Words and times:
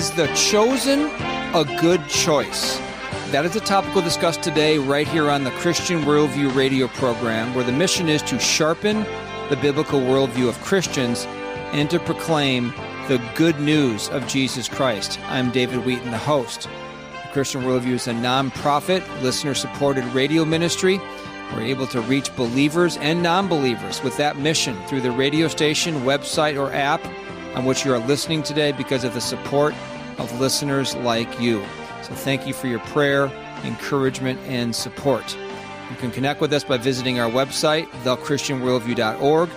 Is 0.00 0.10
the 0.12 0.28
chosen 0.28 1.10
a 1.54 1.62
good 1.78 2.08
choice? 2.08 2.78
That 3.32 3.44
is 3.44 3.52
the 3.52 3.60
topic 3.60 3.94
we'll 3.94 4.02
discuss 4.02 4.38
today, 4.38 4.78
right 4.78 5.06
here 5.06 5.28
on 5.28 5.44
the 5.44 5.50
Christian 5.50 6.04
Worldview 6.04 6.54
radio 6.54 6.88
program, 6.88 7.54
where 7.54 7.64
the 7.64 7.72
mission 7.72 8.08
is 8.08 8.22
to 8.22 8.38
sharpen 8.38 9.02
the 9.50 9.58
biblical 9.60 10.00
worldview 10.00 10.48
of 10.48 10.58
Christians 10.62 11.26
and 11.72 11.90
to 11.90 11.98
proclaim 11.98 12.68
the 13.08 13.22
good 13.34 13.60
news 13.60 14.08
of 14.08 14.26
Jesus 14.26 14.70
Christ. 14.70 15.20
I'm 15.24 15.50
David 15.50 15.84
Wheaton, 15.84 16.12
the 16.12 16.16
host. 16.16 16.62
The 16.62 17.32
Christian 17.34 17.60
Worldview 17.60 17.92
is 17.92 18.08
a 18.08 18.14
nonprofit, 18.14 19.06
listener 19.20 19.52
supported 19.52 20.06
radio 20.14 20.46
ministry. 20.46 20.98
We're 21.52 21.64
able 21.64 21.86
to 21.88 22.00
reach 22.00 22.34
believers 22.36 22.96
and 22.96 23.22
non 23.22 23.48
believers 23.48 24.02
with 24.02 24.16
that 24.16 24.38
mission 24.38 24.82
through 24.86 25.02
the 25.02 25.12
radio 25.12 25.46
station, 25.46 25.96
website, 26.04 26.58
or 26.58 26.72
app 26.72 27.04
on 27.54 27.66
which 27.66 27.84
you 27.84 27.92
are 27.92 27.98
listening 27.98 28.42
today 28.42 28.72
because 28.72 29.04
of 29.04 29.12
the 29.12 29.20
support 29.20 29.74
of 30.20 30.40
listeners 30.40 30.94
like 30.96 31.40
you. 31.40 31.64
So 32.02 32.14
thank 32.14 32.46
you 32.46 32.54
for 32.54 32.66
your 32.66 32.80
prayer, 32.80 33.26
encouragement, 33.64 34.38
and 34.46 34.74
support. 34.74 35.36
You 35.90 35.96
can 35.96 36.10
connect 36.10 36.40
with 36.40 36.52
us 36.52 36.62
by 36.62 36.76
visiting 36.76 37.18
our 37.18 37.30
website, 37.30 37.86
thechristianworldview.org, 38.04 39.50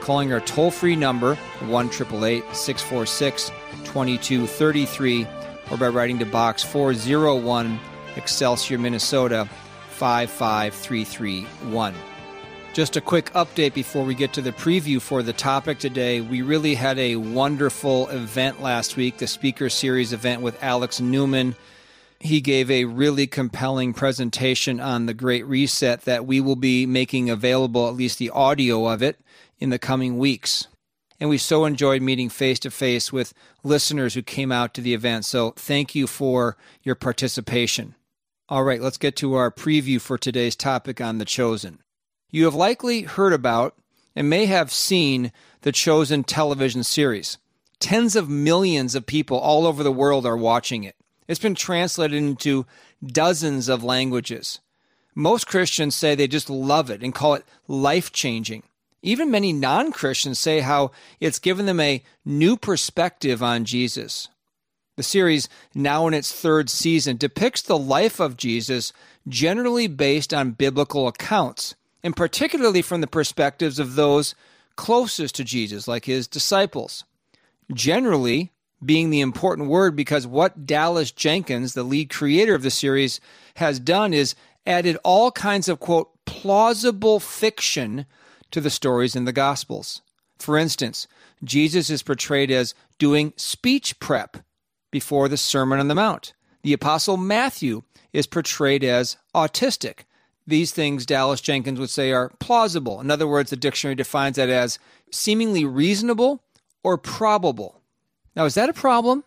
calling 0.00 0.32
our 0.32 0.40
toll 0.40 0.70
free 0.70 0.96
number, 0.96 1.34
1 1.34 1.92
646 1.92 3.48
2233, 3.84 5.26
or 5.70 5.76
by 5.76 5.88
writing 5.88 6.18
to 6.18 6.26
Box 6.26 6.62
401, 6.62 7.80
Excelsior, 8.16 8.78
Minnesota 8.78 9.48
55331. 9.90 11.94
Just 12.78 12.94
a 12.94 13.00
quick 13.00 13.32
update 13.32 13.74
before 13.74 14.04
we 14.04 14.14
get 14.14 14.32
to 14.34 14.40
the 14.40 14.52
preview 14.52 15.02
for 15.02 15.24
the 15.24 15.32
topic 15.32 15.80
today. 15.80 16.20
We 16.20 16.42
really 16.42 16.76
had 16.76 16.96
a 16.96 17.16
wonderful 17.16 18.06
event 18.06 18.62
last 18.62 18.96
week, 18.96 19.18
the 19.18 19.26
Speaker 19.26 19.68
Series 19.68 20.12
event 20.12 20.42
with 20.42 20.62
Alex 20.62 21.00
Newman 21.00 21.56
he 22.20 22.40
gave 22.40 22.70
a 22.70 22.84
really 22.84 23.26
compelling 23.26 23.92
presentation 23.92 24.78
on 24.78 25.06
the 25.06 25.14
Great 25.14 25.44
Reset 25.46 26.02
that 26.02 26.24
we 26.24 26.40
will 26.40 26.54
be 26.54 26.86
making 26.86 27.28
available, 27.28 27.88
at 27.88 27.96
least 27.96 28.20
the 28.20 28.30
audio 28.30 28.86
of 28.86 29.02
it, 29.02 29.18
in 29.58 29.70
the 29.70 29.78
coming 29.80 30.16
weeks. 30.16 30.68
And 31.18 31.28
we 31.28 31.38
so 31.38 31.64
enjoyed 31.64 32.00
meeting 32.00 32.28
face 32.28 32.60
to 32.60 32.70
face 32.70 33.12
with 33.12 33.34
listeners 33.64 34.14
who 34.14 34.22
came 34.22 34.52
out 34.52 34.72
to 34.74 34.80
the 34.80 34.94
event. 34.94 35.24
So 35.24 35.50
thank 35.56 35.96
you 35.96 36.06
for 36.06 36.56
your 36.84 36.94
participation. 36.94 37.96
All 38.48 38.62
right, 38.62 38.80
let's 38.80 38.98
get 38.98 39.16
to 39.16 39.34
our 39.34 39.50
preview 39.50 40.00
for 40.00 40.16
today's 40.16 40.54
topic 40.54 41.00
on 41.00 41.18
The 41.18 41.24
Chosen. 41.24 41.80
You 42.30 42.44
have 42.44 42.54
likely 42.54 43.02
heard 43.02 43.32
about 43.32 43.74
and 44.14 44.28
may 44.28 44.46
have 44.46 44.70
seen 44.70 45.32
the 45.62 45.72
Chosen 45.72 46.24
television 46.24 46.84
series. 46.84 47.38
Tens 47.80 48.16
of 48.16 48.28
millions 48.28 48.94
of 48.94 49.06
people 49.06 49.38
all 49.38 49.66
over 49.66 49.82
the 49.82 49.92
world 49.92 50.26
are 50.26 50.36
watching 50.36 50.84
it. 50.84 50.96
It's 51.26 51.40
been 51.40 51.54
translated 51.54 52.16
into 52.16 52.66
dozens 53.04 53.68
of 53.68 53.84
languages. 53.84 54.60
Most 55.14 55.46
Christians 55.46 55.94
say 55.94 56.14
they 56.14 56.28
just 56.28 56.50
love 56.50 56.90
it 56.90 57.02
and 57.02 57.14
call 57.14 57.34
it 57.34 57.44
life 57.66 58.12
changing. 58.12 58.62
Even 59.02 59.30
many 59.30 59.52
non 59.52 59.92
Christians 59.92 60.38
say 60.38 60.60
how 60.60 60.90
it's 61.20 61.38
given 61.38 61.66
them 61.66 61.80
a 61.80 62.02
new 62.24 62.56
perspective 62.56 63.42
on 63.42 63.64
Jesus. 63.64 64.28
The 64.96 65.02
series, 65.04 65.48
now 65.74 66.08
in 66.08 66.14
its 66.14 66.32
third 66.32 66.68
season, 66.68 67.16
depicts 67.16 67.62
the 67.62 67.78
life 67.78 68.18
of 68.18 68.36
Jesus 68.36 68.92
generally 69.28 69.86
based 69.86 70.34
on 70.34 70.52
biblical 70.52 71.06
accounts, 71.06 71.76
and 72.02 72.16
particularly 72.16 72.82
from 72.82 73.00
the 73.00 73.06
perspectives 73.06 73.78
of 73.78 73.94
those 73.94 74.34
closest 74.76 75.34
to 75.36 75.44
Jesus, 75.44 75.88
like 75.88 76.04
his 76.04 76.26
disciples. 76.26 77.04
Generally, 77.72 78.52
being 78.84 79.10
the 79.10 79.20
important 79.20 79.68
word 79.68 79.96
because 79.96 80.26
what 80.26 80.66
Dallas 80.66 81.10
Jenkins, 81.10 81.74
the 81.74 81.82
lead 81.82 82.10
creator 82.10 82.54
of 82.54 82.62
the 82.62 82.70
series, 82.70 83.20
has 83.56 83.80
done 83.80 84.14
is 84.14 84.34
added 84.66 84.96
all 85.02 85.32
kinds 85.32 85.68
of, 85.68 85.80
quote, 85.80 86.10
plausible 86.24 87.18
fiction 87.20 88.06
to 88.50 88.60
the 88.60 88.70
stories 88.70 89.16
in 89.16 89.24
the 89.24 89.32
Gospels. 89.32 90.02
For 90.38 90.56
instance, 90.56 91.08
Jesus 91.42 91.90
is 91.90 92.02
portrayed 92.02 92.50
as 92.50 92.74
doing 92.98 93.32
speech 93.36 93.98
prep 93.98 94.36
before 94.90 95.28
the 95.28 95.36
Sermon 95.36 95.80
on 95.80 95.88
the 95.88 95.94
Mount. 95.94 96.34
The 96.62 96.72
Apostle 96.72 97.16
Matthew 97.16 97.82
is 98.12 98.26
portrayed 98.26 98.84
as 98.84 99.16
autistic. 99.34 100.00
These 100.48 100.72
things, 100.72 101.04
Dallas 101.04 101.42
Jenkins 101.42 101.78
would 101.78 101.90
say, 101.90 102.10
are 102.10 102.30
plausible. 102.38 103.02
In 103.02 103.10
other 103.10 103.28
words, 103.28 103.50
the 103.50 103.56
dictionary 103.56 103.94
defines 103.94 104.36
that 104.36 104.48
as 104.48 104.78
seemingly 105.12 105.66
reasonable 105.66 106.42
or 106.82 106.96
probable. 106.96 107.82
Now, 108.34 108.46
is 108.46 108.54
that 108.54 108.70
a 108.70 108.72
problem? 108.72 109.24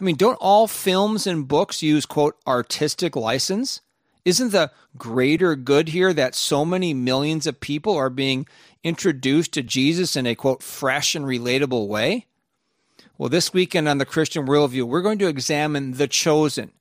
I 0.00 0.02
mean, 0.02 0.16
don't 0.16 0.34
all 0.40 0.66
films 0.66 1.28
and 1.28 1.46
books 1.46 1.80
use, 1.80 2.06
quote, 2.06 2.36
artistic 2.44 3.14
license? 3.14 3.82
Isn't 4.24 4.50
the 4.50 4.72
greater 4.98 5.54
good 5.54 5.90
here 5.90 6.12
that 6.12 6.34
so 6.34 6.64
many 6.64 6.92
millions 6.92 7.46
of 7.46 7.60
people 7.60 7.94
are 7.94 8.10
being 8.10 8.48
introduced 8.82 9.52
to 9.52 9.62
Jesus 9.62 10.16
in 10.16 10.26
a, 10.26 10.34
quote, 10.34 10.60
fresh 10.60 11.14
and 11.14 11.24
relatable 11.24 11.86
way? 11.86 12.26
Well, 13.16 13.28
this 13.28 13.52
weekend 13.52 13.88
on 13.88 13.98
the 13.98 14.04
Christian 14.04 14.44
Worldview, 14.44 14.82
we're 14.82 15.02
going 15.02 15.20
to 15.20 15.28
examine 15.28 15.92
The 15.92 16.08
Chosen 16.08 16.72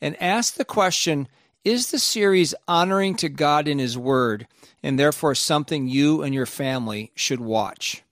and 0.00 0.20
ask 0.22 0.54
the 0.54 0.64
question 0.64 1.28
Is 1.64 1.92
the 1.92 2.00
series 2.00 2.56
honoring 2.66 3.14
to 3.16 3.28
God 3.28 3.68
in 3.68 3.78
His 3.78 3.96
Word 3.96 4.48
and 4.82 4.98
therefore 4.98 5.36
something 5.36 5.86
you 5.86 6.20
and 6.22 6.34
your 6.34 6.46
family 6.46 7.12
should 7.14 7.38
watch? 7.38 8.02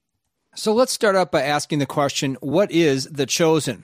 So 0.55 0.73
let's 0.73 0.93
start 0.93 1.17
out 1.17 1.33
by 1.33 1.41
asking 1.41 1.79
the 1.79 1.85
question 1.85 2.37
what 2.39 2.71
is 2.71 3.05
the 3.07 3.25
chosen? 3.25 3.83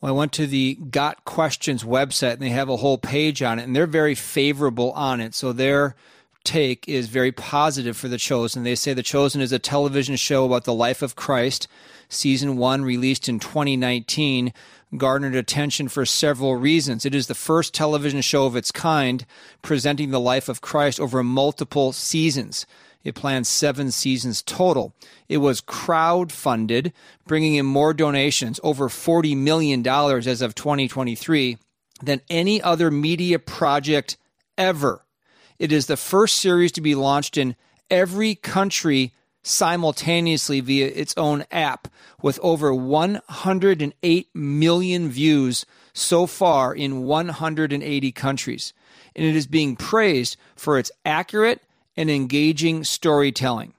Well, 0.00 0.12
I 0.12 0.16
went 0.16 0.34
to 0.34 0.46
the 0.46 0.74
Got 0.74 1.24
Questions 1.24 1.82
website 1.82 2.34
and 2.34 2.42
they 2.42 2.50
have 2.50 2.68
a 2.68 2.76
whole 2.76 2.98
page 2.98 3.40
on 3.42 3.58
it, 3.58 3.62
and 3.62 3.74
they're 3.74 3.86
very 3.86 4.14
favorable 4.14 4.92
on 4.92 5.22
it. 5.22 5.34
So 5.34 5.54
their 5.54 5.96
take 6.44 6.88
is 6.88 7.08
very 7.08 7.32
positive 7.32 7.96
for 7.96 8.08
The 8.08 8.18
Chosen. 8.18 8.62
They 8.62 8.74
say 8.74 8.94
The 8.94 9.02
Chosen 9.02 9.40
is 9.40 9.52
a 9.52 9.58
television 9.58 10.16
show 10.16 10.44
about 10.44 10.64
the 10.64 10.74
life 10.74 11.02
of 11.02 11.16
Christ. 11.16 11.68
Season 12.08 12.56
one, 12.56 12.82
released 12.82 13.28
in 13.28 13.38
2019, 13.38 14.52
garnered 14.96 15.34
attention 15.34 15.88
for 15.88 16.04
several 16.04 16.56
reasons. 16.56 17.06
It 17.06 17.14
is 17.14 17.26
the 17.26 17.34
first 17.34 17.72
television 17.72 18.20
show 18.20 18.46
of 18.46 18.56
its 18.56 18.72
kind 18.72 19.24
presenting 19.62 20.10
the 20.10 20.20
life 20.20 20.48
of 20.48 20.60
Christ 20.60 20.98
over 20.98 21.22
multiple 21.22 21.92
seasons. 21.92 22.66
It 23.02 23.14
plans 23.14 23.48
seven 23.48 23.90
seasons 23.90 24.42
total. 24.42 24.94
It 25.28 25.38
was 25.38 25.60
crowd 25.60 26.32
funded, 26.32 26.92
bringing 27.26 27.54
in 27.54 27.66
more 27.66 27.94
donations, 27.94 28.60
over 28.62 28.88
$40 28.88 29.36
million 29.36 29.86
as 29.86 30.42
of 30.42 30.54
2023, 30.54 31.56
than 32.02 32.20
any 32.28 32.60
other 32.60 32.90
media 32.90 33.38
project 33.38 34.18
ever. 34.58 35.04
It 35.60 35.72
is 35.72 35.86
the 35.86 35.98
first 35.98 36.36
series 36.38 36.72
to 36.72 36.80
be 36.80 36.94
launched 36.94 37.36
in 37.36 37.54
every 37.90 38.34
country 38.34 39.12
simultaneously 39.42 40.60
via 40.60 40.86
its 40.86 41.12
own 41.18 41.44
app, 41.50 41.86
with 42.22 42.40
over 42.42 42.74
108 42.74 44.28
million 44.32 45.10
views 45.10 45.66
so 45.92 46.26
far 46.26 46.74
in 46.74 47.02
180 47.02 48.12
countries. 48.12 48.72
And 49.14 49.26
it 49.26 49.36
is 49.36 49.46
being 49.46 49.76
praised 49.76 50.38
for 50.56 50.78
its 50.78 50.90
accurate 51.04 51.62
and 51.94 52.08
engaging 52.08 52.82
storytelling. 52.82 53.74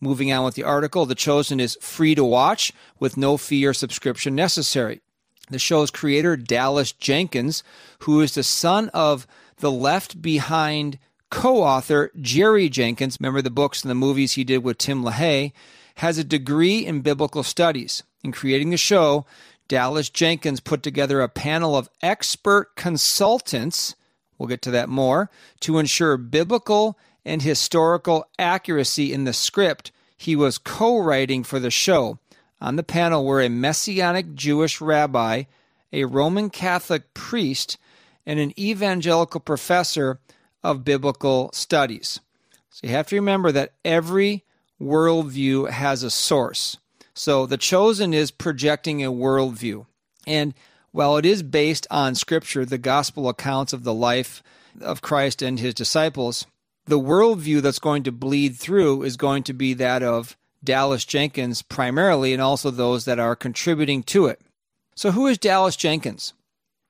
Moving 0.00 0.32
on 0.32 0.44
with 0.44 0.56
the 0.56 0.64
article, 0.64 1.06
The 1.06 1.14
Chosen 1.14 1.60
is 1.60 1.78
free 1.80 2.16
to 2.16 2.24
watch 2.24 2.72
with 2.98 3.16
no 3.16 3.36
fee 3.36 3.64
or 3.64 3.72
subscription 3.72 4.34
necessary. 4.34 5.00
The 5.48 5.60
show's 5.60 5.92
creator, 5.92 6.36
Dallas 6.36 6.90
Jenkins, 6.90 7.62
who 8.00 8.20
is 8.20 8.34
the 8.34 8.42
son 8.42 8.88
of 8.88 9.28
the 9.58 9.70
Left 9.70 10.20
Behind 10.20 10.98
co 11.30 11.62
author 11.62 12.10
Jerry 12.20 12.68
Jenkins, 12.68 13.16
remember 13.20 13.42
the 13.42 13.50
books 13.50 13.82
and 13.82 13.90
the 13.90 13.94
movies 13.94 14.32
he 14.32 14.44
did 14.44 14.58
with 14.58 14.78
Tim 14.78 15.04
LaHaye, 15.04 15.52
has 15.96 16.18
a 16.18 16.24
degree 16.24 16.84
in 16.84 17.00
biblical 17.00 17.42
studies. 17.42 18.02
In 18.22 18.32
creating 18.32 18.70
the 18.70 18.76
show, 18.76 19.24
Dallas 19.68 20.10
Jenkins 20.10 20.60
put 20.60 20.82
together 20.82 21.20
a 21.20 21.28
panel 21.28 21.76
of 21.76 21.88
expert 22.02 22.74
consultants, 22.74 23.94
we'll 24.36 24.48
get 24.48 24.62
to 24.62 24.70
that 24.72 24.88
more, 24.88 25.30
to 25.60 25.78
ensure 25.78 26.16
biblical 26.16 26.98
and 27.24 27.42
historical 27.42 28.26
accuracy 28.38 29.12
in 29.12 29.24
the 29.24 29.32
script 29.32 29.92
he 30.16 30.36
was 30.36 30.58
co 30.58 30.98
writing 30.98 31.44
for 31.44 31.58
the 31.58 31.70
show. 31.70 32.18
On 32.60 32.76
the 32.76 32.82
panel 32.82 33.24
were 33.24 33.40
a 33.40 33.48
Messianic 33.48 34.34
Jewish 34.34 34.80
rabbi, 34.80 35.44
a 35.94 36.04
Roman 36.04 36.50
Catholic 36.50 37.14
priest, 37.14 37.78
and 38.26 38.38
an 38.38 38.52
evangelical 38.58 39.40
professor 39.40 40.18
of 40.62 40.84
biblical 40.84 41.50
studies. 41.52 42.20
So 42.70 42.86
you 42.86 42.92
have 42.92 43.08
to 43.08 43.16
remember 43.16 43.52
that 43.52 43.72
every 43.84 44.44
worldview 44.80 45.70
has 45.70 46.02
a 46.02 46.10
source. 46.10 46.76
So 47.14 47.46
the 47.46 47.56
chosen 47.56 48.14
is 48.14 48.30
projecting 48.30 49.04
a 49.04 49.12
worldview. 49.12 49.86
And 50.26 50.54
while 50.92 51.16
it 51.16 51.26
is 51.26 51.42
based 51.42 51.86
on 51.90 52.14
scripture, 52.14 52.64
the 52.64 52.78
gospel 52.78 53.28
accounts 53.28 53.72
of 53.72 53.84
the 53.84 53.94
life 53.94 54.42
of 54.80 55.02
Christ 55.02 55.42
and 55.42 55.58
his 55.58 55.74
disciples, 55.74 56.46
the 56.86 56.98
worldview 56.98 57.60
that's 57.62 57.78
going 57.78 58.02
to 58.04 58.12
bleed 58.12 58.56
through 58.56 59.02
is 59.02 59.16
going 59.16 59.42
to 59.44 59.52
be 59.52 59.74
that 59.74 60.02
of 60.02 60.36
Dallas 60.62 61.04
Jenkins 61.04 61.62
primarily, 61.62 62.32
and 62.32 62.42
also 62.42 62.70
those 62.70 63.04
that 63.06 63.18
are 63.18 63.36
contributing 63.36 64.02
to 64.04 64.26
it. 64.26 64.40
So, 64.94 65.12
who 65.12 65.26
is 65.26 65.38
Dallas 65.38 65.76
Jenkins? 65.76 66.34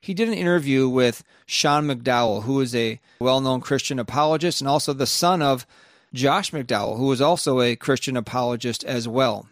He 0.01 0.15
did 0.15 0.27
an 0.27 0.33
interview 0.33 0.89
with 0.89 1.23
Sean 1.45 1.85
McDowell, 1.85 2.43
who 2.43 2.59
is 2.59 2.73
a 2.75 2.99
well 3.19 3.39
known 3.39 3.61
Christian 3.61 3.99
apologist 3.99 4.59
and 4.59 4.67
also 4.67 4.93
the 4.93 5.05
son 5.05 5.41
of 5.43 5.67
Josh 6.13 6.51
McDowell, 6.51 6.97
who 6.97 7.11
is 7.11 7.21
also 7.21 7.61
a 7.61 7.75
Christian 7.75 8.17
apologist 8.17 8.83
as 8.83 9.07
well. 9.07 9.47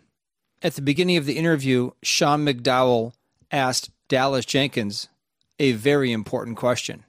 At 0.62 0.74
the 0.74 0.82
beginning 0.82 1.18
of 1.18 1.26
the 1.26 1.38
interview, 1.38 1.92
Sean 2.02 2.46
McDowell 2.46 3.14
asked 3.52 3.92
Dallas 4.10 4.46
Jenkins 4.46 5.08
a 5.60 5.74
very 5.74 6.12
important 6.12 6.58
question. 6.58 7.04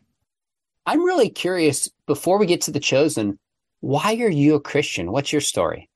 I'm 0.86 1.02
really 1.02 1.30
curious 1.30 1.88
before 2.06 2.38
we 2.38 2.46
get 2.46 2.62
to 2.62 2.70
the 2.70 2.80
chosen, 2.80 3.38
why 3.80 4.16
are 4.16 4.30
you 4.30 4.54
a 4.54 4.60
Christian? 4.60 5.12
What's 5.12 5.32
your 5.32 5.40
story? 5.40 5.88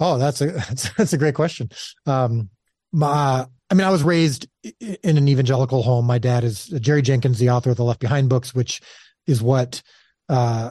Oh, 0.00 0.18
that's 0.18 0.40
a 0.40 0.46
that's, 0.46 0.90
that's 0.96 1.12
a 1.12 1.18
great 1.18 1.34
question. 1.34 1.70
Um, 2.06 2.50
my, 2.92 3.46
I 3.74 3.76
mean, 3.76 3.88
I 3.88 3.90
was 3.90 4.04
raised 4.04 4.46
in 4.62 5.18
an 5.18 5.26
evangelical 5.26 5.82
home. 5.82 6.06
My 6.06 6.18
dad 6.18 6.44
is 6.44 6.66
Jerry 6.66 7.02
Jenkins, 7.02 7.40
the 7.40 7.50
author 7.50 7.70
of 7.70 7.76
the 7.76 7.82
Left 7.82 7.98
Behind 7.98 8.28
books, 8.28 8.54
which 8.54 8.80
is 9.26 9.42
what 9.42 9.82
uh, 10.28 10.70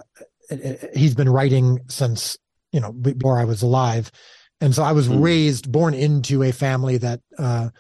he's 0.96 1.14
been 1.14 1.28
writing 1.28 1.82
since 1.90 2.38
you 2.72 2.80
know 2.80 2.94
before 2.94 3.38
I 3.38 3.44
was 3.44 3.62
alive. 3.62 4.10
And 4.62 4.74
so 4.74 4.84
I 4.84 4.94
was 4.94 5.10
mm. 5.10 5.22
raised, 5.22 5.70
born 5.70 5.94
into 5.94 6.44
a 6.44 6.54
family 6.54 6.96
that 6.96 7.20
uh, 7.38 7.72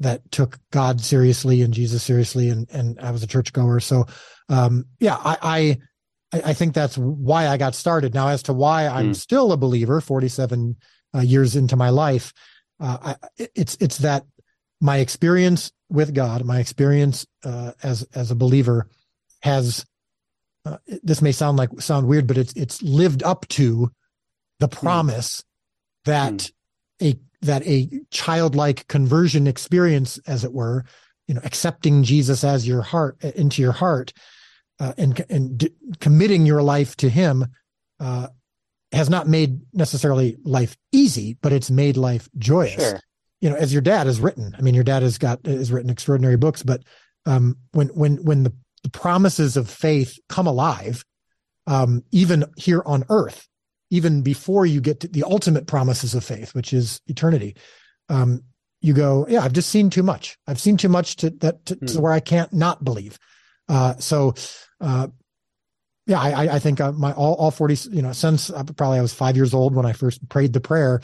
that 0.00 0.22
took 0.32 0.58
God 0.70 1.02
seriously 1.02 1.60
and 1.60 1.74
Jesus 1.74 2.02
seriously, 2.02 2.48
and 2.48 2.66
and 2.70 2.98
I 2.98 3.10
was 3.10 3.22
a 3.22 3.26
churchgoer. 3.26 3.78
So, 3.80 4.06
um, 4.48 4.86
yeah, 5.00 5.18
I, 5.22 5.76
I 6.32 6.40
I 6.44 6.54
think 6.54 6.72
that's 6.72 6.96
why 6.96 7.48
I 7.48 7.58
got 7.58 7.74
started. 7.74 8.14
Now, 8.14 8.28
as 8.28 8.42
to 8.44 8.54
why 8.54 8.86
I'm 8.86 9.10
mm. 9.10 9.16
still 9.16 9.52
a 9.52 9.58
believer, 9.58 10.00
47 10.00 10.76
uh, 11.14 11.20
years 11.20 11.56
into 11.56 11.76
my 11.76 11.90
life, 11.90 12.32
uh, 12.80 13.14
I, 13.38 13.48
it's 13.54 13.76
it's 13.78 13.98
that 13.98 14.24
my 14.82 14.98
experience 14.98 15.72
with 15.88 16.12
God, 16.12 16.44
my 16.44 16.58
experience 16.58 17.24
uh, 17.44 17.72
as 17.82 18.02
as 18.14 18.30
a 18.30 18.34
believer, 18.34 18.88
has 19.40 19.86
uh, 20.66 20.78
this 21.02 21.22
may 21.22 21.32
sound 21.32 21.56
like 21.56 21.80
sound 21.80 22.08
weird, 22.08 22.26
but 22.26 22.36
it's 22.36 22.52
it's 22.54 22.82
lived 22.82 23.22
up 23.22 23.46
to 23.48 23.90
the 24.58 24.66
hmm. 24.66 24.74
promise 24.74 25.40
mm. 25.40 25.44
that 26.06 26.32
mm. 26.32 26.50
a 27.00 27.20
that 27.46 27.66
a 27.66 27.88
childlike 28.10 28.88
conversion 28.88 29.46
experience, 29.46 30.18
as 30.26 30.44
it 30.44 30.52
were, 30.52 30.84
you 31.28 31.34
know, 31.34 31.40
accepting 31.44 32.02
Jesus 32.02 32.42
as 32.42 32.66
your 32.66 32.82
heart 32.82 33.22
into 33.22 33.62
your 33.62 33.72
heart, 33.72 34.12
uh, 34.80 34.94
and 34.98 35.24
and 35.30 35.58
d- 35.58 35.70
committing 36.00 36.44
your 36.44 36.62
life 36.62 36.96
to 36.96 37.08
Him, 37.08 37.46
uh, 38.00 38.26
has 38.90 39.08
not 39.08 39.28
made 39.28 39.60
necessarily 39.72 40.38
life 40.42 40.76
easy, 40.90 41.36
but 41.40 41.52
it's 41.52 41.70
made 41.70 41.96
life 41.96 42.28
joyous. 42.36 42.74
Sure. 42.74 43.00
You 43.42 43.50
know, 43.50 43.56
as 43.56 43.72
your 43.72 43.82
dad 43.82 44.06
has 44.06 44.20
written. 44.20 44.54
I 44.56 44.62
mean, 44.62 44.74
your 44.74 44.84
dad 44.84 45.02
has 45.02 45.18
got 45.18 45.44
has 45.44 45.70
written 45.70 45.90
extraordinary 45.90 46.38
books, 46.38 46.62
but 46.62 46.82
um, 47.26 47.58
when 47.72 47.88
when 47.88 48.24
when 48.24 48.44
the, 48.44 48.54
the 48.82 48.90
promises 48.90 49.58
of 49.58 49.68
faith 49.68 50.18
come 50.30 50.46
alive, 50.46 51.04
um, 51.66 52.02
even 52.10 52.44
here 52.56 52.82
on 52.86 53.04
earth, 53.10 53.46
even 53.90 54.22
before 54.22 54.64
you 54.64 54.80
get 54.80 55.00
to 55.00 55.08
the 55.08 55.24
ultimate 55.24 55.66
promises 55.66 56.14
of 56.14 56.24
faith, 56.24 56.54
which 56.54 56.72
is 56.72 57.00
eternity, 57.08 57.54
um, 58.08 58.42
you 58.80 58.94
go, 58.94 59.26
yeah, 59.28 59.42
I've 59.42 59.52
just 59.52 59.70
seen 59.70 59.90
too 59.90 60.02
much. 60.02 60.38
I've 60.46 60.60
seen 60.60 60.76
too 60.76 60.88
much 60.88 61.16
to 61.16 61.30
that 61.30 61.66
to, 61.66 61.76
mm. 61.76 61.86
to 61.86 61.94
hmm. 61.94 62.00
where 62.00 62.12
I 62.12 62.20
can't 62.20 62.52
not 62.52 62.82
believe. 62.82 63.18
Uh, 63.68 63.94
so, 63.98 64.34
uh, 64.80 65.08
yeah, 66.06 66.20
I, 66.20 66.56
I 66.56 66.58
think 66.58 66.80
uh, 66.80 66.90
my 66.90 67.12
all, 67.12 67.34
all 67.34 67.52
40, 67.52 67.90
you 67.92 68.02
know, 68.02 68.12
since 68.12 68.50
uh, 68.50 68.64
probably 68.64 68.98
I 68.98 69.02
was 69.02 69.14
five 69.14 69.36
years 69.36 69.54
old 69.54 69.74
when 69.74 69.86
I 69.86 69.92
first 69.92 70.28
prayed 70.28 70.52
the 70.52 70.60
prayer, 70.60 71.00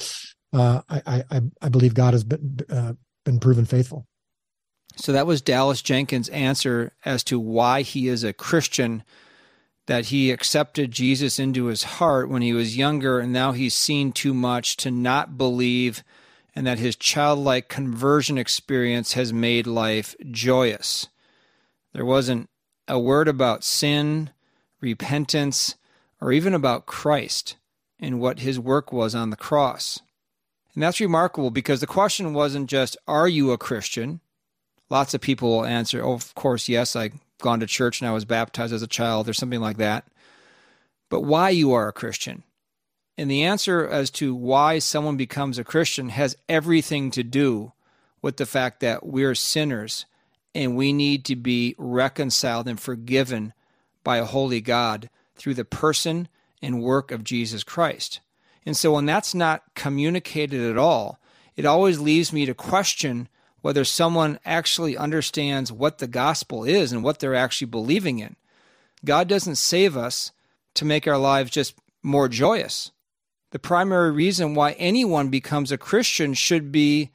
uh, 0.53 0.83
I, 0.89 1.25
I, 1.31 1.41
I 1.63 1.69
believe 1.69 1.95
God 1.95 2.15
has 2.15 2.25
been, 2.25 2.59
uh, 2.71 2.95
been 3.25 3.41
proven 3.41 3.65
faithful. 3.65 4.07
So 4.97 5.13
that 5.13 5.27
was 5.27 5.43
Dallas 5.43 5.83
Jenkins' 5.83 6.29
answer 6.31 6.93
as 7.05 7.23
to 7.25 7.39
why 7.39 7.83
he 7.83 8.09
is 8.09 8.25
a 8.25 8.33
Christian 8.33 9.05
that 9.87 10.07
he 10.07 10.31
accepted 10.31 10.91
Jesus 10.91 11.39
into 11.39 11.67
his 11.67 11.83
heart 11.85 12.29
when 12.29 12.43
he 12.43 12.53
was 12.53 12.77
younger, 12.77 13.21
and 13.21 13.33
now 13.33 13.53
he's 13.53 13.75
seen 13.75 14.13
too 14.13 14.35
much 14.35 14.77
to 14.79 14.91
not 14.91 15.39
believe, 15.39 16.03
and 16.55 16.67
that 16.67 16.79
his 16.79 16.97
childlike 16.97 17.69
conversion 17.69 18.37
experience 18.37 19.15
has 19.15 19.33
made 19.33 19.67
life 19.67 20.15
joyous. 20.31 21.09
There 21.95 22.05
wasn't 22.05 22.51
a 22.87 22.99
word 22.99 23.29
about 23.29 23.65
sin, 23.65 24.31
repentance, 24.81 25.77
or 26.21 26.33
even 26.33 26.53
about 26.53 26.87
Christ 26.87 27.57
and 27.99 28.21
what 28.21 28.41
his 28.41 28.59
work 28.59 28.93
was 28.93 29.15
on 29.15 29.31
the 29.31 29.37
cross. 29.37 30.01
And 30.75 30.83
that's 30.83 31.01
remarkable 31.01 31.51
because 31.51 31.81
the 31.81 31.87
question 31.87 32.35
wasn't 32.35 32.71
just, 32.71 32.97
Are 33.07 33.29
you 33.29 33.53
a 33.53 33.59
Christian? 33.59 34.21
Lots 34.91 35.15
of 35.15 35.21
people 35.21 35.51
will 35.51 35.65
answer, 35.65 36.05
Oh, 36.05 36.13
of 36.13 36.35
course, 36.35 36.69
yes, 36.69 36.97
I've 36.97 37.19
gone 37.41 37.61
to 37.61 37.67
church 37.67 38.01
and 38.01 38.09
I 38.09 38.13
was 38.13 38.25
baptized 38.25 38.73
as 38.73 38.83
a 38.83 38.87
child 38.87 39.29
or 39.29 39.33
something 39.33 39.61
like 39.61 39.77
that, 39.79 40.07
but 41.09 41.23
why 41.23 41.51
you 41.51 41.73
are 41.73 41.89
a 41.89 41.93
Christian. 41.93 42.43
And 43.17 43.31
the 43.31 43.43
answer 43.43 43.87
as 43.87 44.11
to 44.13 44.35
why 44.35 44.79
someone 44.79 45.17
becomes 45.17 45.59
a 45.59 45.65
Christian 45.65 46.11
has 46.11 46.37
everything 46.49 47.11
to 47.13 47.25
do 47.25 47.73
with 48.23 48.37
the 48.37 48.47
fact 48.47 48.81
that 48.81 49.05
we're 49.05 49.35
sinners 49.35 50.07
and 50.55 50.77
we 50.77 50.93
need 50.93 51.25
to 51.27 51.37
be 51.37 51.75
reconciled 51.79 52.69
and 52.69 52.79
forgiven 52.81 53.53
by 54.05 54.19
a 54.19 54.25
holy 54.25 54.61
God 54.61 55.11
through 55.37 55.55
the 55.55 55.65
person 55.65 56.29
and 56.63 56.83
work 56.83 57.11
of 57.11 57.25
Jesus 57.25 57.63
Christ. 57.63 58.21
And 58.69 58.77
so 58.77 58.93
when 58.93 59.07
that's 59.07 59.35
not 59.35 59.63
communicated 59.75 60.61
at 60.61 60.77
all, 60.77 61.19
it 61.57 61.65
always 61.65 62.01
leaves 62.01 62.35
me 62.35 62.45
to 62.45 62.53
question 62.53 63.31
whether 63.63 63.83
someone 63.83 64.39
actually 64.45 64.95
understands 64.95 65.73
what 65.73 65.97
the 65.97 66.07
gospel 66.07 66.65
is 66.65 66.93
and 66.93 67.03
what 67.03 67.19
they're 67.19 67.35
actually 67.35 67.69
believing 67.69 68.19
in. 68.19 68.37
God 69.07 69.27
doesn't 69.27 69.55
save 69.55 69.97
us 69.97 70.33
to 70.75 70.85
make 70.85 71.09
our 71.09 71.17
lives 71.17 71.51
just 71.51 71.77
more 72.03 72.29
joyous. 72.29 72.93
The 73.53 73.59
primary 73.59 74.11
reason 74.13 74.55
why 74.55 74.73
anyone 74.73 75.31
becomes 75.31 75.73
a 75.73 75.79
Christian 75.79 76.35
should 76.35 76.71
be 76.71 77.11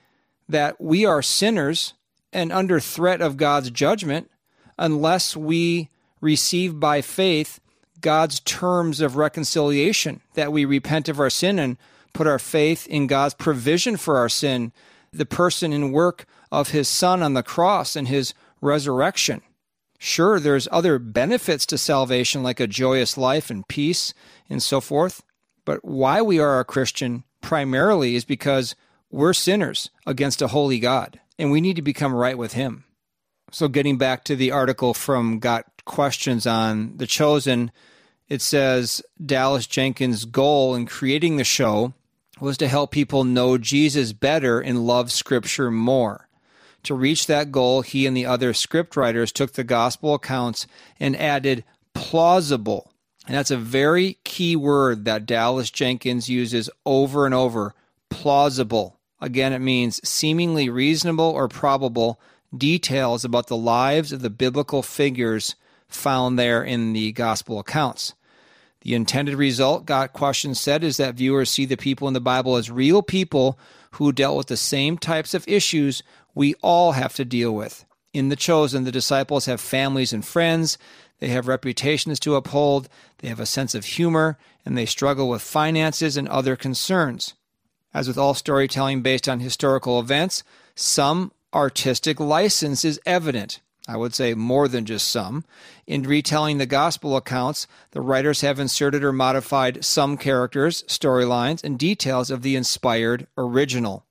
that 0.50 0.82
we 0.82 1.06
are 1.06 1.22
sinners 1.22 1.94
and 2.32 2.52
under 2.52 2.80
threat 2.80 3.22
of 3.22 3.38
God's 3.38 3.70
judgment 3.70 4.32
unless 4.80 5.38
we 5.38 5.90
receive 6.20 6.80
by 6.80 7.02
faith 7.02 7.60
God's 8.04 8.40
terms 8.42 9.02
of 9.02 9.16
reconciliation, 9.16 10.22
that 10.36 10.52
we 10.52 10.66
repent 10.66 11.10
of 11.10 11.20
our 11.20 11.32
sin 11.32 11.58
and 11.58 11.78
put 12.14 12.28
our 12.28 12.38
faith 12.38 12.86
in 12.86 13.08
God's 13.08 13.34
provision 13.34 13.98
for 13.98 14.18
our 14.18 14.30
sin 14.30 14.72
the 15.12 15.26
person 15.26 15.74
and 15.74 15.94
work 15.94 16.26
of 16.52 16.70
his 16.70 16.88
son 16.88 17.24
on 17.24 17.34
the 17.34 17.44
cross 17.44 17.96
and 17.96 18.08
his 18.08 18.34
resurrection. 18.62 19.42
Sure, 20.00 20.40
there's 20.40 20.68
other 20.72 21.00
benefits 21.00 21.66
to 21.68 21.78
salvation 21.78 22.44
like 22.44 22.60
a 22.60 22.68
joyous 22.68 23.18
life 23.18 23.50
and 23.50 23.68
peace 23.68 24.14
and 24.50 24.62
so 24.62 24.82
forth, 24.82 25.24
but 25.66 25.84
why 25.86 26.22
we 26.22 26.40
are 26.40 26.60
a 26.60 26.66
Christian 26.66 27.24
primarily 27.42 28.16
is 28.16 28.26
because 28.26 28.76
we're 29.10 29.34
sinners 29.34 29.90
against 30.06 30.42
a 30.42 30.50
holy 30.50 30.80
God 30.80 31.20
and 31.40 31.52
we 31.52 31.62
need 31.62 31.76
to 31.78 31.82
become 31.82 32.14
right 32.14 32.38
with 32.38 32.54
him. 32.54 32.84
So 33.52 33.68
getting 33.68 33.98
back 33.98 34.24
to 34.26 34.36
the 34.36 34.52
article 34.52 34.94
from 34.94 35.40
Got 35.40 35.66
Questions 35.86 36.48
on 36.48 36.98
The 36.98 37.08
Chosen, 37.08 37.72
it 38.34 38.42
says 38.42 39.04
Dallas 39.24 39.68
Jenkins' 39.68 40.26
goal 40.26 40.74
in 40.74 40.88
creating 40.88 41.38
the 41.38 41.44
show 41.44 41.94
was 42.40 42.58
to 42.58 42.68
help 42.68 42.90
people 42.90 43.24
know 43.24 43.60
Jesus 43.60 44.12
better 44.12 44.60
and 44.60 44.88
love 44.88 45.12
Scripture 45.12 45.70
more. 45.70 46.28
To 46.82 46.96
reach 46.96 47.28
that 47.28 47.52
goal, 47.52 47.84
he 47.84 48.08
and 48.08 48.18
the 48.18 48.26
other 48.26 48.54
scriptwriters 48.54 49.32
took 49.32 49.54
the 49.54 49.64
gospel 49.64 50.16
accounts 50.16 50.66
and 51.00 51.16
added 51.16 51.64
plausible. 51.94 52.92
And 53.28 53.38
that's 53.38 53.52
a 53.52 53.56
very 53.58 54.18
key 54.24 54.56
word 54.56 55.06
that 55.06 55.28
Dallas 55.28 55.70
Jenkins 55.70 56.28
uses 56.28 56.72
over 56.88 57.28
and 57.28 57.36
over 57.36 57.76
plausible. 58.10 58.98
Again, 59.22 59.54
it 59.54 59.60
means 59.60 60.02
seemingly 60.04 60.70
reasonable 60.70 61.30
or 61.30 61.48
probable 61.48 62.20
details 62.58 63.24
about 63.24 63.46
the 63.46 63.56
lives 63.56 64.12
of 64.12 64.24
the 64.24 64.32
biblical 64.32 64.82
figures 64.82 65.56
found 65.88 66.40
there 66.40 66.64
in 66.64 66.94
the 66.94 67.12
gospel 67.12 67.60
accounts. 67.60 68.16
The 68.84 68.96
intended 68.96 69.36
result, 69.36 69.86
Got 69.86 70.12
Questions 70.12 70.60
said, 70.60 70.84
is 70.84 70.98
that 70.98 71.16
viewers 71.16 71.50
see 71.50 71.66
the 71.66 71.78
people 71.78 72.10
in 72.10 72.14
the 72.14 72.20
Bible 72.20 72.58
as 72.58 72.70
real 72.70 73.02
people 73.02 73.58
who 73.92 74.12
dealt 74.12 74.36
with 74.36 74.48
the 74.48 74.58
same 74.58 74.98
types 74.98 75.34
of 75.34 75.48
issues 75.48 76.04
we 76.36 76.54
all 76.62 76.92
have 76.92 77.16
to 77.16 77.24
deal 77.24 77.56
with. 77.56 77.86
In 78.14 78.28
The 78.28 78.36
Chosen, 78.36 78.84
the 78.84 78.92
disciples 78.92 79.46
have 79.46 79.62
families 79.62 80.12
and 80.12 80.26
friends, 80.26 80.78
they 81.20 81.30
have 81.30 81.48
reputations 81.48 82.20
to 82.20 82.36
uphold, 82.36 82.90
they 83.20 83.30
have 83.30 83.40
a 83.40 83.46
sense 83.46 83.74
of 83.74 83.86
humor, 83.86 84.38
and 84.66 84.78
they 84.78 84.86
struggle 84.86 85.30
with 85.30 85.42
finances 85.42 86.18
and 86.18 86.28
other 86.28 86.58
concerns. 86.58 87.36
As 87.94 88.10
with 88.10 88.18
all 88.18 88.34
storytelling 88.34 89.02
based 89.02 89.30
on 89.30 89.40
historical 89.40 89.98
events, 90.00 90.44
some 90.76 91.32
artistic 91.54 92.20
license 92.20 92.84
is 92.84 93.00
evident. 93.06 93.62
I 93.88 93.98
would 93.98 94.14
say 94.14 94.34
more 94.34 94.68
than 94.68 94.86
just 94.86 95.10
some. 95.10 95.44
In 95.86 96.04
retelling 96.04 96.58
the 96.58 96.66
gospel 96.66 97.18
accounts, 97.18 97.68
the 97.92 98.02
writers 98.02 98.42
have 98.42 98.60
inserted 98.60 99.04
or 99.04 99.12
modified 99.12 99.84
some 99.84 100.16
characters, 100.16 100.84
storylines, 100.84 101.64
and 101.64 101.78
details 101.78 102.32
of 102.32 102.44
the 102.44 102.56
inspired 102.56 103.28
original. 103.38 104.06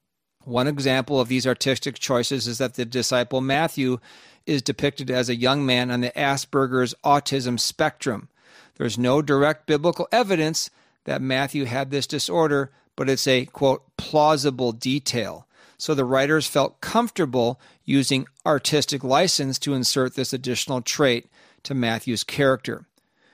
One 0.44 0.66
example 0.66 1.20
of 1.20 1.28
these 1.28 1.46
artistic 1.46 1.98
choices 1.98 2.46
is 2.46 2.58
that 2.58 2.74
the 2.74 2.84
disciple 2.84 3.40
Matthew 3.40 3.98
is 4.44 4.60
depicted 4.60 5.10
as 5.10 5.28
a 5.28 5.36
young 5.36 5.64
man 5.64 5.90
on 5.90 6.00
the 6.00 6.10
Asperger's 6.10 6.94
autism 7.04 7.58
spectrum. 7.58 8.28
There's 8.76 8.98
no 8.98 9.22
direct 9.22 9.66
biblical 9.66 10.08
evidence 10.10 10.68
that 11.04 11.22
Matthew 11.22 11.64
had 11.64 11.90
this 11.90 12.06
disorder, 12.06 12.72
but 12.96 13.08
it's 13.08 13.26
a 13.26 13.46
quote 13.46 13.84
plausible 13.96 14.72
detail. 14.72 15.46
So 15.82 15.96
the 15.96 16.04
writers 16.04 16.46
felt 16.46 16.80
comfortable 16.80 17.60
using 17.84 18.28
artistic 18.46 19.02
license 19.02 19.58
to 19.58 19.74
insert 19.74 20.14
this 20.14 20.32
additional 20.32 20.80
trait 20.80 21.26
to 21.64 21.74
Matthew's 21.74 22.22
character. 22.22 22.86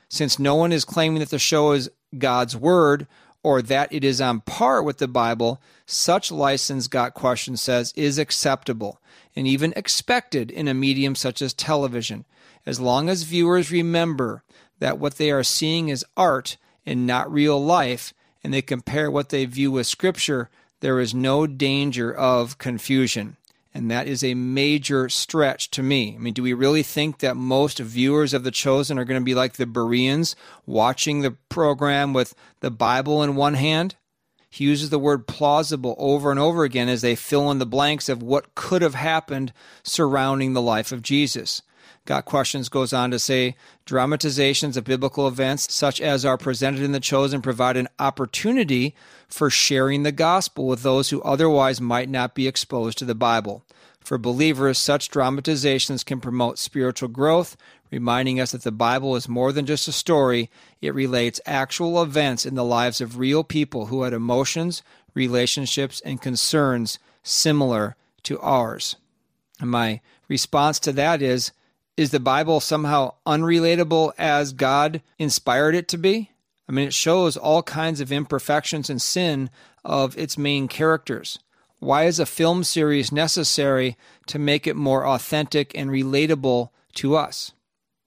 Since 0.09 0.39
no 0.39 0.55
one 0.55 0.73
is 0.73 0.87
claiming 0.87 1.19
that 1.19 1.29
the 1.29 1.39
show 1.39 1.73
is 1.73 1.91
God's 2.17 2.57
word 2.57 3.07
or 3.43 3.61
that 3.61 3.93
it 3.93 4.03
is 4.03 4.23
on 4.23 4.41
par 4.41 4.83
with 4.83 4.97
the 4.97 5.07
Bible, 5.07 5.61
such 5.85 6.33
license, 6.33 6.87
Got 6.87 7.13
Question 7.13 7.59
says, 7.59 7.93
is 7.95 8.17
acceptable 8.17 8.99
and 9.37 9.47
even 9.47 9.75
expected 9.77 10.51
in 10.51 10.69
a 10.69 10.73
medium 10.73 11.15
such 11.17 11.43
as 11.43 11.53
television, 11.53 12.25
as 12.65 12.81
long 12.81 13.11
as 13.11 13.25
viewers 13.25 13.71
remember 13.71 14.43
that 14.79 14.99
what 14.99 15.17
they 15.17 15.31
are 15.31 15.45
seeing 15.45 15.91
is 15.91 16.03
art 16.17 16.57
and 16.87 17.07
not 17.07 17.31
real 17.31 17.63
life, 17.63 18.15
and 18.43 18.55
they 18.55 18.63
compare 18.63 19.11
what 19.11 19.29
they 19.29 19.45
view 19.45 19.71
with 19.71 19.87
Scripture, 19.87 20.49
there 20.81 21.01
is 21.01 21.15
no 21.15 21.47
danger 21.47 22.13
of 22.15 22.59
confusion. 22.59 23.37
And 23.75 23.91
that 23.91 24.09
is 24.09 24.25
a 24.25 24.35
major 24.35 25.09
stretch 25.09 25.71
to 25.73 25.83
me. 25.83 26.15
I 26.15 26.19
mean, 26.19 26.35
do 26.35 26.43
we 26.43 26.53
really 26.53 26.83
think 26.83 27.19
that 27.19 27.37
most 27.37 27.79
viewers 27.79 28.35
of 28.35 28.43
The 28.43 28.51
Chosen 28.51 28.99
are 28.99 29.05
going 29.05 29.21
to 29.21 29.25
be 29.25 29.35
like 29.35 29.55
the 29.55 29.67
Bereans 29.67 30.35
watching 30.67 31.21
the 31.21 31.33
program 31.49 32.13
with 32.13 32.35
the 32.61 32.71
Bible 32.71 33.23
in 33.23 33.37
one 33.37 33.55
hand? 33.55 33.95
He 34.51 34.65
uses 34.65 34.91
the 34.91 34.99
word 34.99 35.27
plausible 35.27 35.95
over 35.99 36.31
and 36.31 36.41
over 36.41 36.65
again 36.65 36.89
as 36.89 37.03
they 37.03 37.15
fill 37.15 37.51
in 37.51 37.59
the 37.59 37.67
blanks 37.67 38.09
of 38.09 38.23
what 38.23 38.55
could 38.55 38.81
have 38.81 38.95
happened 38.95 39.53
surrounding 39.83 40.55
the 40.55 40.63
life 40.63 40.91
of 40.91 41.03
Jesus. 41.03 41.63
Got 42.09 42.25
Questions 42.25 42.71
goes 42.71 42.95
on 42.95 43.11
to 43.11 43.19
say 43.19 43.55
dramatizations 43.85 44.79
of 44.79 44.85
biblical 44.85 45.29
events, 45.29 45.75
such 45.75 46.01
as 46.01 46.25
are 46.25 46.39
presented 46.39 46.81
in 46.81 46.93
The 46.93 47.01
Chosen, 47.01 47.43
provide 47.43 47.77
an 47.77 47.87
opportunity 47.99 48.95
for 49.29 49.51
sharing 49.51 50.05
the 50.05 50.11
gospel 50.11 50.67
with 50.67 50.83
those 50.83 51.11
who 51.11 51.21
otherwise 51.21 51.83
might 51.83 52.09
not 52.09 52.35
be 52.35 52.49
exposed 52.49 52.97
to 52.97 53.05
the 53.05 53.15
Bible. 53.15 53.63
For 54.01 54.17
believers, 54.17 54.79
such 54.79 55.11
dramatizations 55.11 56.03
can 56.03 56.19
promote 56.19 56.59
spiritual 56.59 57.11
growth, 57.11 57.59
reminding 57.91 58.41
us 58.41 58.53
that 58.53 58.63
the 58.63 58.73
Bible 58.73 59.15
is 59.15 59.29
more 59.29 59.53
than 59.53 59.67
just 59.67 59.87
a 59.87 59.93
story. 59.93 60.49
It 60.81 60.95
relates 60.95 61.43
actual 61.45 62.03
events 62.03 62.47
in 62.47 62.55
the 62.55 62.65
lives 62.65 63.03
of 63.03 63.19
real 63.19 63.45
people 63.45 63.87
who 63.87 64.05
had 64.05 64.15
emotions, 64.15 64.83
relationships, 65.13 66.01
and 66.07 66.23
concerns 66.23 66.99
similar 67.23 67.97
to 68.23 68.41
ours. 68.41 68.97
And 69.61 69.71
my 69.71 70.01
response 70.27 70.79
to 70.81 70.93
that 70.93 71.21
is 71.21 71.53
is 71.99 72.13
the 72.13 72.21
Bible 72.21 72.61
somehow 72.61 73.13
unrelatable 73.27 74.13
as 74.17 74.53
God 74.53 75.03
inspired 75.19 75.75
it 75.75 75.89
to 75.89 75.99
be? 75.99 76.31
I 76.69 76.73
mean, 76.73 76.87
it 76.87 76.95
shows 76.95 77.37
all 77.37 77.65
kinds 77.65 78.01
of 78.01 78.13
imperfections 78.13 78.89
and 78.89 79.03
sin 79.03 79.51
of 79.85 80.17
its 80.17 80.39
main 80.39 80.69
characters. 80.69 81.41
Why 81.81 82.05
is 82.05 82.21
a 82.21 82.27
film 82.27 82.63
series 82.63 83.11
necessary 83.11 83.97
to 84.27 84.39
make 84.39 84.65
it 84.69 84.77
more 84.77 85.09
authentic 85.09 85.77
and 85.77 85.91
relatable 85.91 86.71
to 86.95 87.17
us? 87.17 87.51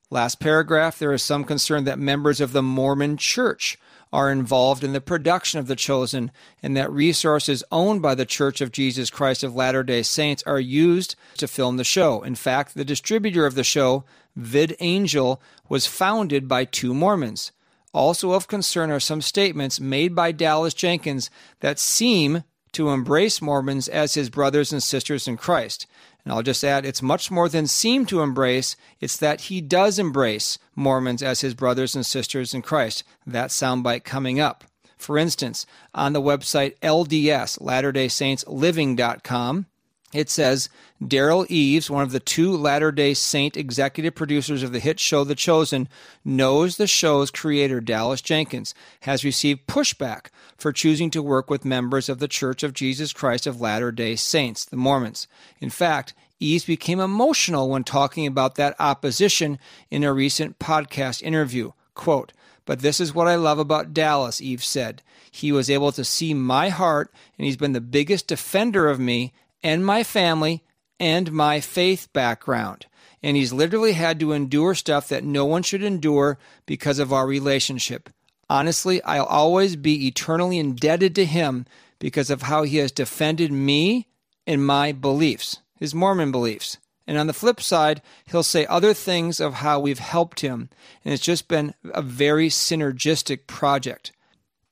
Last 0.10 0.40
paragraph 0.40 0.98
there 0.98 1.12
is 1.12 1.22
some 1.22 1.44
concern 1.44 1.84
that 1.84 2.00
members 2.00 2.40
of 2.40 2.54
the 2.54 2.64
Mormon 2.64 3.18
Church 3.18 3.78
are 4.14 4.32
involved 4.32 4.84
in 4.84 4.94
the 4.94 5.02
production 5.02 5.60
of 5.60 5.68
The 5.68 5.76
Chosen, 5.76 6.32
and 6.62 6.76
that 6.76 6.92
resources 6.92 7.64
owned 7.72 8.02
by 8.02 8.16
The 8.16 8.26
Church 8.26 8.62
of 8.62 8.72
Jesus 8.72 9.10
Christ 9.10 9.44
of 9.44 9.56
Latter 9.56 9.84
day 9.84 10.02
Saints 10.02 10.44
are 10.46 10.60
used 10.60 11.16
to 11.38 11.48
film 11.48 11.78
the 11.78 11.84
show. 11.84 12.22
In 12.22 12.36
fact, 12.36 12.76
the 12.76 12.86
distributor 12.86 13.46
of 13.46 13.56
the 13.56 13.64
show, 13.64 14.04
VidAngel, 14.38 15.40
was 15.70 15.88
founded 15.88 16.48
by 16.48 16.66
two 16.66 16.94
Mormons. 16.94 17.52
Also 17.94 18.32
of 18.32 18.48
concern 18.48 18.92
are 18.92 19.00
some 19.00 19.22
statements 19.22 19.80
made 19.80 20.16
by 20.16 20.32
Dallas 20.32 20.74
Jenkins 20.74 21.30
that 21.60 21.80
seem 21.80 22.44
to 22.72 22.90
embrace 22.90 23.42
Mormons 23.42 23.88
as 23.88 24.14
his 24.14 24.30
brothers 24.30 24.72
and 24.72 24.82
sisters 24.82 25.28
in 25.28 25.36
Christ. 25.36 25.88
And 26.24 26.34
I'll 26.34 26.44
just 26.44 26.64
add, 26.64 26.86
it's 26.86 27.02
much 27.02 27.32
more 27.32 27.50
than 27.50 27.68
seem 27.68 28.06
to 28.08 28.22
embrace, 28.22 28.76
it's 29.00 29.18
that 29.18 29.42
he 29.42 29.62
does 29.62 29.98
embrace 29.98 30.58
Mormons 30.76 31.24
as 31.24 31.42
his 31.42 31.54
brothers 31.54 31.96
and 31.96 32.06
sisters 32.06 32.54
in 32.54 32.62
Christ. 32.62 33.04
That 33.26 33.50
soundbite 33.50 34.04
coming 34.04 34.40
up. 34.40 34.64
For 34.98 35.18
instance, 35.18 35.66
on 35.96 36.14
the 36.14 36.22
website 36.22 36.78
LDS, 36.80 37.60
Latter 37.60 37.92
day 37.92 38.08
Saints 38.08 38.46
Living.com, 38.48 39.66
it 40.14 40.30
says 40.30 40.70
Derral 41.02 41.48
Eves, 41.48 41.90
one 41.90 42.04
of 42.04 42.12
the 42.12 42.20
two 42.20 42.56
Latter 42.56 42.92
day 42.92 43.14
Saint 43.14 43.58
executive 43.58 44.16
producers 44.16 44.64
of 44.64 44.72
the 44.72 44.80
hit 44.80 45.00
show 45.00 45.24
The 45.24 45.36
Chosen, 45.36 45.88
knows 46.26 46.78
the 46.78 46.88
show's 46.88 47.32
creator, 47.32 47.82
Dallas 47.82 48.22
Jenkins, 48.22 48.74
has 49.02 49.24
received 49.24 49.68
pushback 49.68 50.28
for 50.58 50.72
choosing 50.72 51.10
to 51.12 51.24
work 51.24 51.50
with 51.50 51.66
members 51.66 52.10
of 52.10 52.20
the 52.20 52.28
Church 52.28 52.64
of 52.64 52.74
Jesus 52.74 53.14
Christ 53.14 53.48
of 53.48 53.62
Latter 53.62 53.92
day 53.92 54.16
Saints, 54.16 54.66
the 54.66 54.78
Mormons. 54.78 55.28
In 55.60 55.70
fact, 55.70 56.14
Eves 56.40 56.66
became 56.66 57.00
emotional 57.00 57.70
when 57.70 57.84
talking 57.84 58.26
about 58.26 58.56
that 58.56 58.76
opposition 58.80 59.60
in 59.90 60.04
a 60.04 60.14
recent 60.14 60.60
podcast 60.60 61.22
interview. 61.22 61.72
Quote, 61.94 62.34
but 62.66 62.80
this 62.80 63.00
is 63.00 63.14
what 63.14 63.28
I 63.28 63.36
love 63.36 63.60
about 63.60 63.94
Dallas, 63.94 64.42
Eves 64.42 64.68
said. 64.68 65.02
He 65.32 65.52
was 65.52 65.70
able 65.70 65.92
to 65.94 66.04
see 66.04 66.34
my 66.34 66.70
heart, 66.70 67.12
and 67.38 67.46
he's 67.46 67.58
been 67.58 67.74
the 67.74 67.82
biggest 67.82 68.28
defender 68.28 68.90
of 68.90 69.00
me 69.00 69.34
and 69.64 69.86
my 69.86 70.04
family 70.04 70.64
and 71.00 71.32
my 71.32 71.60
faith 71.60 72.08
background. 72.14 72.86
And 73.24 73.38
he's 73.38 73.54
literally 73.54 73.94
had 73.94 74.20
to 74.20 74.34
endure 74.34 74.74
stuff 74.76 75.08
that 75.10 75.24
no 75.24 75.46
one 75.46 75.64
should 75.64 75.84
endure 75.84 76.40
because 76.66 77.00
of 77.00 77.14
our 77.14 77.28
relationship. 77.28 78.10
Honestly, 78.50 79.02
I'll 79.04 79.26
always 79.26 79.76
be 79.76 80.08
eternally 80.08 80.58
indebted 80.58 81.16
to 81.16 81.26
him 81.26 81.66
because 82.00 82.30
of 82.30 82.44
how 82.44 82.64
he 82.64 82.78
has 82.78 82.92
defended 82.92 83.52
me 83.52 84.08
and 84.48 84.66
my 84.66 84.92
beliefs, 84.92 85.60
his 85.76 85.96
Mormon 85.96 86.32
beliefs. 86.32 86.78
And 87.08 87.18
on 87.18 87.28
the 87.28 87.34
flip 87.34 87.62
side, 87.62 88.02
he'll 88.26 88.44
say 88.44 88.66
other 88.66 88.94
things 88.94 89.40
of 89.40 89.56
how 89.56 89.80
we've 89.80 90.00
helped 90.00 90.42
him. 90.42 90.70
And 91.04 91.14
it's 91.14 91.24
just 91.24 91.48
been 91.48 91.74
a 91.94 92.02
very 92.02 92.50
synergistic 92.50 93.48
project. 93.48 94.12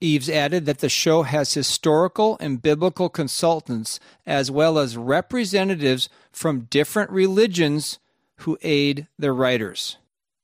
Eves 0.02 0.30
added 0.30 0.66
that 0.66 0.80
the 0.80 0.90
show 0.90 1.24
has 1.24 1.54
historical 1.54 2.38
and 2.40 2.62
biblical 2.62 3.10
consultants 3.10 4.00
as 4.26 4.50
well 4.50 4.78
as 4.78 4.96
representatives 4.96 6.08
from 6.32 6.68
different 6.70 7.10
religions 7.12 8.00
who 8.38 8.58
aid 8.62 9.08
the 9.18 9.34
writers. 9.34 9.98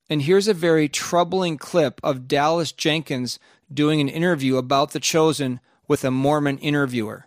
And 0.10 0.24
here's 0.24 0.48
a 0.48 0.54
very 0.54 0.90
troubling 0.90 1.58
clip 1.58 2.02
of 2.04 2.28
Dallas 2.28 2.72
Jenkins 2.72 3.40
doing 3.74 4.02
an 4.02 4.10
interview 4.10 4.58
about 4.58 4.92
The 4.92 5.00
Chosen 5.00 5.60
with 5.88 6.04
a 6.04 6.12
Mormon 6.12 6.58
interviewer. 6.58 7.26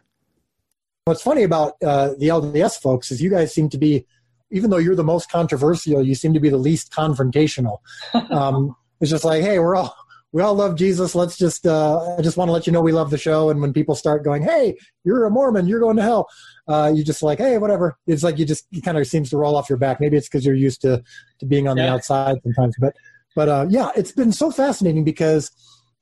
What's 1.07 1.23
funny 1.23 1.43
about 1.43 1.77
uh, 1.83 2.09
the 2.19 2.29
LDS 2.29 2.81
folks 2.81 3.11
is 3.11 3.23
you 3.23 3.31
guys 3.31 3.55
seem 3.55 3.71
to 3.71 3.79
be, 3.79 4.07
even 4.51 4.69
though 4.69 4.77
you're 4.77 4.95
the 4.95 5.03
most 5.03 5.31
controversial, 5.31 6.03
you 6.03 6.15
seem 6.15 6.35
to 6.35 6.41
be 6.41 6.51
the 6.51 6.59
least 6.59 6.93
confrontational. 6.93 7.79
Um, 8.31 8.77
it's 9.01 9.11
just 9.11 9.25
like, 9.25 9.43
hey, 9.43 9.61
we're 9.61 9.77
all 9.77 9.95
we 10.33 10.43
all 10.43 10.55
love 10.55 10.77
Jesus. 10.77 11.15
Let's 11.15 11.39
just, 11.39 11.67
uh, 11.67 12.17
I 12.19 12.23
just 12.23 12.37
want 12.37 12.49
to 12.49 12.53
let 12.53 12.67
you 12.67 12.73
know 12.73 12.83
we 12.83 12.93
love 12.93 13.11
the 13.11 13.19
show. 13.19 13.49
And 13.49 13.61
when 13.61 13.73
people 13.73 13.95
start 13.95 14.25
going, 14.25 14.43
hey, 14.43 14.77
you're 15.05 15.25
a 15.25 15.31
Mormon, 15.31 15.67
you're 15.67 15.81
going 15.81 15.97
to 15.97 16.03
hell, 16.03 16.29
uh, 16.69 16.93
you 16.95 17.03
just 17.03 17.23
like, 17.23 17.39
hey, 17.39 17.57
whatever. 17.59 17.97
It's 18.07 18.23
like 18.23 18.39
you 18.39 18.45
just 18.45 18.67
it 18.73 18.83
kind 18.83 18.99
of 18.99 19.07
seems 19.07 19.31
to 19.31 19.39
roll 19.39 19.57
off 19.57 19.71
your 19.71 19.79
back. 19.79 20.01
Maybe 20.01 20.17
it's 20.17 20.29
because 20.29 20.45
you're 20.45 20.55
used 20.55 20.83
to 20.83 21.03
to 21.39 21.47
being 21.47 21.67
on 21.67 21.77
yeah. 21.77 21.87
the 21.87 21.93
outside 21.93 22.37
sometimes. 22.43 22.77
But 22.79 22.95
but 23.35 23.49
uh, 23.49 23.67
yeah, 23.71 23.91
it's 23.97 24.13
been 24.13 24.33
so 24.33 24.51
fascinating 24.51 25.05
because 25.05 25.51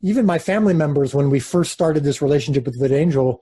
even 0.03 0.27
my 0.27 0.39
family 0.39 0.75
members, 0.75 1.15
when 1.15 1.31
we 1.31 1.39
first 1.39 1.73
started 1.73 2.03
this 2.03 2.21
relationship 2.21 2.65
with 2.67 2.81
VidAngel, 2.81 3.39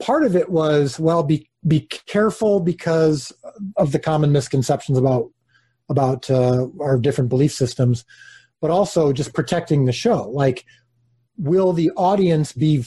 part 0.00 0.24
of 0.24 0.34
it 0.34 0.48
was 0.48 0.98
well, 0.98 1.22
be 1.22 1.48
be 1.66 1.80
careful 1.80 2.58
because 2.58 3.32
of 3.76 3.92
the 3.92 3.98
common 4.00 4.32
misconceptions 4.32 4.98
about 4.98 5.30
about 5.88 6.28
uh, 6.28 6.66
our 6.80 6.98
different 6.98 7.30
belief 7.30 7.52
systems 7.52 8.04
but 8.60 8.70
also 8.70 9.12
just 9.12 9.34
protecting 9.34 9.84
the 9.84 9.92
show. 9.92 10.28
Like, 10.30 10.64
will 11.36 11.72
the 11.72 11.90
audience 11.96 12.52
be 12.52 12.84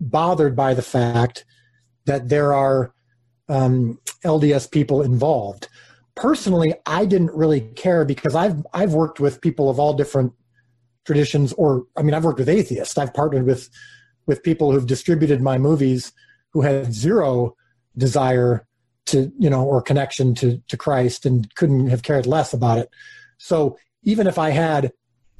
bothered 0.00 0.54
by 0.54 0.74
the 0.74 0.82
fact 0.82 1.44
that 2.04 2.28
there 2.28 2.54
are 2.54 2.92
um, 3.48 4.00
LDS 4.24 4.70
people 4.70 5.02
involved? 5.02 5.68
Personally, 6.14 6.74
I 6.86 7.04
didn't 7.04 7.32
really 7.32 7.60
care 7.60 8.04
because 8.04 8.34
I've 8.34 8.66
I've 8.72 8.94
worked 8.94 9.20
with 9.20 9.40
people 9.40 9.70
of 9.70 9.78
all 9.78 9.94
different 9.94 10.32
traditions, 11.04 11.52
or 11.54 11.84
I 11.96 12.02
mean, 12.02 12.14
I've 12.14 12.24
worked 12.24 12.40
with 12.40 12.48
atheists. 12.48 12.98
I've 12.98 13.14
partnered 13.14 13.46
with 13.46 13.70
with 14.26 14.42
people 14.42 14.72
who've 14.72 14.86
distributed 14.86 15.40
my 15.40 15.58
movies 15.58 16.12
who 16.52 16.62
had 16.62 16.92
zero 16.92 17.56
desire 17.96 18.66
to 19.06 19.32
you 19.38 19.48
know 19.48 19.64
or 19.64 19.80
connection 19.80 20.34
to 20.36 20.60
to 20.68 20.76
Christ 20.76 21.24
and 21.24 21.52
couldn't 21.54 21.88
have 21.88 22.02
cared 22.02 22.26
less 22.26 22.52
about 22.52 22.78
it. 22.78 22.90
So 23.38 23.78
even 24.02 24.26
if 24.26 24.38
I 24.38 24.50
had 24.50 24.92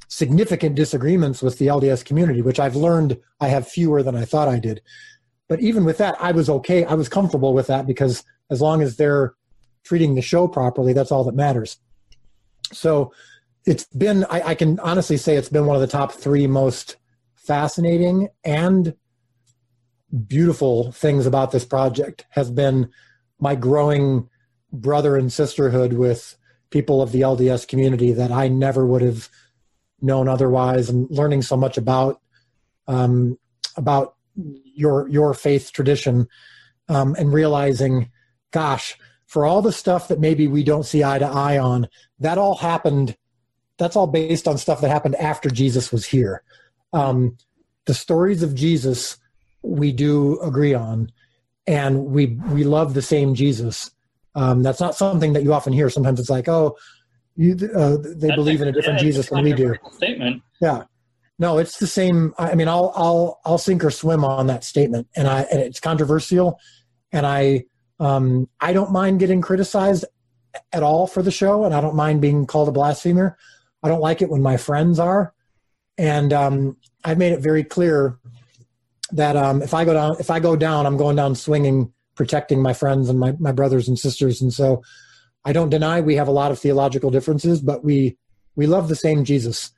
significant 0.09 0.75
disagreements 0.75 1.41
with 1.41 1.59
the 1.59 1.67
LDS 1.67 2.03
community, 2.03 2.41
which 2.41 2.59
I've 2.59 2.75
learned 2.75 3.17
I 3.39 3.47
have 3.47 3.67
fewer 3.67 4.03
than 4.03 4.15
I 4.15 4.25
thought 4.25 4.47
I 4.47 4.59
did. 4.59 4.81
but 5.47 5.59
even 5.61 5.83
with 5.83 5.97
that, 5.97 6.15
I 6.19 6.31
was 6.31 6.49
okay. 6.49 6.83
I 6.83 6.93
was 6.93 7.09
comfortable 7.09 7.53
with 7.53 7.67
that 7.67 7.87
because 7.87 8.23
as 8.51 8.61
long 8.61 8.81
as 8.83 8.97
they're 8.97 9.33
treating 9.83 10.13
the 10.13 10.21
show 10.21 10.47
properly, 10.47 10.93
that's 10.93 11.11
all 11.11 11.23
that 11.23 11.35
matters. 11.35 11.77
So 12.71 13.11
it's 13.65 13.85
been, 13.85 14.25
I, 14.25 14.41
I 14.49 14.55
can 14.55 14.79
honestly 14.79 15.17
say 15.17 15.35
it's 15.35 15.49
been 15.49 15.65
one 15.65 15.75
of 15.75 15.81
the 15.81 15.87
top 15.87 16.11
three 16.11 16.45
most 16.45 16.97
fascinating 17.35 18.29
and 18.43 18.95
beautiful 20.27 20.91
things 20.91 21.25
about 21.25 21.51
this 21.51 21.65
project 21.65 22.25
has 22.29 22.51
been 22.51 22.89
my 23.39 23.55
growing 23.55 24.29
brother 24.71 25.17
and 25.17 25.31
sisterhood 25.31 25.93
with 25.93 26.35
people 26.69 27.01
of 27.01 27.11
the 27.11 27.21
LDS 27.21 27.67
community 27.67 28.11
that 28.11 28.31
I 28.31 28.47
never 28.47 28.85
would 28.85 29.01
have 29.01 29.29
known 30.01 30.27
otherwise, 30.27 30.89
and 30.89 31.09
learning 31.09 31.41
so 31.41 31.57
much 31.57 31.77
about 31.77 32.21
um, 32.87 33.37
about 33.75 34.15
your 34.35 35.07
your 35.09 35.33
faith 35.33 35.71
tradition, 35.71 36.27
um, 36.87 37.15
and 37.15 37.33
realizing, 37.33 38.09
gosh, 38.51 38.97
for 39.25 39.45
all 39.45 39.61
the 39.61 39.71
stuff 39.71 40.07
that 40.07 40.19
maybe 40.19 40.47
we 40.47 40.63
don't 40.63 40.85
see 40.85 41.03
eye 41.03 41.19
to 41.19 41.27
eye 41.27 41.57
on, 41.57 41.87
that 42.19 42.37
all 42.37 42.55
happened. 42.55 43.15
That's 43.77 43.95
all 43.95 44.07
based 44.07 44.47
on 44.47 44.57
stuff 44.57 44.81
that 44.81 44.89
happened 44.89 45.15
after 45.15 45.49
Jesus 45.49 45.91
was 45.91 46.05
here. 46.05 46.43
Um, 46.91 47.37
the 47.85 47.93
stories 47.93 48.43
of 48.43 48.55
Jesus 48.55 49.17
we 49.61 49.91
do 49.91 50.39
agree 50.41 50.73
on, 50.73 51.11
and 51.67 52.05
we 52.05 52.37
we 52.51 52.63
love 52.63 52.93
the 52.93 53.01
same 53.01 53.35
Jesus. 53.35 53.91
Um, 54.35 54.63
that's 54.63 54.79
not 54.79 54.95
something 54.95 55.33
that 55.33 55.43
you 55.43 55.53
often 55.53 55.73
hear. 55.73 55.89
Sometimes 55.89 56.19
it's 56.19 56.29
like, 56.29 56.47
oh, 56.47 56.77
you, 57.39 57.53
uh, 57.73 57.95
they 57.95 58.27
that's 58.27 58.35
believe 58.35 58.61
in 58.61 58.67
a 58.67 58.71
different 58.73 58.99
yeah, 58.99 59.05
Jesus 59.05 59.29
than 59.29 59.45
we 59.45 59.53
do. 59.53 59.73
Statement. 59.93 60.43
Yeah. 60.59 60.83
No, 61.37 61.57
it's 61.57 61.77
the 61.77 61.87
same. 61.87 62.33
I 62.37 62.53
mean, 62.53 62.67
I'll 62.67 62.91
I'll 62.97 63.39
I'll 63.45 63.57
sink 63.57 63.81
or 63.85 63.91
swim 63.91 64.25
on 64.25 64.47
that 64.47 64.65
statement, 64.65 65.07
and 65.15 65.25
I 65.25 65.43
and 65.43 65.61
it's 65.61 65.79
controversial, 65.79 66.59
and 67.13 67.25
I 67.25 67.63
um 68.01 68.49
I 68.59 68.73
don't 68.73 68.91
mind 68.91 69.21
getting 69.21 69.39
criticized 69.39 70.03
at 70.73 70.83
all 70.83 71.07
for 71.07 71.23
the 71.23 71.31
show, 71.31 71.63
and 71.63 71.73
I 71.73 71.79
don't 71.79 71.95
mind 71.95 72.19
being 72.19 72.45
called 72.45 72.67
a 72.67 72.73
blasphemer. 72.73 73.37
I 73.81 73.87
don't 73.87 74.01
like 74.01 74.21
it 74.21 74.29
when 74.29 74.41
my 74.41 74.57
friends 74.57 74.99
are, 74.99 75.33
and 75.97 76.33
um, 76.33 76.75
I've 77.05 77.17
made 77.17 77.31
it 77.31 77.39
very 77.39 77.63
clear 77.63 78.19
that 79.13 79.37
um, 79.37 79.61
if 79.61 79.73
I 79.73 79.85
go 79.85 79.93
down, 79.93 80.17
if 80.19 80.29
I 80.29 80.41
go 80.41 80.57
down, 80.57 80.85
I'm 80.85 80.97
going 80.97 81.15
down 81.15 81.35
swinging, 81.35 81.93
protecting 82.15 82.61
my 82.61 82.73
friends 82.73 83.07
and 83.07 83.17
my, 83.17 83.33
my 83.39 83.53
brothers 83.53 83.87
and 83.87 83.97
sisters. 83.97 84.41
And 84.41 84.53
so 84.53 84.83
I 85.49 85.51
don't 85.51 85.71
deny 85.71 85.99
we 85.99 86.15
have 86.15 86.27
a 86.27 86.31
lot 86.31 86.51
of 86.51 86.59
theological 86.59 87.09
differences, 87.09 87.59
but 87.59 87.83
we, 87.83 88.19
we 88.55 88.67
love 88.67 88.87
the 88.87 88.95
same 88.95 89.25
Jesus. 89.25 89.71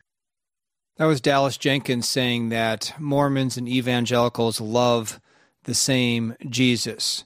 That 0.98 1.06
was 1.06 1.22
Dallas 1.22 1.56
Jenkins 1.56 2.10
saying 2.10 2.50
that 2.50 2.94
Mormons 3.00 3.56
and 3.56 3.70
evangelicals 3.70 4.60
love 4.60 5.22
the 5.64 5.74
same 5.74 6.36
Jesus. 6.50 7.24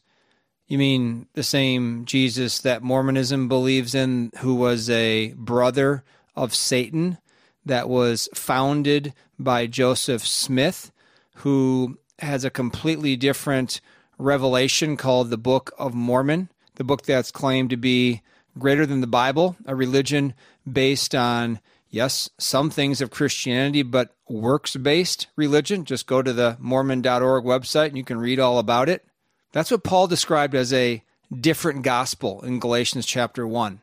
You 0.67 0.77
mean 0.77 1.25
the 1.33 1.41
same 1.41 2.05
Jesus 2.05 2.59
that 2.59 2.83
Mormonism 2.83 3.47
believes 3.47 3.95
in, 3.95 4.31
who 4.37 4.53
was 4.53 4.91
a 4.91 5.33
brother 5.33 6.03
of 6.35 6.53
Satan, 6.53 7.17
that 7.65 7.89
was 7.89 8.29
founded 8.35 9.15
by 9.39 9.65
Joseph 9.65 10.23
Smith, 10.23 10.91
who 11.37 11.97
has 12.19 12.45
a 12.45 12.51
completely 12.51 13.15
different 13.15 13.81
revelation 14.19 14.97
called 14.97 15.31
the 15.31 15.37
Book 15.37 15.73
of 15.79 15.95
Mormon, 15.95 16.49
the 16.75 16.83
book 16.83 17.07
that's 17.07 17.31
claimed 17.31 17.71
to 17.71 17.77
be 17.77 18.21
greater 18.57 18.85
than 18.85 19.01
the 19.01 19.07
Bible, 19.07 19.55
a 19.65 19.75
religion 19.75 20.33
based 20.71 21.13
on, 21.13 21.59
yes, 21.89 22.29
some 22.37 22.69
things 22.69 23.01
of 23.01 23.11
Christianity, 23.11 23.83
but 23.83 24.15
works 24.29 24.75
based 24.75 25.27
religion. 25.35 25.85
Just 25.85 26.07
go 26.07 26.21
to 26.21 26.33
the 26.33 26.57
Mormon.org 26.59 27.43
website 27.43 27.87
and 27.87 27.97
you 27.97 28.03
can 28.03 28.17
read 28.17 28.39
all 28.39 28.59
about 28.59 28.89
it. 28.89 29.05
That's 29.51 29.71
what 29.71 29.83
Paul 29.83 30.07
described 30.07 30.55
as 30.55 30.73
a 30.73 31.03
different 31.33 31.83
gospel 31.83 32.41
in 32.41 32.59
Galatians 32.59 33.05
chapter 33.05 33.47
1. 33.47 33.81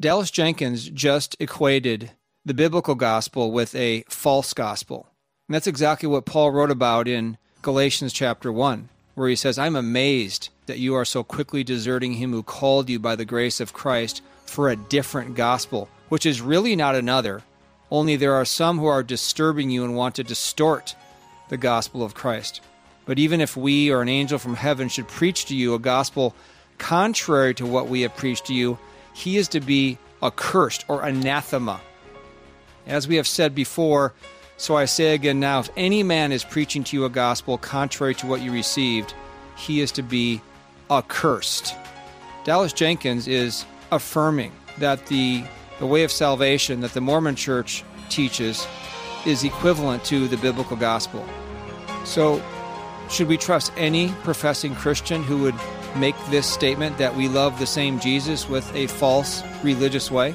Dallas 0.00 0.30
Jenkins 0.30 0.90
just 0.90 1.36
equated 1.38 2.10
the 2.44 2.54
biblical 2.54 2.94
gospel 2.94 3.52
with 3.52 3.74
a 3.74 4.04
false 4.08 4.52
gospel. 4.52 5.08
And 5.48 5.54
that's 5.54 5.66
exactly 5.66 6.08
what 6.08 6.26
Paul 6.26 6.50
wrote 6.50 6.70
about 6.70 7.06
in 7.06 7.38
Galatians 7.62 8.12
chapter 8.12 8.52
1, 8.52 8.88
where 9.14 9.28
he 9.28 9.36
says, 9.36 9.58
I'm 9.58 9.76
amazed 9.76 10.48
that 10.66 10.78
you 10.78 10.94
are 10.94 11.04
so 11.04 11.22
quickly 11.22 11.64
deserting 11.64 12.14
him 12.14 12.32
who 12.32 12.42
called 12.42 12.88
you 12.88 12.98
by 12.98 13.16
the 13.16 13.24
grace 13.24 13.60
of 13.60 13.72
Christ 13.72 14.22
for 14.46 14.68
a 14.68 14.76
different 14.76 15.34
gospel, 15.34 15.88
which 16.08 16.26
is 16.26 16.40
really 16.40 16.76
not 16.76 16.94
another, 16.94 17.42
only 17.90 18.16
there 18.16 18.34
are 18.34 18.44
some 18.44 18.78
who 18.78 18.86
are 18.86 19.02
disturbing 19.02 19.70
you 19.70 19.84
and 19.84 19.94
want 19.94 20.14
to 20.16 20.24
distort 20.24 20.96
the 21.48 21.56
gospel 21.56 22.02
of 22.02 22.14
Christ. 22.14 22.60
But 23.06 23.18
even 23.18 23.40
if 23.40 23.56
we 23.56 23.90
or 23.90 24.00
an 24.02 24.08
angel 24.08 24.38
from 24.38 24.54
heaven 24.54 24.88
should 24.88 25.08
preach 25.08 25.46
to 25.46 25.56
you 25.56 25.74
a 25.74 25.78
gospel 25.78 26.34
contrary 26.78 27.54
to 27.54 27.66
what 27.66 27.88
we 27.88 28.00
have 28.00 28.16
preached 28.16 28.46
to 28.46 28.54
you, 28.54 28.78
he 29.12 29.36
is 29.36 29.48
to 29.48 29.60
be 29.60 29.98
accursed 30.22 30.84
or 30.88 31.02
anathema. 31.02 31.80
As 32.86 33.06
we 33.06 33.16
have 33.16 33.28
said 33.28 33.54
before, 33.54 34.12
so 34.56 34.76
I 34.76 34.86
say 34.86 35.14
again 35.14 35.40
now 35.40 35.60
if 35.60 35.70
any 35.76 36.02
man 36.02 36.32
is 36.32 36.44
preaching 36.44 36.84
to 36.84 36.96
you 36.96 37.04
a 37.04 37.10
gospel 37.10 37.58
contrary 37.58 38.14
to 38.16 38.26
what 38.26 38.40
you 38.40 38.52
received, 38.52 39.14
he 39.56 39.80
is 39.80 39.92
to 39.92 40.02
be 40.02 40.40
accursed. 40.90 41.74
Dallas 42.44 42.72
Jenkins 42.72 43.26
is 43.26 43.64
affirming 43.90 44.52
that 44.78 45.06
the, 45.06 45.44
the 45.78 45.86
way 45.86 46.04
of 46.04 46.12
salvation 46.12 46.80
that 46.80 46.92
the 46.92 47.00
Mormon 47.00 47.36
church 47.36 47.84
teaches 48.10 48.66
is 49.26 49.44
equivalent 49.44 50.04
to 50.04 50.28
the 50.28 50.36
biblical 50.36 50.76
gospel. 50.76 51.24
So, 52.04 52.42
should 53.10 53.28
we 53.28 53.36
trust 53.36 53.72
any 53.76 54.08
professing 54.22 54.74
Christian 54.74 55.22
who 55.22 55.38
would 55.38 55.54
make 55.96 56.16
this 56.26 56.46
statement 56.46 56.98
that 56.98 57.14
we 57.14 57.28
love 57.28 57.58
the 57.58 57.66
same 57.66 58.00
Jesus 58.00 58.48
with 58.48 58.74
a 58.74 58.86
false 58.86 59.42
religious 59.62 60.10
way? 60.10 60.34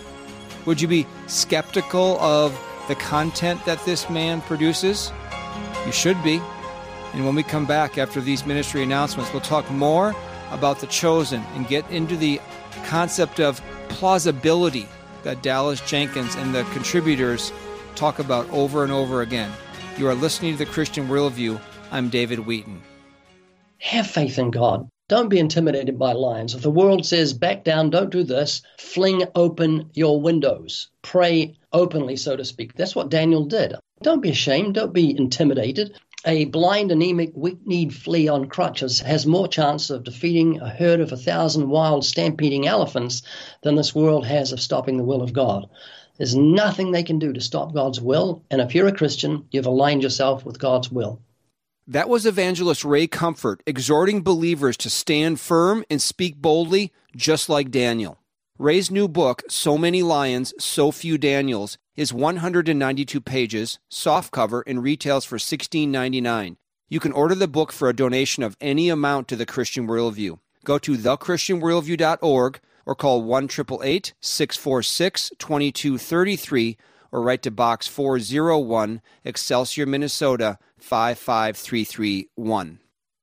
Would 0.65 0.81
you 0.81 0.87
be 0.87 1.07
skeptical 1.27 2.19
of 2.19 2.59
the 2.87 2.95
content 2.95 3.63
that 3.65 3.83
this 3.85 4.09
man 4.09 4.41
produces? 4.41 5.11
You 5.85 5.91
should 5.91 6.21
be. 6.23 6.41
And 7.13 7.25
when 7.25 7.35
we 7.35 7.43
come 7.43 7.65
back 7.65 7.97
after 7.97 8.21
these 8.21 8.45
ministry 8.45 8.83
announcements, 8.83 9.31
we'll 9.33 9.41
talk 9.41 9.69
more 9.71 10.15
about 10.51 10.79
the 10.79 10.87
chosen 10.87 11.41
and 11.55 11.67
get 11.67 11.89
into 11.89 12.15
the 12.15 12.39
concept 12.85 13.39
of 13.39 13.61
plausibility 13.89 14.87
that 15.23 15.43
Dallas 15.43 15.81
Jenkins 15.81 16.35
and 16.35 16.53
the 16.53 16.63
contributors 16.71 17.51
talk 17.95 18.19
about 18.19 18.49
over 18.51 18.83
and 18.83 18.91
over 18.91 19.21
again. 19.21 19.51
You 19.97 20.07
are 20.07 20.15
listening 20.15 20.53
to 20.53 20.65
the 20.65 20.71
Christian 20.71 21.07
Worldview. 21.07 21.59
I'm 21.91 22.09
David 22.09 22.39
Wheaton. 22.39 22.81
Have 23.79 24.07
faith 24.07 24.39
in 24.39 24.51
God. 24.51 24.89
Don't 25.09 25.29
be 25.29 25.39
intimidated 25.39 25.97
by 25.97 26.13
lions. 26.13 26.53
If 26.53 26.61
the 26.61 26.69
world 26.69 27.03
says, 27.05 27.33
back 27.33 27.63
down, 27.63 27.89
don't 27.89 28.11
do 28.11 28.23
this, 28.23 28.61
fling 28.77 29.23
open 29.33 29.89
your 29.93 30.21
windows. 30.21 30.89
Pray 31.01 31.55
openly, 31.73 32.15
so 32.15 32.35
to 32.35 32.45
speak. 32.45 32.75
That's 32.75 32.95
what 32.95 33.09
Daniel 33.09 33.45
did. 33.45 33.73
Don't 34.03 34.21
be 34.21 34.29
ashamed. 34.29 34.75
Don't 34.75 34.93
be 34.93 35.17
intimidated. 35.17 35.99
A 36.25 36.45
blind, 36.45 36.91
anemic, 36.91 37.31
weak-kneed 37.33 37.95
flea 37.95 38.27
on 38.27 38.49
crutches 38.49 38.99
has 38.99 39.25
more 39.25 39.47
chance 39.47 39.89
of 39.89 40.03
defeating 40.03 40.59
a 40.59 40.69
herd 40.69 40.99
of 40.99 41.13
a 41.13 41.17
thousand 41.17 41.69
wild, 41.69 42.03
stampeding 42.03 42.67
elephants 42.67 43.21
than 43.63 43.75
this 43.75 43.95
world 43.95 44.25
has 44.25 44.51
of 44.51 44.59
stopping 44.59 44.97
the 44.97 45.03
will 45.05 45.21
of 45.21 45.31
God. 45.31 45.69
There's 46.17 46.35
nothing 46.35 46.91
they 46.91 47.03
can 47.03 47.19
do 47.19 47.31
to 47.31 47.39
stop 47.39 47.73
God's 47.73 48.01
will, 48.01 48.43
and 48.51 48.59
if 48.59 48.75
you're 48.75 48.87
a 48.87 48.91
Christian, 48.91 49.45
you've 49.51 49.65
aligned 49.65 50.03
yourself 50.03 50.43
with 50.43 50.59
God's 50.59 50.91
will. 50.91 51.21
That 51.87 52.09
was 52.09 52.25
evangelist 52.25 52.83
Ray 52.83 53.07
Comfort 53.07 53.63
exhorting 53.65 54.21
believers 54.21 54.75
to 54.77 54.89
stand 54.89 55.39
firm 55.39 55.85
and 55.89 56.01
speak 56.01 56.35
boldly, 56.35 56.91
just 57.15 57.47
like 57.47 57.71
Daniel. 57.71 58.19
Ray's 58.57 58.91
new 58.91 59.07
book, 59.07 59.43
So 59.47 59.77
Many 59.77 60.03
Lions, 60.03 60.53
So 60.59 60.91
Few 60.91 61.17
Daniels, 61.17 61.77
is 61.99 62.13
192 62.13 63.19
pages, 63.19 63.77
softcover, 63.91 64.63
and 64.65 64.81
retails 64.81 65.25
for 65.25 65.35
$16.99. 65.35 66.55
You 66.87 66.99
can 67.01 67.11
order 67.11 67.35
the 67.35 67.45
book 67.45 67.73
for 67.73 67.89
a 67.89 67.95
donation 67.95 68.41
of 68.41 68.55
any 68.61 68.87
amount 68.87 69.27
to 69.27 69.35
the 69.35 69.45
Christian 69.45 69.85
Worldview. 69.85 70.39
Go 70.63 70.79
to 70.79 70.93
thechristianworldview.org 70.93 72.61
or 72.85 72.95
call 72.95 73.21
1 73.21 73.43
888 73.43 74.13
646 74.21 75.31
2233 75.37 76.77
or 77.11 77.21
write 77.21 77.41
to 77.41 77.51
Box 77.51 77.87
401, 77.87 79.01
Excelsior, 79.25 79.85
Minnesota 79.85 80.57
55331. 80.77 82.79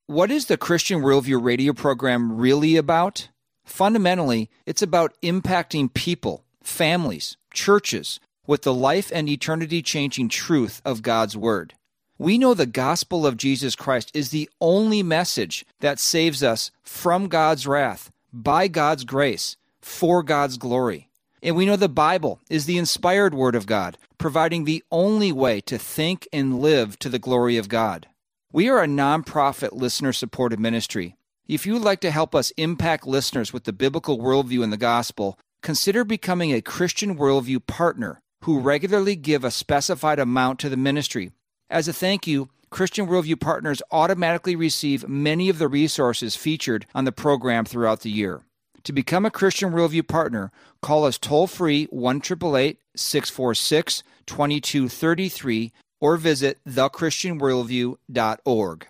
What 0.07 0.31
is 0.31 0.47
the 0.47 0.59
Christian 0.59 1.01
Worldview 1.01 1.43
radio 1.43 1.73
program 1.73 2.37
really 2.37 2.77
about? 2.77 3.31
Fundamentally, 3.65 4.51
it's 4.67 4.83
about 4.83 5.17
impacting 5.23 5.95
people, 5.95 6.45
families, 6.62 7.39
churches 7.55 8.21
with 8.47 8.63
the 8.63 8.75
life 8.75 9.11
and 9.15 9.29
eternity 9.29 9.83
changing 9.83 10.29
truth 10.29 10.81
of 10.85 11.03
God's 11.03 11.37
Word. 11.37 11.75
We 12.19 12.39
know 12.39 12.55
the 12.55 12.67
gospel 12.67 13.27
of 13.27 13.37
Jesus 13.37 13.77
Christ 13.77 14.11
is 14.15 14.31
the 14.31 14.49
only 14.61 15.03
message 15.03 15.67
that 15.81 15.99
saves 15.99 16.43
us 16.43 16.71
from 16.83 17.29
God's 17.29 17.67
wrath, 17.67 18.11
by 18.33 18.69
God's 18.69 19.05
grace, 19.05 19.57
for 19.83 20.23
God's 20.23 20.57
glory. 20.57 21.11
And 21.43 21.55
we 21.55 21.67
know 21.67 21.77
the 21.77 21.89
Bible 21.89 22.41
is 22.49 22.65
the 22.65 22.79
inspired 22.79 23.35
Word 23.35 23.55
of 23.55 23.67
God, 23.67 23.99
providing 24.19 24.65
the 24.65 24.83
only 24.91 25.31
way 25.31 25.61
to 25.63 25.79
think 25.79 26.27
and 26.33 26.61
live 26.61 26.99
to 27.01 27.09
the 27.09 27.19
glory 27.19 27.59
of 27.59 27.69
God. 27.69 28.09
We 28.51 28.69
are 28.71 28.83
a 28.83 28.87
nonprofit 28.87 29.73
listener 29.73 30.15
supported 30.15 30.59
ministry. 30.59 31.17
If 31.47 31.67
you 31.67 31.75
would 31.75 31.83
like 31.83 32.01
to 32.01 32.11
help 32.11 32.35
us 32.35 32.51
impact 32.57 33.07
listeners 33.07 33.53
with 33.53 33.65
the 33.65 33.73
biblical 33.73 34.19
worldview 34.19 34.65
and 34.65 34.73
the 34.73 34.79
gospel, 34.79 35.39
consider 35.63 36.05
becoming 36.05 36.53
a 36.53 36.63
Christian 36.63 37.19
Worldview 37.19 37.67
partner 37.67 38.21
who 38.42 38.61
regularly 38.61 39.16
give 39.16 39.44
a 39.44 39.51
specified 39.51 40.18
amount 40.18 40.59
to 40.61 40.68
the 40.68 40.77
ministry. 40.77 41.33
As 41.68 41.88
a 41.88 41.92
thank 41.92 42.27
you, 42.27 42.49
Christian 42.70 43.07
Worldview 43.07 43.40
partners 43.40 43.83
automatically 43.90 44.57
receive 44.57 45.09
many 45.09 45.49
of 45.49 45.59
the 45.59 45.68
resources 45.68 46.37
featured 46.37 46.87
on 46.94 47.05
the 47.05 47.12
program 47.12 47.64
throughout 47.64 48.01
the 48.01 48.11
year. 48.11 48.42
To 48.85 48.92
become 48.92 49.27
a 49.27 49.31
Christian 49.31 49.72
Worldview 49.72 50.07
partner, 50.07 50.53
call 50.81 51.05
us 51.05 51.18
toll 51.18 51.46
free 51.46 51.87
1 51.87 52.22
646 52.22 54.03
2233 54.27 55.72
or 56.01 56.16
visit 56.16 56.59
thechristianworldview.org. 56.68 58.87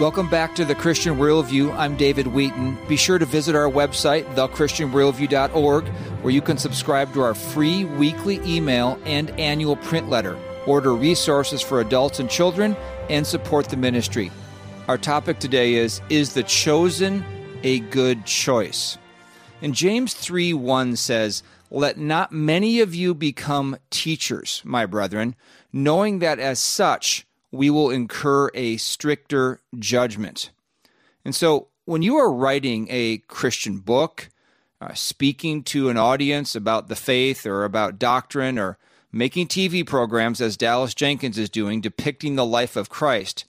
Welcome 0.00 0.28
back 0.28 0.56
to 0.56 0.64
the 0.64 0.74
Christian 0.74 1.18
Worldview. 1.18 1.72
I'm 1.78 1.96
David 1.96 2.26
Wheaton. 2.26 2.76
Be 2.88 2.96
sure 2.96 3.16
to 3.16 3.24
visit 3.24 3.54
our 3.54 3.70
website, 3.70 4.24
thechristianworldview.org, 4.34 5.86
where 6.20 6.32
you 6.34 6.42
can 6.42 6.58
subscribe 6.58 7.14
to 7.14 7.20
our 7.20 7.32
free 7.32 7.84
weekly 7.84 8.40
email 8.44 8.98
and 9.04 9.30
annual 9.38 9.76
print 9.76 10.10
letter, 10.10 10.36
order 10.66 10.96
resources 10.96 11.62
for 11.62 11.80
adults 11.80 12.18
and 12.18 12.28
children, 12.28 12.76
and 13.08 13.24
support 13.24 13.68
the 13.68 13.76
ministry. 13.76 14.32
Our 14.88 14.98
topic 14.98 15.38
today 15.38 15.74
is 15.74 16.00
Is 16.08 16.34
the 16.34 16.42
Chosen 16.42 17.24
a 17.62 17.78
Good 17.78 18.26
Choice? 18.26 18.98
And 19.62 19.76
James 19.76 20.12
3 20.12 20.54
1 20.54 20.96
says, 20.96 21.44
Let 21.70 21.98
not 21.98 22.32
many 22.32 22.80
of 22.80 22.96
you 22.96 23.14
become 23.14 23.76
teachers, 23.90 24.60
my 24.64 24.86
brethren, 24.86 25.36
knowing 25.72 26.18
that 26.18 26.40
as 26.40 26.58
such, 26.58 27.24
we 27.54 27.70
will 27.70 27.90
incur 27.90 28.50
a 28.52 28.76
stricter 28.78 29.62
judgment. 29.78 30.50
And 31.24 31.34
so, 31.34 31.68
when 31.84 32.02
you 32.02 32.16
are 32.16 32.32
writing 32.32 32.88
a 32.90 33.18
Christian 33.28 33.78
book, 33.78 34.28
uh, 34.80 34.94
speaking 34.94 35.62
to 35.64 35.88
an 35.88 35.96
audience 35.96 36.56
about 36.56 36.88
the 36.88 36.96
faith 36.96 37.46
or 37.46 37.64
about 37.64 37.98
doctrine, 37.98 38.58
or 38.58 38.76
making 39.12 39.46
TV 39.46 39.86
programs, 39.86 40.40
as 40.40 40.56
Dallas 40.56 40.94
Jenkins 40.94 41.38
is 41.38 41.48
doing, 41.48 41.80
depicting 41.80 42.34
the 42.34 42.44
life 42.44 42.74
of 42.74 42.88
Christ, 42.88 43.44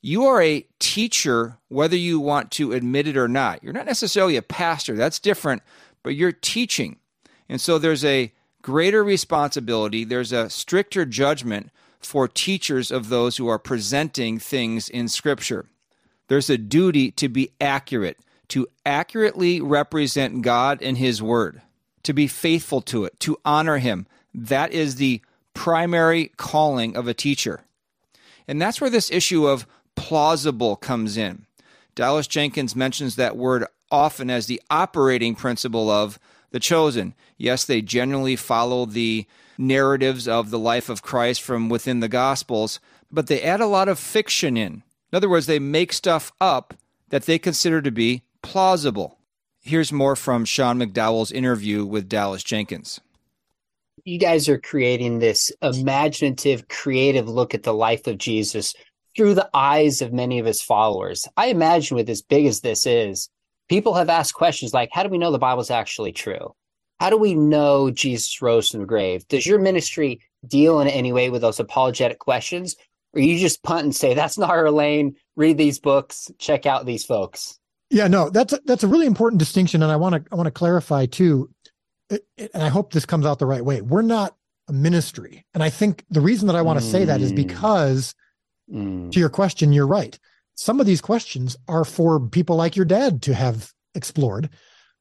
you 0.00 0.24
are 0.26 0.40
a 0.40 0.66
teacher, 0.78 1.58
whether 1.68 1.96
you 1.96 2.20
want 2.20 2.50
to 2.52 2.72
admit 2.72 3.08
it 3.08 3.16
or 3.16 3.28
not. 3.28 3.62
You're 3.64 3.72
not 3.72 3.86
necessarily 3.86 4.36
a 4.36 4.42
pastor, 4.42 4.94
that's 4.94 5.18
different, 5.18 5.62
but 6.02 6.14
you're 6.14 6.32
teaching. 6.32 6.98
And 7.48 7.60
so, 7.60 7.78
there's 7.78 8.04
a 8.04 8.32
greater 8.62 9.02
responsibility, 9.02 10.04
there's 10.04 10.32
a 10.32 10.48
stricter 10.48 11.04
judgment 11.04 11.70
for 12.00 12.26
teachers 12.26 12.90
of 12.90 13.08
those 13.08 13.36
who 13.36 13.48
are 13.48 13.58
presenting 13.58 14.38
things 14.38 14.88
in 14.88 15.08
Scripture. 15.08 15.66
There's 16.28 16.50
a 16.50 16.58
duty 16.58 17.10
to 17.12 17.28
be 17.28 17.52
accurate, 17.60 18.18
to 18.48 18.68
accurately 18.86 19.60
represent 19.60 20.42
God 20.42 20.82
and 20.82 20.96
His 20.98 21.22
Word, 21.22 21.62
to 22.02 22.12
be 22.12 22.26
faithful 22.26 22.80
to 22.82 23.04
it, 23.04 23.18
to 23.20 23.36
honor 23.44 23.78
Him. 23.78 24.06
That 24.32 24.72
is 24.72 24.96
the 24.96 25.20
primary 25.54 26.32
calling 26.36 26.96
of 26.96 27.08
a 27.08 27.14
teacher. 27.14 27.60
And 28.48 28.60
that's 28.60 28.80
where 28.80 28.90
this 28.90 29.10
issue 29.10 29.46
of 29.46 29.66
plausible 29.94 30.76
comes 30.76 31.16
in. 31.16 31.46
Dallas 31.94 32.26
Jenkins 32.26 32.74
mentions 32.74 33.16
that 33.16 33.36
word 33.36 33.66
often 33.90 34.30
as 34.30 34.46
the 34.46 34.62
operating 34.70 35.34
principle 35.34 35.90
of 35.90 36.18
the 36.50 36.60
chosen. 36.60 37.14
Yes, 37.36 37.64
they 37.64 37.82
generally 37.82 38.36
follow 38.36 38.86
the 38.86 39.26
narratives 39.58 40.26
of 40.26 40.50
the 40.50 40.58
life 40.58 40.88
of 40.88 41.02
Christ 41.02 41.42
from 41.42 41.68
within 41.68 42.00
the 42.00 42.08
Gospels, 42.08 42.80
but 43.10 43.26
they 43.26 43.42
add 43.42 43.60
a 43.60 43.66
lot 43.66 43.88
of 43.88 43.98
fiction 43.98 44.56
in. 44.56 44.82
In 45.12 45.16
other 45.16 45.28
words, 45.28 45.46
they 45.46 45.58
make 45.58 45.92
stuff 45.92 46.32
up 46.40 46.74
that 47.10 47.24
they 47.24 47.38
consider 47.38 47.82
to 47.82 47.90
be 47.90 48.22
plausible. 48.42 49.18
Here's 49.60 49.92
more 49.92 50.16
from 50.16 50.44
Sean 50.44 50.78
McDowell's 50.78 51.32
interview 51.32 51.84
with 51.84 52.08
Dallas 52.08 52.42
Jenkins. 52.42 53.00
You 54.04 54.18
guys 54.18 54.48
are 54.48 54.58
creating 54.58 55.18
this 55.18 55.52
imaginative, 55.60 56.68
creative 56.68 57.28
look 57.28 57.54
at 57.54 57.64
the 57.64 57.74
life 57.74 58.06
of 58.06 58.16
Jesus 58.16 58.74
through 59.14 59.34
the 59.34 59.50
eyes 59.52 60.00
of 60.00 60.12
many 60.12 60.38
of 60.38 60.46
his 60.46 60.62
followers. 60.62 61.28
I 61.36 61.46
imagine 61.46 61.96
with 61.96 62.08
as 62.08 62.22
big 62.22 62.46
as 62.46 62.60
this 62.60 62.86
is, 62.86 63.28
people 63.70 63.94
have 63.94 64.10
asked 64.10 64.34
questions 64.34 64.74
like, 64.74 64.90
how 64.92 65.04
do 65.04 65.08
we 65.08 65.16
know 65.16 65.30
the 65.30 65.38
Bible's 65.38 65.70
actually 65.70 66.10
true? 66.10 66.54
How 66.98 67.08
do 67.08 67.16
we 67.16 67.34
know 67.34 67.90
Jesus 67.90 68.42
rose 68.42 68.68
from 68.68 68.80
the 68.80 68.86
grave? 68.86 69.26
Does 69.28 69.46
your 69.46 69.60
ministry 69.60 70.20
deal 70.46 70.80
in 70.80 70.88
any 70.88 71.12
way 71.12 71.30
with 71.30 71.40
those 71.40 71.60
apologetic 71.60 72.18
questions? 72.18 72.74
Or 73.14 73.20
you 73.20 73.38
just 73.38 73.62
punt 73.62 73.84
and 73.84 73.94
say, 73.94 74.12
that's 74.12 74.36
not 74.36 74.50
our 74.50 74.72
lane, 74.72 75.14
read 75.36 75.56
these 75.56 75.78
books, 75.78 76.30
check 76.38 76.66
out 76.66 76.84
these 76.84 77.04
folks? 77.04 77.58
Yeah, 77.90 78.08
no, 78.08 78.28
that's 78.28 78.52
a, 78.52 78.60
that's 78.64 78.82
a 78.84 78.88
really 78.88 79.06
important 79.06 79.38
distinction, 79.38 79.82
and 79.82 79.90
I 79.90 79.96
want 79.96 80.14
to 80.14 80.22
I 80.30 80.36
want 80.36 80.46
to 80.46 80.52
clarify 80.52 81.06
too, 81.06 81.50
it, 82.08 82.24
it, 82.36 82.50
and 82.54 82.62
I 82.62 82.68
hope 82.68 82.92
this 82.92 83.04
comes 83.04 83.26
out 83.26 83.40
the 83.40 83.46
right 83.46 83.64
way. 83.64 83.80
We're 83.80 84.02
not 84.02 84.36
a 84.68 84.72
ministry, 84.72 85.44
and 85.54 85.62
I 85.62 85.70
think 85.70 86.04
the 86.08 86.20
reason 86.20 86.46
that 86.46 86.54
I 86.54 86.62
want 86.62 86.78
to 86.78 86.84
mm. 86.84 86.90
say 86.90 87.04
that 87.04 87.20
is 87.20 87.32
mm. 87.32 87.36
because, 87.36 88.14
mm. 88.72 89.10
to 89.10 89.18
your 89.18 89.28
question, 89.28 89.72
you're 89.72 89.88
right. 89.88 90.16
Some 90.60 90.78
of 90.78 90.84
these 90.84 91.00
questions 91.00 91.56
are 91.68 91.86
for 91.86 92.20
people 92.20 92.54
like 92.54 92.76
your 92.76 92.84
dad 92.84 93.22
to 93.22 93.32
have 93.32 93.72
explored, 93.94 94.50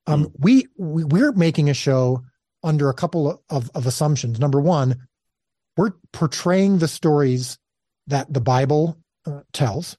um, 0.07 0.27
mm. 0.27 0.31
we, 0.39 0.67
we 0.77 1.03
we're 1.03 1.33
making 1.33 1.69
a 1.69 1.73
show 1.73 2.23
under 2.63 2.87
a 2.87 2.93
couple 2.93 3.43
of, 3.49 3.69
of 3.75 3.85
assumptions. 3.85 4.39
Number 4.39 4.61
one, 4.61 4.95
we're 5.75 5.91
portraying 6.13 6.77
the 6.77 6.87
stories 6.87 7.59
that 8.07 8.31
the 8.31 8.39
Bible 8.39 8.99
uh, 9.25 9.41
tells. 9.51 9.97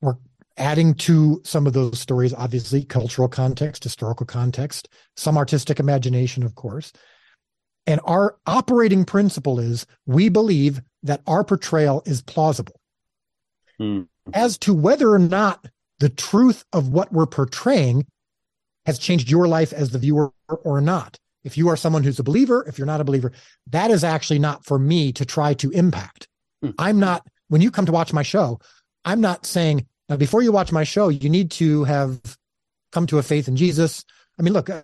We're 0.00 0.16
adding 0.56 0.94
to 0.94 1.40
some 1.44 1.68
of 1.68 1.72
those 1.72 2.00
stories, 2.00 2.34
obviously, 2.34 2.82
cultural 2.84 3.28
context, 3.28 3.84
historical 3.84 4.26
context, 4.26 4.88
some 5.16 5.38
artistic 5.38 5.78
imagination, 5.78 6.42
of 6.42 6.56
course. 6.56 6.92
And 7.86 8.00
our 8.02 8.38
operating 8.44 9.04
principle 9.04 9.60
is 9.60 9.86
we 10.04 10.30
believe 10.30 10.82
that 11.04 11.22
our 11.28 11.44
portrayal 11.44 12.02
is 12.06 12.22
plausible. 12.22 12.80
Mm. 13.80 14.08
As 14.32 14.56
to 14.58 14.72
whether 14.72 15.10
or 15.10 15.18
not 15.18 15.66
the 16.00 16.08
truth 16.08 16.64
of 16.72 16.88
what 16.88 17.12
we're 17.12 17.26
portraying 17.26 18.06
has 18.86 18.98
changed 18.98 19.30
your 19.30 19.48
life 19.48 19.72
as 19.72 19.90
the 19.90 19.98
viewer 19.98 20.32
or 20.48 20.80
not. 20.80 21.18
If 21.44 21.58
you 21.58 21.68
are 21.68 21.76
someone 21.76 22.02
who's 22.02 22.18
a 22.18 22.24
believer, 22.24 22.64
if 22.66 22.78
you're 22.78 22.86
not 22.86 23.00
a 23.00 23.04
believer, 23.04 23.32
that 23.70 23.90
is 23.90 24.02
actually 24.02 24.38
not 24.38 24.64
for 24.64 24.78
me 24.78 25.12
to 25.12 25.24
try 25.24 25.54
to 25.54 25.70
impact. 25.70 26.26
Hmm. 26.62 26.70
I'm 26.78 26.98
not, 26.98 27.26
when 27.48 27.60
you 27.60 27.70
come 27.70 27.86
to 27.86 27.92
watch 27.92 28.12
my 28.12 28.22
show, 28.22 28.60
I'm 29.04 29.20
not 29.20 29.44
saying, 29.44 29.86
now 30.08 30.16
before 30.16 30.42
you 30.42 30.52
watch 30.52 30.72
my 30.72 30.84
show, 30.84 31.08
you 31.08 31.28
need 31.28 31.50
to 31.52 31.84
have 31.84 32.20
come 32.92 33.06
to 33.08 33.18
a 33.18 33.22
faith 33.22 33.48
in 33.48 33.56
Jesus. 33.56 34.04
I 34.38 34.42
mean, 34.42 34.54
look, 34.54 34.70
uh, 34.70 34.82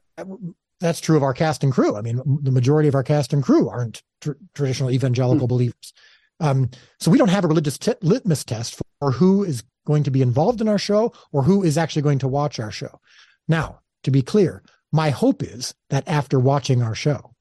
that's 0.81 1.01
true 1.01 1.17
of 1.17 1.23
our 1.23 1.35
cast 1.35 1.63
and 1.63 1.73
crew. 1.73 1.97
I 1.97 2.03
mean, 2.03 2.21
the 2.43 2.51
majority 2.51 2.89
of 2.89 2.95
our 2.95 3.03
cast 3.03 3.33
and 3.33 3.43
crew 3.43 3.69
aren't 3.69 4.03
tr- 4.21 4.33
traditional 4.55 4.91
evangelical 4.91 5.47
hmm. 5.47 5.51
believers. 5.51 5.93
Um, 6.41 6.71
so 6.99 7.11
we 7.11 7.19
don't 7.19 7.29
have 7.29 7.45
a 7.45 7.49
religious 7.49 7.79
t- 7.79 7.93
litmus 8.03 8.45
test 8.45 8.81
for 8.99 9.13
who 9.13 9.45
is 9.45 9.63
going 9.87 10.03
to 10.05 10.11
be 10.11 10.23
involved 10.23 10.61
in 10.61 10.69
our 10.69 10.79
show 10.79 11.13
or 11.33 11.43
who 11.43 11.63
is 11.63 11.79
actually 11.79 12.03
going 12.03 12.19
to 12.21 12.29
watch 12.29 12.59
our 12.59 12.71
show. 12.71 13.01
Now, 13.49 13.81
to 14.05 14.11
be 14.11 14.23
clear, 14.23 14.63
my 14.93 15.11
hope 15.11 15.43
is 15.43 15.75
that 15.91 16.09
after 16.09 16.39
watching 16.39 16.83
our 16.83 16.95
show, 16.95 17.35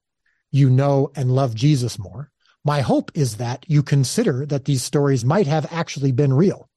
you 0.52 0.70
know 0.70 1.12
and 1.16 1.32
love 1.32 1.56
Jesus 1.56 2.00
more. 2.00 2.32
My 2.66 2.82
hope 2.82 3.12
is 3.14 3.38
that 3.38 3.66
you 3.68 3.84
consider 3.84 4.46
that 4.48 4.66
these 4.66 4.84
stories 4.84 5.24
might 5.24 5.48
have 5.48 5.72
actually 5.72 6.12
been 6.12 6.34
real. 6.34 6.70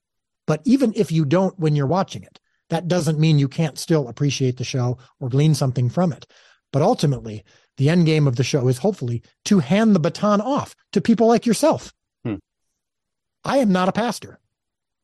But 0.47 0.61
even 0.65 0.93
if 0.95 1.11
you 1.11 1.25
don't 1.25 1.59
when 1.59 1.75
you're 1.77 1.87
watching 1.87 2.23
it, 2.23 2.39
that 2.71 2.89
doesn't 2.89 3.19
mean 3.19 3.39
you 3.39 3.49
can't 3.49 3.79
still 3.79 4.09
appreciate 4.09 4.57
the 4.57 4.65
show 4.65 4.99
or 5.21 5.29
glean 5.29 5.55
something 5.55 5.89
from 5.91 6.13
it. 6.13 6.27
But 6.73 6.83
ultimately, 6.83 7.45
the 7.77 7.89
end 7.89 8.07
game 8.07 8.27
of 8.27 8.37
the 8.37 8.45
show 8.45 8.69
is 8.69 8.79
hopefully 8.79 9.23
to 9.47 9.59
hand 9.59 9.95
the 9.95 10.01
baton 10.01 10.41
off 10.41 10.75
to 10.93 11.01
people 11.01 11.27
like 11.27 11.47
yourself. 11.47 11.93
I 13.45 13.59
am 13.59 13.73
not 13.73 13.89
a 13.89 13.93
pastor. 13.93 14.39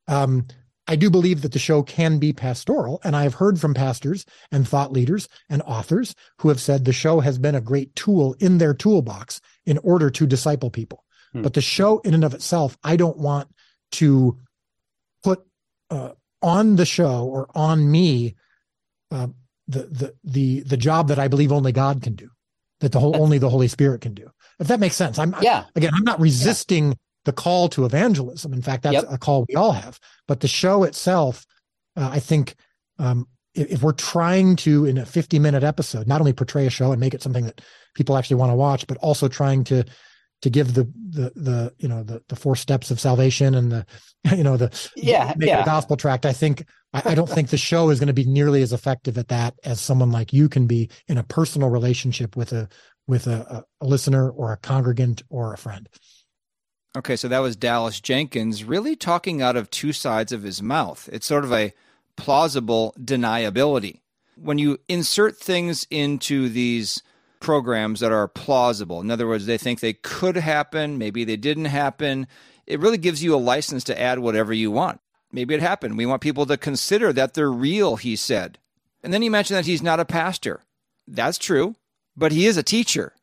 Um, 0.06 0.46
I 0.88 0.96
do 0.96 1.10
believe 1.10 1.42
that 1.42 1.52
the 1.52 1.58
show 1.58 1.82
can 1.82 2.18
be 2.18 2.32
pastoral. 2.32 3.00
And 3.04 3.14
I 3.14 3.24
have 3.24 3.34
heard 3.34 3.60
from 3.60 3.74
pastors 3.74 4.24
and 4.50 4.66
thought 4.66 4.90
leaders 4.90 5.28
and 5.50 5.60
authors 5.62 6.14
who 6.38 6.48
have 6.48 6.60
said 6.60 6.84
the 6.84 6.92
show 6.94 7.20
has 7.20 7.38
been 7.38 7.54
a 7.54 7.60
great 7.60 7.94
tool 7.94 8.34
in 8.40 8.56
their 8.56 8.72
toolbox 8.72 9.40
in 9.66 9.76
order 9.78 10.08
to 10.10 10.26
disciple 10.26 10.70
people. 10.70 11.04
Hmm. 11.32 11.42
But 11.42 11.52
the 11.52 11.60
show 11.60 11.98
in 11.98 12.14
and 12.14 12.24
of 12.24 12.32
itself, 12.32 12.78
I 12.82 12.96
don't 12.96 13.18
want 13.18 13.54
to 13.92 14.38
put 15.22 15.44
uh, 15.90 16.12
on 16.40 16.76
the 16.76 16.86
show 16.86 17.26
or 17.26 17.50
on 17.54 17.90
me 17.90 18.36
uh, 19.10 19.28
the, 19.66 19.82
the, 19.82 20.14
the, 20.24 20.60
the 20.60 20.76
job 20.78 21.08
that 21.08 21.18
I 21.18 21.28
believe 21.28 21.52
only 21.52 21.72
God 21.72 22.02
can 22.02 22.14
do, 22.14 22.30
that 22.80 22.92
the 22.92 23.00
whole, 23.00 23.20
only 23.20 23.36
the 23.36 23.50
Holy 23.50 23.68
Spirit 23.68 24.00
can 24.00 24.14
do. 24.14 24.30
If 24.58 24.68
that 24.68 24.80
makes 24.80 24.96
sense. 24.96 25.18
I'm, 25.18 25.34
yeah. 25.42 25.64
I, 25.66 25.70
again, 25.76 25.92
I'm 25.94 26.04
not 26.04 26.18
resisting 26.18 26.88
yeah 26.88 26.94
the 27.24 27.32
call 27.32 27.68
to 27.70 27.84
evangelism. 27.84 28.52
In 28.52 28.62
fact, 28.62 28.82
that's 28.82 28.94
yep. 28.94 29.06
a 29.10 29.18
call 29.18 29.44
we 29.48 29.54
all 29.54 29.72
have. 29.72 29.98
But 30.26 30.40
the 30.40 30.48
show 30.48 30.84
itself, 30.84 31.44
uh, 31.96 32.08
I 32.12 32.20
think, 32.20 32.54
um, 32.98 33.26
if 33.54 33.82
we're 33.82 33.92
trying 33.92 34.56
to 34.56 34.84
in 34.84 34.98
a 34.98 35.06
50 35.06 35.38
minute 35.38 35.64
episode 35.64 36.06
not 36.06 36.20
only 36.20 36.32
portray 36.32 36.66
a 36.66 36.70
show 36.70 36.92
and 36.92 37.00
make 37.00 37.14
it 37.14 37.22
something 37.22 37.44
that 37.44 37.60
people 37.94 38.16
actually 38.16 38.36
want 38.36 38.50
to 38.50 38.56
watch 38.56 38.86
but 38.86 38.96
also 38.98 39.28
trying 39.28 39.64
to 39.64 39.84
to 40.42 40.50
give 40.50 40.74
the 40.74 40.84
the 41.10 41.32
the 41.34 41.74
you 41.78 41.88
know 41.88 42.02
the 42.02 42.22
the 42.28 42.36
four 42.36 42.54
steps 42.54 42.90
of 42.90 43.00
salvation 43.00 43.54
and 43.54 43.72
the 43.72 43.86
you 44.36 44.44
know 44.44 44.56
the 44.56 44.88
yeah 44.96 45.32
make 45.36 45.48
yeah. 45.48 45.64
gospel 45.64 45.96
tract 45.96 46.26
i 46.26 46.32
think 46.32 46.64
I, 46.92 47.02
I 47.06 47.14
don't 47.14 47.28
think 47.28 47.48
the 47.48 47.56
show 47.56 47.90
is 47.90 47.98
going 47.98 48.08
to 48.08 48.12
be 48.12 48.24
nearly 48.24 48.62
as 48.62 48.72
effective 48.72 49.18
at 49.18 49.28
that 49.28 49.54
as 49.64 49.80
someone 49.80 50.12
like 50.12 50.32
you 50.32 50.48
can 50.48 50.66
be 50.66 50.90
in 51.08 51.18
a 51.18 51.24
personal 51.24 51.70
relationship 51.70 52.36
with 52.36 52.52
a 52.52 52.68
with 53.06 53.26
a, 53.26 53.64
a 53.80 53.86
listener 53.86 54.30
or 54.30 54.52
a 54.52 54.58
congregant 54.58 55.22
or 55.30 55.52
a 55.52 55.58
friend 55.58 55.88
Okay, 56.96 57.16
so 57.16 57.28
that 57.28 57.40
was 57.40 57.54
Dallas 57.54 58.00
Jenkins 58.00 58.64
really 58.64 58.96
talking 58.96 59.42
out 59.42 59.56
of 59.56 59.70
two 59.70 59.92
sides 59.92 60.32
of 60.32 60.42
his 60.42 60.62
mouth. 60.62 61.08
It's 61.12 61.26
sort 61.26 61.44
of 61.44 61.52
a 61.52 61.72
plausible 62.16 62.94
deniability. 62.98 64.00
When 64.36 64.58
you 64.58 64.78
insert 64.88 65.36
things 65.36 65.86
into 65.90 66.48
these 66.48 67.02
programs 67.40 68.00
that 68.00 68.12
are 68.12 68.26
plausible, 68.26 69.00
in 69.00 69.10
other 69.10 69.28
words, 69.28 69.46
they 69.46 69.58
think 69.58 69.80
they 69.80 69.92
could 69.92 70.36
happen, 70.36 70.98
maybe 70.98 71.24
they 71.24 71.36
didn't 71.36 71.66
happen, 71.66 72.26
it 72.66 72.80
really 72.80 72.98
gives 72.98 73.22
you 73.22 73.34
a 73.34 73.36
license 73.36 73.84
to 73.84 74.00
add 74.00 74.18
whatever 74.18 74.52
you 74.52 74.70
want. 74.70 75.00
Maybe 75.30 75.54
it 75.54 75.60
happened. 75.60 75.98
We 75.98 76.06
want 76.06 76.22
people 76.22 76.46
to 76.46 76.56
consider 76.56 77.12
that 77.12 77.34
they're 77.34 77.50
real, 77.50 77.96
he 77.96 78.16
said. 78.16 78.58
And 79.02 79.12
then 79.12 79.22
he 79.22 79.28
mentioned 79.28 79.58
that 79.58 79.66
he's 79.66 79.82
not 79.82 80.00
a 80.00 80.04
pastor. 80.04 80.62
That's 81.06 81.38
true, 81.38 81.76
but 82.16 82.32
he 82.32 82.46
is 82.46 82.56
a 82.56 82.62
teacher. 82.62 83.14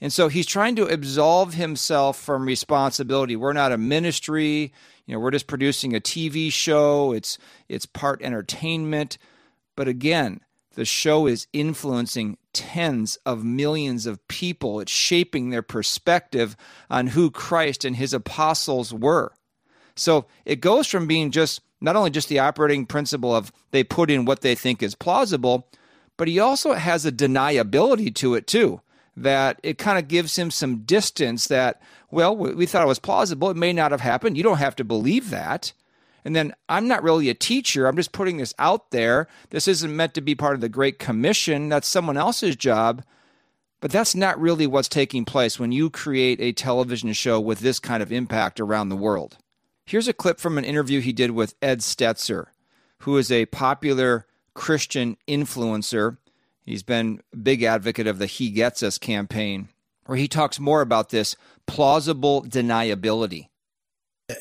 And 0.00 0.12
so 0.12 0.28
he's 0.28 0.46
trying 0.46 0.76
to 0.76 0.86
absolve 0.86 1.54
himself 1.54 2.18
from 2.18 2.46
responsibility. 2.46 3.36
We're 3.36 3.52
not 3.52 3.72
a 3.72 3.78
ministry, 3.78 4.72
you 5.06 5.14
know, 5.14 5.20
we're 5.20 5.30
just 5.30 5.46
producing 5.46 5.94
a 5.94 6.00
TV 6.00 6.52
show. 6.52 7.12
It's 7.12 7.36
it's 7.68 7.84
part 7.84 8.22
entertainment. 8.22 9.18
But 9.76 9.88
again, 9.88 10.40
the 10.74 10.84
show 10.84 11.26
is 11.26 11.48
influencing 11.52 12.38
tens 12.52 13.16
of 13.26 13.44
millions 13.44 14.06
of 14.06 14.26
people. 14.28 14.80
It's 14.80 14.92
shaping 14.92 15.50
their 15.50 15.62
perspective 15.62 16.56
on 16.88 17.08
who 17.08 17.30
Christ 17.30 17.84
and 17.84 17.96
his 17.96 18.14
apostles 18.14 18.94
were. 18.94 19.32
So 19.96 20.26
it 20.44 20.60
goes 20.60 20.86
from 20.86 21.06
being 21.06 21.30
just 21.30 21.60
not 21.80 21.96
only 21.96 22.10
just 22.10 22.28
the 22.28 22.38
operating 22.38 22.86
principle 22.86 23.34
of 23.34 23.52
they 23.70 23.82
put 23.82 24.10
in 24.10 24.24
what 24.24 24.42
they 24.42 24.54
think 24.54 24.82
is 24.82 24.94
plausible, 24.94 25.68
but 26.16 26.28
he 26.28 26.38
also 26.38 26.74
has 26.74 27.04
a 27.04 27.12
deniability 27.12 28.14
to 28.16 28.34
it 28.34 28.46
too 28.46 28.80
that 29.20 29.60
it 29.62 29.78
kind 29.78 29.98
of 29.98 30.08
gives 30.08 30.36
him 30.36 30.50
some 30.50 30.78
distance 30.78 31.46
that, 31.48 31.80
well, 32.10 32.34
we 32.34 32.66
thought 32.66 32.82
it 32.82 32.88
was 32.88 32.98
plausible. 32.98 33.50
It 33.50 33.56
may 33.56 33.72
not 33.72 33.90
have 33.90 34.00
happened. 34.00 34.36
You 34.36 34.42
don't 34.42 34.58
have 34.58 34.76
to 34.76 34.84
believe 34.84 35.30
that. 35.30 35.72
And 36.24 36.34
then 36.34 36.54
I'm 36.68 36.88
not 36.88 37.02
really 37.02 37.28
a 37.28 37.34
teacher. 37.34 37.86
I'm 37.86 37.96
just 37.96 38.12
putting 38.12 38.38
this 38.38 38.54
out 38.58 38.90
there. 38.90 39.28
This 39.50 39.68
isn't 39.68 39.94
meant 39.94 40.14
to 40.14 40.20
be 40.20 40.34
part 40.34 40.54
of 40.54 40.60
the 40.60 40.68
Great 40.68 40.98
Commission. 40.98 41.68
That's 41.68 41.88
someone 41.88 42.16
else's 42.16 42.56
job. 42.56 43.04
But 43.80 43.90
that's 43.90 44.14
not 44.14 44.40
really 44.40 44.66
what's 44.66 44.88
taking 44.88 45.24
place 45.24 45.58
when 45.58 45.72
you 45.72 45.88
create 45.88 46.40
a 46.40 46.52
television 46.52 47.12
show 47.12 47.40
with 47.40 47.60
this 47.60 47.78
kind 47.78 48.02
of 48.02 48.12
impact 48.12 48.60
around 48.60 48.88
the 48.88 48.96
world. 48.96 49.38
Here's 49.86 50.08
a 50.08 50.12
clip 50.12 50.38
from 50.38 50.58
an 50.58 50.64
interview 50.64 51.00
he 51.00 51.12
did 51.12 51.30
with 51.30 51.54
Ed 51.62 51.80
Stetzer, 51.80 52.46
who 53.00 53.16
is 53.16 53.32
a 53.32 53.46
popular 53.46 54.26
Christian 54.54 55.16
influencer 55.26 56.18
He's 56.64 56.82
been 56.82 57.20
a 57.32 57.36
big 57.36 57.62
advocate 57.62 58.06
of 58.06 58.18
the 58.18 58.26
He 58.26 58.50
Gets 58.50 58.82
Us 58.82 58.98
campaign, 58.98 59.68
where 60.06 60.18
he 60.18 60.28
talks 60.28 60.60
more 60.60 60.80
about 60.80 61.10
this 61.10 61.36
plausible 61.66 62.42
deniability. 62.42 63.48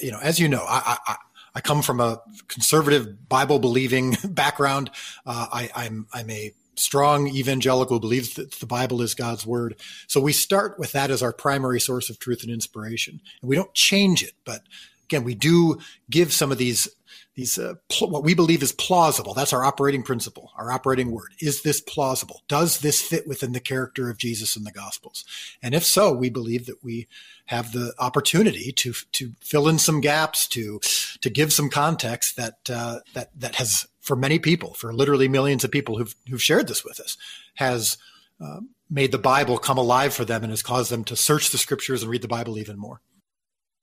You 0.02 0.12
know, 0.12 0.20
as 0.22 0.40
you 0.40 0.48
know, 0.48 0.64
I, 0.68 0.98
I, 1.08 1.16
I 1.56 1.62
come 1.62 1.82
from 1.82 2.00
a 2.00 2.22
conservative 2.48 3.28
Bible 3.28 3.60
believing 3.60 4.16
background. 4.24 4.92
Uh, 5.26 5.48
I, 5.52 5.70
I'm, 5.76 6.08
I'm 6.14 6.30
a 6.30 6.54
strong 6.76 7.28
evangelical 7.28 8.00
believes 8.00 8.36
that 8.36 8.52
the 8.54 8.66
Bible 8.66 9.02
is 9.02 9.14
God's 9.14 9.46
word. 9.46 9.76
So 10.08 10.22
we 10.22 10.32
start 10.32 10.80
with 10.80 10.92
that 10.94 11.12
as 11.12 11.22
our 11.22 11.34
primary 11.34 11.80
source 11.80 12.10
of 12.10 12.20
truth 12.20 12.44
and 12.44 12.52
inspiration. 12.52 13.20
And 13.42 13.50
we 13.50 13.56
don't 13.56 13.74
change 13.74 14.24
it, 14.24 14.34
but 14.46 14.62
again, 15.10 15.24
we 15.24 15.36
do 15.36 15.80
give 16.10 16.32
some 16.32 16.52
of 16.52 16.58
these 16.58 16.88
these 17.36 17.58
uh, 17.58 17.76
pl- 17.88 18.10
what 18.10 18.24
we 18.24 18.34
believe 18.34 18.62
is 18.62 18.74
plausible. 18.74 19.34
That's 19.34 19.54
our 19.54 19.64
operating 19.64 20.04
principle, 20.04 20.52
our 20.58 20.72
operating 20.72 21.12
word. 21.12 21.32
Is 21.40 21.62
this 21.62 21.80
plausible? 21.80 22.44
Does 22.48 22.80
this 22.80 23.02
fit 23.02 23.28
within 23.28 23.54
the 23.54 23.62
character 23.62 24.10
of 24.10 24.18
Jesus 24.18 24.58
in 24.58 24.66
the 24.66 24.72
Gospels? 24.72 25.24
And 25.64 25.74
if 25.74 25.86
so, 25.86 26.12
we 26.12 26.30
believe 26.30 26.66
that 26.66 26.84
we 26.84 27.08
have 27.46 27.72
the 27.72 27.94
opportunity 27.98 28.72
to 28.74 28.94
to 29.14 29.34
fill 29.42 29.68
in 29.68 29.80
some 29.80 30.02
gaps, 30.02 30.48
to 30.50 30.80
to 31.22 31.30
give 31.30 31.54
some 31.54 31.70
context 31.70 32.36
that 32.36 32.58
uh, 32.70 33.00
that 33.14 33.30
that 33.40 33.56
has 33.56 33.88
for 34.02 34.16
many 34.16 34.38
people, 34.38 34.74
for 34.74 34.94
literally 34.94 35.28
millions 35.28 35.64
of 35.64 35.72
people 35.72 35.98
who've 35.98 36.16
who've 36.30 36.44
shared 36.44 36.68
this 36.68 36.84
with 36.84 37.00
us, 37.00 37.18
has 37.56 37.98
uh, 38.44 38.60
made 38.90 39.12
the 39.12 39.18
Bible 39.18 39.58
come 39.58 39.78
alive 39.78 40.14
for 40.14 40.26
them 40.26 40.44
and 40.44 40.52
has 40.52 40.64
caused 40.64 40.92
them 40.92 41.04
to 41.06 41.16
search 41.16 41.52
the 41.52 41.58
Scriptures 41.58 42.02
and 42.02 42.12
read 42.12 42.22
the 42.22 42.28
Bible 42.28 42.58
even 42.58 42.78
more. 42.78 43.02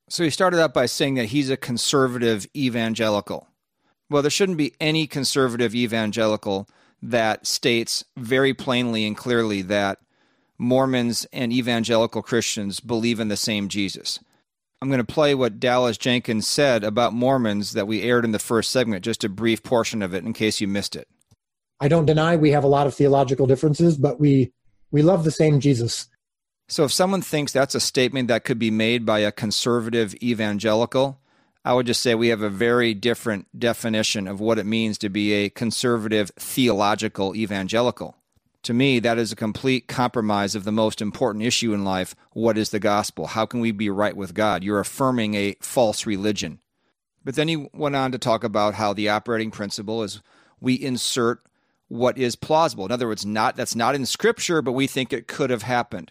So 0.09 0.23
he 0.23 0.31
started 0.31 0.61
out 0.61 0.73
by 0.73 0.87
saying 0.87 1.15
that 1.15 1.27
he's 1.27 1.51
a 1.51 1.57
conservative 1.57 2.47
evangelical. 2.55 3.49
Well, 4.09 4.23
there 4.23 4.31
shouldn't 4.31 4.59
be 4.59 4.75
any 4.81 5.07
conservative 5.07 5.75
evangelical 5.75 6.69
that 7.03 7.47
states 7.47 8.05
very 8.17 8.55
plainly 8.55 9.05
and 9.05 9.17
clearly 9.17 9.63
that 9.63 9.99
Mormons 10.59 11.27
and 11.33 11.53
evangelical 11.53 12.23
Christians 12.23 12.81
believe 12.81 13.21
in 13.21 13.29
the 13.29 13.37
same 13.37 13.69
Jesus. 13.69 14.21
I'm 14.81 14.89
going 14.89 15.05
to 15.05 15.05
play 15.05 15.35
what 15.35 15.59
Dallas 15.59 15.99
Jenkins 15.99 16.47
said 16.47 16.85
about 16.85 17.13
Mormons 17.13 17.73
that 17.73 17.87
we 17.87 18.03
aired 18.03 18.25
in 18.25 18.33
the 18.33 18.39
first 18.39 18.71
segment, 18.71 19.05
just 19.05 19.25
a 19.25 19.29
brief 19.29 19.63
portion 19.63 20.03
of 20.03 20.15
it 20.15 20.25
in 20.25 20.33
case 20.33 20.61
you 20.61 20.69
missed 20.69 20.95
it. 20.95 21.09
I 21.81 21.89
don't 21.89 22.07
deny 22.07 22.37
we 22.37 22.53
have 22.53 22.65
a 22.65 22.69
lot 22.69 22.87
of 22.87 22.95
theological 22.95 23.47
differences, 23.47 23.97
but 23.97 24.21
we 24.21 24.53
we 24.91 25.03
love 25.03 25.25
the 25.25 25.31
same 25.31 25.61
Jesus. 25.61 26.09
So 26.69 26.85
if 26.85 26.93
someone 26.93 27.23
thinks 27.23 27.53
that's 27.53 27.77
a 27.77 27.81
statement 27.81 28.29
that 28.29 28.45
could 28.45 28.59
be 28.59 28.73
made 28.73 29.07
by 29.07 29.21
a 29.21 29.31
conservative 29.31 30.15
evangelical, 30.23 31.21
I 31.65 31.73
would 31.75 31.87
just 31.87 32.01
say 32.01 32.15
we 32.15 32.29
have 32.29 32.43
a 32.43 32.51
very 32.51 32.93
different 32.93 33.59
definition 33.59 34.27
of 34.27 34.41
what 34.41 34.59
it 34.59 34.67
means 34.67 34.99
to 34.99 35.09
be 35.09 35.33
a 35.33 35.51
conservative 35.51 36.31
theological 36.37 37.37
evangelical. 37.37 38.17
To 38.65 38.75
me, 38.75 38.99
that 38.99 39.17
is 39.17 39.31
a 39.31 39.37
complete 39.37 39.87
compromise 39.87 40.57
of 40.57 40.65
the 40.65 40.73
most 40.73 41.01
important 41.01 41.45
issue 41.45 41.73
in 41.73 41.85
life. 41.85 42.17
What 42.33 42.59
is 42.59 42.71
the 42.71 42.81
gospel? 42.81 43.29
How 43.29 43.47
can 43.47 43.61
we 43.61 43.71
be 43.71 43.89
right 43.89 44.17
with 44.17 44.35
God? 44.35 44.65
You're 44.65 44.81
affirming 44.81 45.35
a 45.35 45.57
false 45.61 46.05
religion. 46.05 46.59
But 47.25 47.37
then 47.37 47.47
he 47.47 47.69
went 47.73 47.95
on 47.95 48.11
to 48.11 48.19
talk 48.19 48.43
about 48.43 48.75
how 48.75 48.93
the 48.93 49.09
operating 49.09 49.53
principle 49.53 50.03
is 50.03 50.21
we 50.61 50.75
insert 50.75 51.45
what 51.87 52.19
is 52.19 52.35
plausible. 52.35 52.87
In 52.87 52.93
other 52.93 53.07
words, 53.07 53.25
not 53.25 53.55
that's 53.55 53.77
not 53.77 53.95
in 53.95 54.05
scripture, 54.05 54.63
but 54.63 54.73
we 54.73 54.89
think 54.89 55.13
it 55.13 55.29
could 55.29 55.51
have 55.51 55.63
happened. 55.63 56.11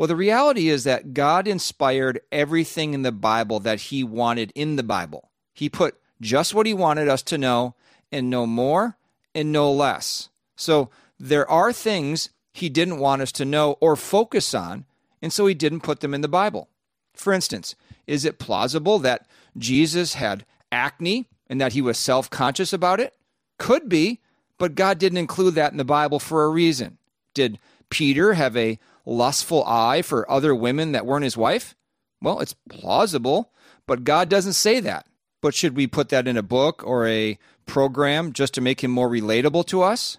Well, 0.00 0.06
the 0.06 0.16
reality 0.16 0.70
is 0.70 0.84
that 0.84 1.12
God 1.12 1.46
inspired 1.46 2.22
everything 2.32 2.94
in 2.94 3.02
the 3.02 3.12
Bible 3.12 3.60
that 3.60 3.80
He 3.80 4.02
wanted 4.02 4.50
in 4.54 4.76
the 4.76 4.82
Bible. 4.82 5.28
He 5.52 5.68
put 5.68 6.00
just 6.22 6.54
what 6.54 6.64
He 6.64 6.72
wanted 6.72 7.06
us 7.06 7.20
to 7.24 7.36
know 7.36 7.74
and 8.10 8.30
no 8.30 8.46
more 8.46 8.96
and 9.34 9.52
no 9.52 9.70
less. 9.70 10.30
So 10.56 10.88
there 11.18 11.46
are 11.50 11.70
things 11.70 12.30
He 12.54 12.70
didn't 12.70 12.98
want 12.98 13.20
us 13.20 13.30
to 13.32 13.44
know 13.44 13.76
or 13.78 13.94
focus 13.94 14.54
on, 14.54 14.86
and 15.20 15.34
so 15.34 15.44
He 15.44 15.52
didn't 15.52 15.80
put 15.82 16.00
them 16.00 16.14
in 16.14 16.22
the 16.22 16.28
Bible. 16.28 16.70
For 17.12 17.34
instance, 17.34 17.74
is 18.06 18.24
it 18.24 18.38
plausible 18.38 19.00
that 19.00 19.26
Jesus 19.58 20.14
had 20.14 20.46
acne 20.72 21.26
and 21.46 21.60
that 21.60 21.74
He 21.74 21.82
was 21.82 21.98
self 21.98 22.30
conscious 22.30 22.72
about 22.72 23.00
it? 23.00 23.12
Could 23.58 23.90
be, 23.90 24.20
but 24.56 24.76
God 24.76 24.98
didn't 24.98 25.18
include 25.18 25.56
that 25.56 25.72
in 25.72 25.76
the 25.76 25.84
Bible 25.84 26.18
for 26.18 26.44
a 26.44 26.48
reason. 26.48 26.96
Did 27.34 27.58
Peter 27.90 28.32
have 28.32 28.56
a 28.56 28.78
lustful 29.04 29.64
eye 29.64 30.02
for 30.02 30.30
other 30.30 30.54
women 30.54 30.92
that 30.92 31.06
weren't 31.06 31.24
his 31.24 31.36
wife? 31.36 31.74
Well, 32.20 32.40
it's 32.40 32.54
plausible, 32.68 33.52
but 33.86 34.04
God 34.04 34.28
doesn't 34.28 34.52
say 34.52 34.80
that. 34.80 35.06
But 35.40 35.54
should 35.54 35.76
we 35.76 35.86
put 35.86 36.10
that 36.10 36.28
in 36.28 36.36
a 36.36 36.42
book 36.42 36.82
or 36.84 37.06
a 37.06 37.38
program 37.66 38.32
just 38.32 38.54
to 38.54 38.60
make 38.60 38.84
him 38.84 38.90
more 38.90 39.08
relatable 39.08 39.66
to 39.66 39.82
us? 39.82 40.18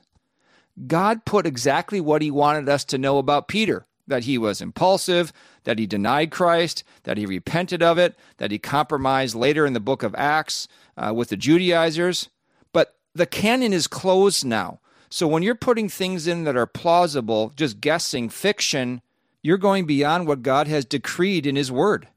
God 0.88 1.26
put 1.26 1.46
exactly 1.46 2.02
what 2.02 2.22
he 2.22 2.32
wanted 2.32 2.67
us 2.70 2.84
to 2.86 2.98
know 2.98 3.17
about 3.17 3.48
Peter 3.48 3.86
that 4.08 4.24
he 4.26 4.38
was 4.38 4.62
impulsive, 4.62 5.32
that 5.63 5.80
he 5.80 5.88
denied 5.88 6.32
Christ, 6.32 6.84
that 7.04 7.17
he 7.17 7.26
repented 7.26 7.82
of 7.82 7.98
it, 7.98 8.15
that 8.38 8.52
he 8.52 8.60
compromised 8.60 9.36
later 9.36 9.65
in 9.65 9.74
the 9.74 9.80
book 9.80 10.04
of 10.04 10.15
Acts 10.15 10.67
uh, 10.98 11.13
with 11.15 11.30
the 11.30 11.38
Judaizers. 11.38 12.30
But 12.74 12.96
the 13.13 13.26
canon 13.26 13.74
is 13.74 13.88
closed 13.88 14.46
now. 14.46 14.80
So 15.12 15.28
when 15.28 15.43
you're 15.43 15.56
putting 15.56 15.89
things 15.89 16.26
in 16.26 16.45
that 16.45 16.56
are 16.56 16.65
plausible, 16.65 17.52
just 17.58 17.82
guessing 17.82 18.30
fiction, 18.30 19.02
you're 19.43 19.58
going 19.58 19.86
beyond 19.86 20.26
what 20.26 20.41
God 20.41 20.69
has 20.69 20.86
decreed 20.86 21.45
in 21.45 21.58
His 21.58 21.69
Word. 21.69 22.08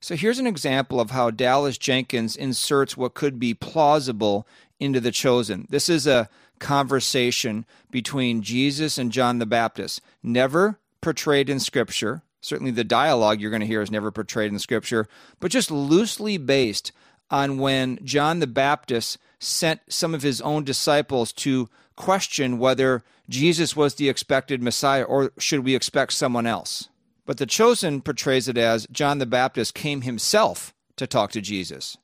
So 0.00 0.14
here's 0.14 0.38
an 0.38 0.46
example 0.46 1.00
of 1.00 1.10
how 1.10 1.32
Dallas 1.32 1.76
Jenkins 1.76 2.36
inserts 2.36 2.96
what 2.96 3.14
could 3.14 3.40
be 3.40 3.54
plausible 3.54 4.46
into 4.78 5.00
the 5.00 5.10
chosen. 5.10 5.66
This 5.68 5.88
is 5.88 6.06
a 6.06 6.28
conversation 6.60 7.66
between 7.90 8.42
Jesus 8.42 8.98
and 8.98 9.10
John 9.10 9.40
the 9.40 9.46
Baptist, 9.46 10.00
never 10.22 10.78
portrayed 11.00 11.50
in 11.50 11.58
Scripture. 11.58 12.22
Certainly, 12.40 12.70
the 12.70 12.84
dialogue 12.84 13.40
you're 13.40 13.50
going 13.50 13.60
to 13.60 13.66
hear 13.66 13.82
is 13.82 13.90
never 13.90 14.12
portrayed 14.12 14.52
in 14.52 14.60
Scripture, 14.60 15.08
but 15.40 15.50
just 15.50 15.72
loosely 15.72 16.38
based 16.38 16.92
on 17.32 17.58
when 17.58 17.98
John 18.04 18.38
the 18.38 18.46
Baptist 18.46 19.18
sent 19.40 19.80
some 19.88 20.14
of 20.14 20.22
his 20.22 20.40
own 20.40 20.62
disciples 20.62 21.32
to 21.32 21.68
question 21.98 22.58
whether 22.58 23.02
Jesus 23.28 23.76
was 23.76 23.96
the 23.96 24.08
expected 24.08 24.62
Messiah 24.62 25.02
or 25.02 25.32
should 25.38 25.64
we 25.64 25.74
expect 25.74 26.12
someone 26.14 26.46
else. 26.46 26.88
But 27.26 27.36
the 27.36 27.44
chosen 27.44 28.00
portrays 28.00 28.48
it 28.48 28.56
as 28.56 28.86
John 28.90 29.18
the 29.18 29.26
Baptist 29.26 29.74
came 29.74 30.00
himself 30.02 30.72
to 30.96 31.06
talk 31.06 31.32
to 31.32 31.42
Jesus. 31.42 31.98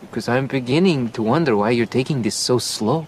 Because 0.00 0.28
I'm 0.28 0.46
beginning 0.46 1.10
to 1.10 1.22
wonder 1.22 1.56
why 1.56 1.70
you're 1.70 1.86
taking 1.86 2.22
this 2.22 2.36
so 2.36 2.58
slow. 2.58 3.06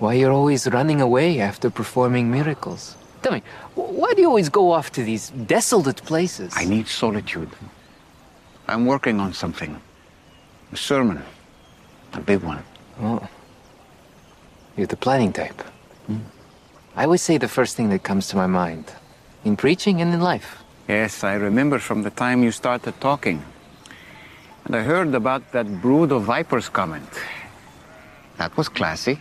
Why 0.00 0.14
you're 0.14 0.32
always 0.32 0.66
running 0.66 1.00
away 1.00 1.38
after 1.38 1.70
performing 1.70 2.30
miracles. 2.30 2.96
Tell 3.22 3.32
me, 3.32 3.42
why 3.74 4.14
do 4.14 4.22
you 4.22 4.28
always 4.28 4.48
go 4.48 4.72
off 4.72 4.90
to 4.92 5.02
these 5.02 5.30
desolate 5.30 6.02
places? 6.04 6.52
I 6.56 6.64
need 6.64 6.88
solitude. 6.88 7.50
I'm 8.66 8.86
working 8.86 9.20
on 9.20 9.32
something. 9.32 9.80
A 10.72 10.76
sermon. 10.76 11.22
A 12.14 12.20
big 12.20 12.42
one. 12.42 12.62
Oh. 13.00 13.28
You're 14.78 14.86
the 14.86 14.96
planning 14.96 15.32
type. 15.32 15.60
Hmm. 16.06 16.18
I 16.94 17.02
always 17.02 17.20
say 17.20 17.36
the 17.36 17.48
first 17.48 17.74
thing 17.76 17.90
that 17.90 18.04
comes 18.04 18.28
to 18.28 18.36
my 18.36 18.46
mind. 18.46 18.84
In 19.44 19.56
preaching 19.56 20.00
and 20.00 20.14
in 20.14 20.20
life. 20.20 20.62
Yes, 20.86 21.24
I 21.24 21.34
remember 21.34 21.80
from 21.80 22.04
the 22.04 22.10
time 22.10 22.44
you 22.44 22.52
started 22.52 22.94
talking. 23.00 23.42
And 24.64 24.76
I 24.76 24.82
heard 24.82 25.12
about 25.16 25.50
that 25.50 25.82
brood 25.82 26.12
of 26.12 26.22
vipers 26.22 26.68
comment. 26.68 27.10
That 28.36 28.56
was 28.56 28.68
classy. 28.68 29.20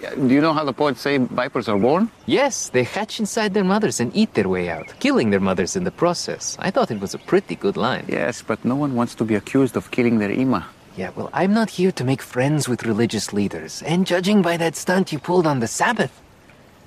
Do 0.00 0.32
you 0.32 0.40
know 0.40 0.52
how 0.52 0.64
the 0.64 0.72
poets 0.72 1.00
say 1.00 1.18
vipers 1.18 1.68
are 1.68 1.76
born? 1.76 2.08
Yes, 2.26 2.68
they 2.68 2.84
hatch 2.84 3.18
inside 3.18 3.52
their 3.52 3.64
mothers 3.64 3.98
and 3.98 4.14
eat 4.14 4.34
their 4.34 4.48
way 4.48 4.70
out, 4.70 4.94
killing 5.00 5.30
their 5.30 5.40
mothers 5.40 5.74
in 5.74 5.82
the 5.82 5.90
process. 5.90 6.56
I 6.60 6.70
thought 6.70 6.92
it 6.92 7.00
was 7.00 7.14
a 7.14 7.18
pretty 7.18 7.56
good 7.56 7.76
line. 7.76 8.04
Yes, 8.06 8.42
but 8.42 8.64
no 8.64 8.76
one 8.76 8.94
wants 8.94 9.16
to 9.16 9.24
be 9.24 9.34
accused 9.34 9.76
of 9.76 9.90
killing 9.90 10.20
their 10.20 10.30
Ima. 10.30 10.68
Yeah, 10.98 11.10
well, 11.14 11.30
I'm 11.32 11.54
not 11.54 11.70
here 11.70 11.92
to 11.92 12.02
make 12.02 12.20
friends 12.20 12.68
with 12.68 12.84
religious 12.84 13.32
leaders. 13.32 13.82
And 13.82 14.04
judging 14.04 14.42
by 14.42 14.56
that 14.56 14.74
stunt 14.74 15.12
you 15.12 15.20
pulled 15.20 15.46
on 15.46 15.60
the 15.60 15.68
Sabbath, 15.68 16.20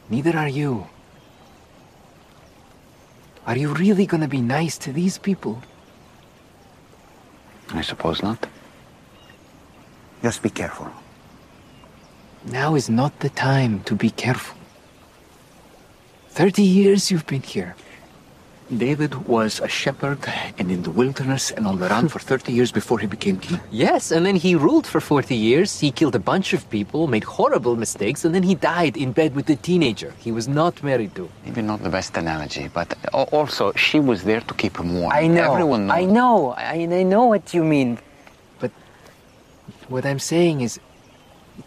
neither 0.09 0.35
are 0.37 0.49
you. 0.49 0.87
Are 3.47 3.55
you 3.55 3.73
really 3.73 4.05
going 4.05 4.19
to 4.19 4.27
be 4.27 4.41
nice 4.41 4.77
to 4.79 4.91
these 4.91 5.17
people? 5.17 5.63
I 7.69 7.79
suppose 7.79 8.21
not. 8.21 8.49
Just 10.21 10.43
be 10.43 10.49
careful. 10.49 10.91
Now 12.43 12.75
is 12.75 12.89
not 12.89 13.17
the 13.21 13.29
time 13.29 13.79
to 13.83 13.95
be 13.95 14.09
careful. 14.09 14.57
Thirty 16.31 16.63
years 16.63 17.09
you've 17.09 17.27
been 17.27 17.43
here. 17.43 17.77
David 18.77 19.27
was 19.27 19.59
a 19.59 19.67
shepherd 19.67 20.19
and 20.57 20.71
in 20.71 20.83
the 20.83 20.91
wilderness 20.91 21.51
and 21.51 21.67
on 21.67 21.77
the 21.79 21.89
run 21.89 22.07
for 22.07 22.19
30 22.19 22.53
years 22.53 22.71
before 22.71 22.99
he 22.99 23.07
became 23.07 23.37
king. 23.37 23.59
Yes, 23.69 24.11
and 24.11 24.25
then 24.25 24.37
he 24.37 24.55
ruled 24.55 24.87
for 24.87 25.01
40 25.01 25.35
years. 25.35 25.79
He 25.79 25.91
killed 25.91 26.15
a 26.15 26.19
bunch 26.19 26.53
of 26.53 26.69
people, 26.69 27.07
made 27.07 27.25
horrible 27.25 27.75
mistakes, 27.75 28.23
and 28.23 28.33
then 28.33 28.43
he 28.43 28.55
died 28.55 28.95
in 28.95 29.11
bed 29.11 29.35
with 29.35 29.49
a 29.49 29.57
teenager 29.57 30.13
he 30.19 30.31
was 30.31 30.47
not 30.47 30.81
married 30.83 31.13
to. 31.15 31.29
Maybe 31.45 31.61
not 31.61 31.83
the 31.83 31.89
best 31.89 32.15
analogy, 32.15 32.69
but 32.73 32.97
also 33.13 33.73
she 33.73 33.99
was 33.99 34.23
there 34.23 34.41
to 34.41 34.53
keep 34.53 34.77
him 34.77 34.99
warm. 34.99 35.11
I 35.11 35.27
know. 35.27 35.53
Everyone 35.53 35.87
knows. 35.87 35.97
I 35.97 36.05
know. 36.05 36.51
I, 36.51 36.73
I 36.73 37.03
know 37.03 37.25
what 37.25 37.53
you 37.53 37.63
mean. 37.63 37.99
But 38.59 38.71
what 39.89 40.05
I'm 40.05 40.19
saying 40.19 40.61
is, 40.61 40.79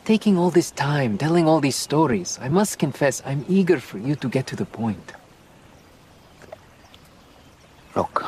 taking 0.07 0.39
all 0.39 0.51
this 0.51 0.71
time, 0.71 1.19
telling 1.19 1.47
all 1.47 1.61
these 1.61 1.77
stories, 1.77 2.39
I 2.41 2.49
must 2.49 2.79
confess, 2.79 3.23
I'm 3.27 3.45
eager 3.49 3.79
for 3.79 3.99
you 3.99 4.15
to 4.17 4.29
get 4.29 4.47
to 4.49 4.57
the 4.57 4.65
point. 4.65 5.13
Look, 7.97 8.25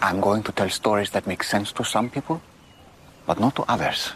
I'm 0.00 0.20
going 0.20 0.42
to 0.44 0.52
tell 0.52 0.68
stories 0.68 1.10
that 1.10 1.26
make 1.26 1.44
sense 1.44 1.70
to 1.72 1.84
some 1.84 2.10
people, 2.10 2.42
but 3.26 3.38
not 3.38 3.54
to 3.56 3.62
others. 3.62 4.12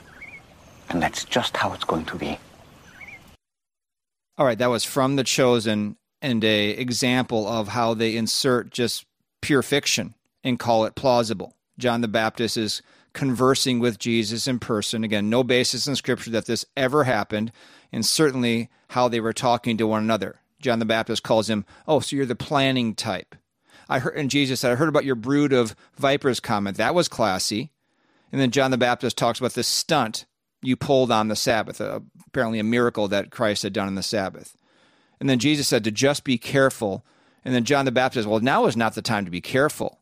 And 0.88 1.02
that's 1.02 1.24
just 1.24 1.56
how 1.56 1.72
it's 1.72 1.84
going 1.84 2.04
to 2.06 2.16
be. 2.16 2.38
All 4.38 4.44
right, 4.44 4.58
that 4.58 4.70
was 4.70 4.84
from 4.84 5.16
The 5.16 5.24
Chosen 5.24 5.96
and 6.20 6.44
a 6.44 6.70
example 6.70 7.46
of 7.46 7.68
how 7.68 7.94
they 7.94 8.16
insert 8.16 8.70
just 8.70 9.06
pure 9.40 9.62
fiction 9.62 10.14
and 10.42 10.58
call 10.58 10.84
it 10.84 10.94
plausible. 10.94 11.54
John 11.78 12.00
the 12.00 12.08
Baptist 12.08 12.56
is 12.56 12.82
conversing 13.12 13.80
with 13.80 13.98
Jesus 13.98 14.46
in 14.46 14.58
person. 14.58 15.04
Again, 15.04 15.30
no 15.30 15.44
basis 15.44 15.86
in 15.86 15.96
scripture 15.96 16.30
that 16.30 16.46
this 16.46 16.64
ever 16.76 17.04
happened, 17.04 17.52
and 17.92 18.04
certainly 18.04 18.68
how 18.90 19.08
they 19.08 19.20
were 19.20 19.32
talking 19.32 19.76
to 19.76 19.86
one 19.86 20.02
another. 20.02 20.40
John 20.60 20.80
the 20.80 20.84
Baptist 20.84 21.22
calls 21.22 21.48
him, 21.48 21.64
Oh, 21.86 22.00
so 22.00 22.16
you're 22.16 22.26
the 22.26 22.34
planning 22.34 22.94
type. 22.94 23.34
I 23.88 24.00
heard, 24.00 24.16
and 24.16 24.30
Jesus 24.30 24.60
said, 24.60 24.72
I 24.72 24.76
heard 24.76 24.88
about 24.88 25.04
your 25.04 25.14
brood 25.14 25.52
of 25.52 25.76
vipers 25.96 26.40
comment. 26.40 26.76
That 26.76 26.94
was 26.94 27.08
classy. 27.08 27.70
And 28.32 28.40
then 28.40 28.50
John 28.50 28.70
the 28.70 28.78
Baptist 28.78 29.16
talks 29.16 29.38
about 29.38 29.54
this 29.54 29.68
stunt 29.68 30.26
you 30.62 30.76
pulled 30.76 31.12
on 31.12 31.28
the 31.28 31.36
Sabbath, 31.36 31.80
uh, 31.80 32.00
apparently 32.26 32.58
a 32.58 32.64
miracle 32.64 33.08
that 33.08 33.30
Christ 33.30 33.62
had 33.62 33.72
done 33.72 33.86
on 33.86 33.94
the 33.94 34.02
Sabbath. 34.02 34.56
And 35.20 35.30
then 35.30 35.38
Jesus 35.38 35.68
said 35.68 35.84
to 35.84 35.90
just 35.90 36.24
be 36.24 36.38
careful. 36.38 37.04
And 37.44 37.54
then 37.54 37.64
John 37.64 37.84
the 37.84 37.92
Baptist, 37.92 38.28
well, 38.28 38.40
now 38.40 38.66
is 38.66 38.76
not 38.76 38.94
the 38.94 39.02
time 39.02 39.24
to 39.24 39.30
be 39.30 39.40
careful. 39.40 40.00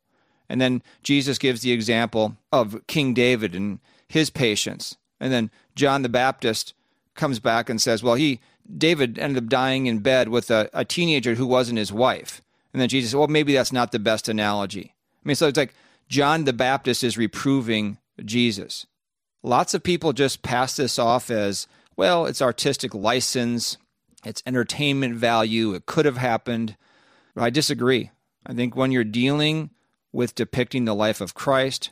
And 0.49 0.61
then 0.61 0.83
Jesus 1.03 1.39
gives 1.39 1.61
the 1.61 1.73
example 1.73 2.37
of 2.53 2.87
King 2.87 3.15
David 3.15 3.55
and 3.55 3.81
his 4.09 4.31
patience. 4.31 4.97
And 5.21 5.33
then 5.33 5.51
John 5.75 6.03
the 6.03 6.09
Baptist 6.09 6.75
comes 7.15 7.39
back 7.41 7.69
and 7.69 7.81
says, 7.81 8.03
well, 8.03 8.15
he 8.15 8.41
David 8.77 9.19
ended 9.19 9.45
up 9.45 9.51
dying 9.51 9.87
in 9.87 9.99
bed 9.99 10.29
with 10.29 10.51
a, 10.51 10.71
a 10.73 10.85
teenager 10.85 11.35
who 11.35 11.47
wasn't 11.47 11.79
his 11.79 11.93
wife. 11.93 12.41
And 12.75 12.83
then 12.83 12.89
Jesus 12.89 13.13
said, 13.13 13.19
well, 13.19 13.29
maybe 13.29 13.55
that's 13.55 13.73
not 13.73 13.93
the 13.93 13.99
best 14.01 14.29
analogy. 14.29 14.95
I 14.95 15.29
mean, 15.29 15.37
so 15.37 15.47
it's 15.47 15.57
like 15.57 15.75
John 16.09 16.45
the 16.45 16.53
Baptist 16.53 17.05
is 17.05 17.17
reproving 17.17 17.99
Jesus. 18.23 18.85
Lots 19.45 19.75
of 19.75 19.83
people 19.83 20.13
just 20.13 20.43
pass 20.43 20.77
this 20.77 20.99
off 20.99 21.31
as, 21.31 21.69
well, 21.97 22.27
it's 22.27 22.43
artistic 22.43 22.93
license, 22.93 23.77
it's 24.25 24.43
entertainment 24.45 25.15
value, 25.15 25.73
it 25.73 25.87
could 25.87 26.05
have 26.05 26.17
happened. 26.17 26.77
But 27.35 27.45
I 27.45 27.51
disagree. 27.51 28.11
I 28.45 28.55
think 28.55 28.75
when 28.75 28.91
you're 28.91 29.05
dealing 29.05 29.71
with 30.13 30.35
depicting 30.35 30.85
the 30.85 30.95
life 30.95 31.21
of 31.21 31.35
Christ, 31.35 31.91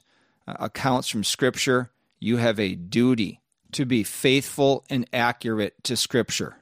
uh, 0.49 0.55
accounts 0.59 1.09
from 1.09 1.25
Scripture, 1.25 1.91
you 2.19 2.39
have 2.39 2.59
a 2.59 2.75
duty 2.75 3.41
to 3.73 3.85
be 3.85 4.03
faithful 4.03 4.85
and 4.91 5.09
accurate 5.13 5.83
to 5.85 5.97
Scripture. 5.97 6.57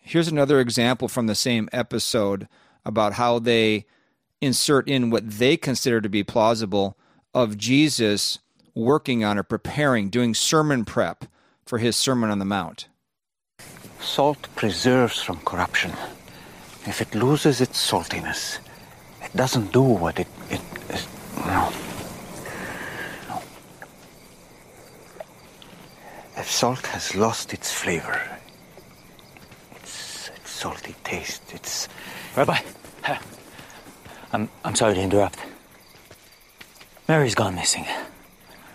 Here's 0.00 0.28
another 0.28 0.60
example 0.60 1.08
from 1.08 1.26
the 1.26 1.34
same 1.34 1.68
episode 1.72 2.48
about 2.86 3.14
how 3.14 3.38
they 3.40 3.84
insert 4.40 4.88
in 4.88 5.10
what 5.10 5.28
they 5.28 5.56
consider 5.56 6.00
to 6.00 6.08
be 6.08 6.22
plausible 6.22 6.96
of 7.34 7.58
Jesus 7.58 8.38
working 8.74 9.24
on 9.24 9.36
or 9.36 9.42
preparing, 9.42 10.08
doing 10.08 10.34
sermon 10.34 10.84
prep 10.84 11.24
for 11.66 11.78
his 11.78 11.96
Sermon 11.96 12.30
on 12.30 12.38
the 12.38 12.44
Mount. 12.44 12.86
Salt 14.00 14.46
preserves 14.54 15.20
from 15.20 15.38
corruption. 15.40 15.90
If 16.86 17.02
it 17.02 17.14
loses 17.14 17.60
its 17.60 17.90
saltiness, 17.90 18.58
it 19.22 19.34
doesn't 19.34 19.72
do 19.72 19.82
what 19.82 20.20
it, 20.20 20.28
it 20.48 20.60
is. 20.90 21.06
No. 21.38 21.72
no. 23.28 23.42
If 26.36 26.48
salt 26.48 26.86
has 26.86 27.16
lost 27.16 27.52
its 27.52 27.72
flavor, 27.72 28.20
its, 29.74 30.30
its 30.36 30.50
salty 30.50 30.94
taste, 31.02 31.52
its 31.52 31.88
Rabbi, 32.36 32.58
I'm, 34.32 34.48
I'm 34.64 34.74
sorry 34.74 34.94
to 34.94 35.00
interrupt. 35.00 35.38
Mary's 37.08 37.34
gone 37.34 37.54
missing. 37.54 37.86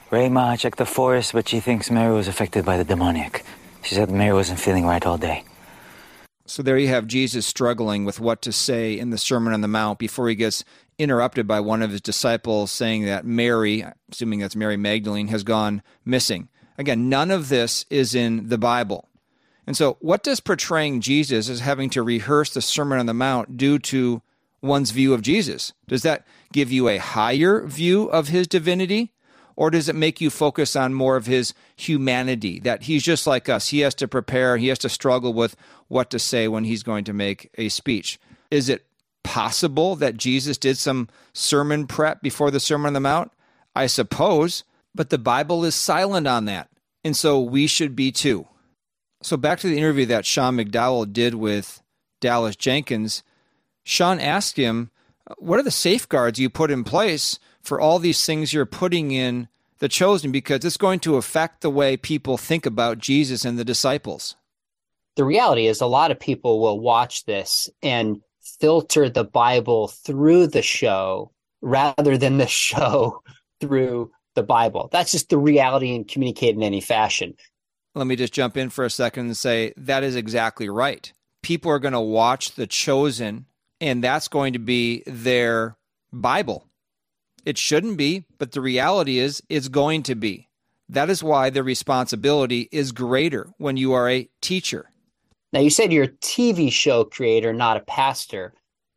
Rema 0.10 0.58
checked 0.58 0.78
the 0.78 0.86
forest, 0.86 1.34
but 1.34 1.48
she 1.48 1.60
thinks 1.60 1.92
Mary 1.92 2.14
was 2.14 2.28
affected 2.28 2.66
by 2.66 2.78
the 2.78 2.84
demoniac. 2.84 3.44
She 3.84 3.96
said 3.96 4.10
Mary 4.10 4.34
wasn't 4.34 4.60
feeling 4.60 4.86
right 4.86 5.06
all 5.06 5.18
day. 5.18 5.44
So 6.46 6.62
there 6.62 6.78
you 6.78 6.90
have 6.90 7.08
Jesus 7.08 7.46
struggling 7.46 8.04
with 8.04 8.20
what 8.20 8.42
to 8.42 8.52
say 8.52 8.98
in 8.98 9.10
the 9.10 9.18
Sermon 9.18 9.54
on 9.54 9.62
the 9.62 9.68
Mount 9.68 10.00
before 10.00 10.28
he 10.28 10.36
gets 10.36 10.66
interrupted 10.98 11.48
by 11.48 11.60
one 11.62 11.82
of 11.82 11.92
his 11.92 12.02
disciples 12.02 12.72
saying 12.72 13.06
that 13.06 13.26
Mary, 13.26 13.86
assuming 14.12 14.40
that's 14.40 14.56
Mary 14.56 14.78
Magdalene, 14.78 15.30
has 15.30 15.44
gone 15.44 15.82
missing. 16.04 16.50
Again, 16.78 17.08
none 17.10 17.32
of 17.32 17.50
this 17.50 17.86
is 17.90 18.14
in 18.16 18.50
the 18.50 18.58
Bible. 18.58 19.08
And 19.68 19.78
so, 19.78 19.98
what 20.00 20.24
does 20.24 20.40
portraying 20.40 21.02
Jesus 21.02 21.50
as 21.50 21.60
having 21.60 21.90
to 21.92 22.04
rehearse 22.04 22.54
the 22.54 22.62
Sermon 22.62 23.00
on 23.00 23.06
the 23.06 23.14
Mount 23.14 23.58
do 23.58 23.78
to 23.80 24.22
one's 24.62 24.92
view 24.92 25.14
of 25.14 25.22
Jesus? 25.22 25.74
Does 25.88 26.04
that 26.04 26.26
give 26.52 26.72
you 26.72 26.88
a 26.88 26.98
higher 26.98 27.66
view 27.66 28.06
of 28.06 28.30
his 28.30 28.48
divinity? 28.48 29.14
Or 29.56 29.70
does 29.70 29.90
it 29.90 29.96
make 29.96 30.22
you 30.22 30.30
focus 30.30 30.76
on 30.76 30.94
more 30.94 31.16
of 31.16 31.28
his 31.28 31.54
humanity, 31.76 32.60
that 32.62 32.84
he's 32.84 33.04
just 33.04 33.28
like 33.28 33.50
us? 33.50 33.70
He 33.70 33.82
has 33.82 33.94
to 33.96 34.08
prepare, 34.08 34.58
he 34.58 34.70
has 34.70 34.80
to 34.80 34.90
struggle 34.90 35.34
with 35.34 35.56
what 35.88 36.10
to 36.12 36.20
say 36.20 36.48
when 36.48 36.64
he's 36.64 36.84
going 36.84 37.04
to 37.04 37.14
make 37.14 37.52
a 37.58 37.70
speech. 37.70 38.20
Is 38.50 38.70
it 38.70 38.86
possible 39.24 39.96
that 39.98 40.18
Jesus 40.18 40.58
did 40.58 40.78
some 40.78 41.10
sermon 41.34 41.86
prep 41.86 42.22
before 42.22 42.50
the 42.50 42.60
Sermon 42.60 42.88
on 42.88 42.94
the 42.94 43.00
Mount? 43.00 43.32
I 43.76 43.88
suppose, 43.88 44.64
but 44.96 45.10
the 45.10 45.18
Bible 45.18 45.64
is 45.64 45.76
silent 45.76 46.28
on 46.28 46.46
that. 46.46 46.70
And 47.04 47.16
so 47.16 47.40
we 47.40 47.68
should 47.68 47.96
be 47.96 48.12
too. 48.12 48.48
So 49.22 49.38
back 49.38 49.60
to 49.60 49.68
the 49.68 49.78
interview 49.78 50.06
that 50.08 50.26
Sean 50.26 50.58
McDowell 50.58 51.12
did 51.12 51.36
with 51.36 51.82
Dallas 52.20 52.56
Jenkins, 52.56 53.24
Sean 53.84 54.20
asked 54.20 54.58
him, 54.58 54.92
"What 55.38 55.60
are 55.60 55.64
the 55.64 55.72
safeguards 55.72 56.40
you 56.40 56.50
put 56.50 56.72
in 56.72 56.84
place 56.84 57.40
for 57.62 57.80
all 57.80 58.00
these 58.00 58.26
things 58.26 58.54
you're 58.54 58.66
putting 58.66 59.12
in 59.12 59.48
the 59.82 59.90
chosen 59.90 60.32
because 60.32 60.64
it's 60.64 60.78
going 60.78 61.00
to 61.00 61.18
affect 61.18 61.62
the 61.62 61.70
way 61.70 61.98
people 61.98 62.38
think 62.38 62.66
about 62.68 63.00
Jesus 63.00 63.44
and 63.44 63.58
the 63.58 63.66
disciples. 63.66 64.36
The 65.16 65.26
reality 65.26 65.66
is, 65.66 65.82
a 65.82 65.88
lot 65.88 66.12
of 66.12 66.20
people 66.20 66.62
will 66.62 66.80
watch 66.80 67.26
this 67.26 67.68
and 67.82 68.22
filter 68.60 69.10
the 69.10 69.24
Bible 69.24 69.88
through 69.88 70.48
the 70.48 70.62
show 70.62 71.32
rather 71.62 72.18
than 72.18 72.38
the 72.38 72.48
show 72.48 73.24
through 73.60 74.12
the 74.36 74.44
Bible. 74.44 74.88
That's 74.92 75.12
just 75.12 75.30
the 75.30 75.40
reality 75.40 75.94
and 75.96 76.08
communicate 76.08 76.56
in 76.56 76.64
any 76.64 76.80
fashion. 76.80 77.34
Let 77.94 78.08
me 78.08 78.16
just 78.16 78.34
jump 78.34 78.56
in 78.56 78.70
for 78.70 78.86
a 78.86 78.90
second 78.90 79.26
and 79.26 79.38
say 79.38 79.74
that 79.76 80.04
is 80.04 80.16
exactly 80.16 80.70
right. 80.70 81.12
People 81.42 81.72
are 81.72 81.80
going 81.80 81.94
to 81.94 82.00
watch 82.00 82.56
The 82.56 82.68
Chosen, 82.68 83.46
and 83.82 84.04
that's 84.04 84.28
going 84.28 84.54
to 84.54 84.60
be 84.60 85.04
their 85.06 85.76
Bible. 86.14 86.68
It 87.46 87.58
shouldn't 87.58 87.98
be, 87.98 88.26
but 88.38 88.52
the 88.52 88.62
reality 88.62 89.18
is 89.18 89.42
it's 89.50 89.68
going 89.68 90.04
to 90.04 90.16
be. 90.16 90.48
That 90.88 91.10
is 91.10 91.24
why 91.24 91.50
the 91.50 91.64
responsibility 91.64 92.70
is 92.72 92.92
greater 92.92 93.50
when 93.58 93.78
you 93.78 93.94
are 93.94 94.10
a 94.10 94.30
teacher. 94.42 94.92
Now, 95.54 95.60
you 95.60 95.70
said 95.70 95.92
you're 95.92 96.06
a 96.06 96.10
TV 96.10 96.72
show 96.72 97.04
creator, 97.04 97.54
not 97.54 97.78
a 97.78 97.82
pastor. 97.82 98.54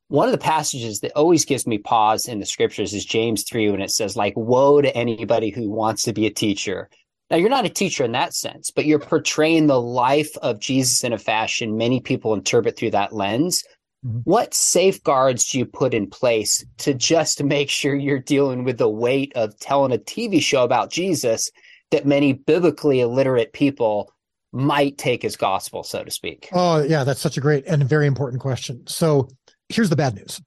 One 0.08 0.28
of 0.28 0.32
the 0.32 0.38
passages 0.38 1.00
that 1.00 1.12
always 1.16 1.44
gives 1.44 1.66
me 1.66 1.78
pause 1.78 2.28
in 2.28 2.38
the 2.38 2.46
scriptures 2.46 2.92
is 2.94 3.04
James 3.04 3.42
3 3.44 3.70
when 3.70 3.80
it 3.80 3.90
says, 3.90 4.16
like, 4.16 4.34
woe 4.36 4.80
to 4.80 4.96
anybody 4.96 5.50
who 5.50 5.70
wants 5.70 6.02
to 6.02 6.12
be 6.12 6.26
a 6.26 6.30
teacher. 6.30 6.90
Now, 7.30 7.38
you're 7.38 7.48
not 7.48 7.64
a 7.64 7.70
teacher 7.70 8.04
in 8.04 8.12
that 8.12 8.34
sense, 8.34 8.70
but 8.70 8.84
you're 8.84 8.98
portraying 8.98 9.66
the 9.66 9.80
life 9.80 10.36
of 10.38 10.60
Jesus 10.60 11.02
in 11.04 11.12
a 11.12 11.18
fashion 11.18 11.78
many 11.78 12.00
people 12.00 12.34
interpret 12.34 12.76
through 12.76 12.90
that 12.90 13.14
lens. 13.14 13.64
Mm-hmm. 14.04 14.18
What 14.24 14.52
safeguards 14.52 15.46
do 15.46 15.58
you 15.58 15.64
put 15.64 15.94
in 15.94 16.08
place 16.08 16.64
to 16.78 16.92
just 16.92 17.42
make 17.44 17.70
sure 17.70 17.94
you're 17.94 18.18
dealing 18.18 18.64
with 18.64 18.78
the 18.78 18.90
weight 18.90 19.32
of 19.36 19.58
telling 19.58 19.92
a 19.92 19.98
TV 19.98 20.40
show 20.42 20.64
about 20.64 20.90
Jesus 20.90 21.50
that 21.90 22.06
many 22.06 22.34
biblically 22.34 23.00
illiterate 23.00 23.52
people 23.52 24.12
might 24.52 24.98
take 24.98 25.24
as 25.24 25.34
gospel, 25.34 25.82
so 25.82 26.04
to 26.04 26.10
speak? 26.10 26.48
Oh, 26.52 26.82
yeah, 26.82 27.04
that's 27.04 27.20
such 27.20 27.38
a 27.38 27.40
great 27.40 27.64
and 27.66 27.82
very 27.84 28.06
important 28.06 28.42
question. 28.42 28.86
So, 28.86 29.28
here's 29.70 29.90
the 29.90 29.96
bad 29.96 30.14
news 30.14 30.40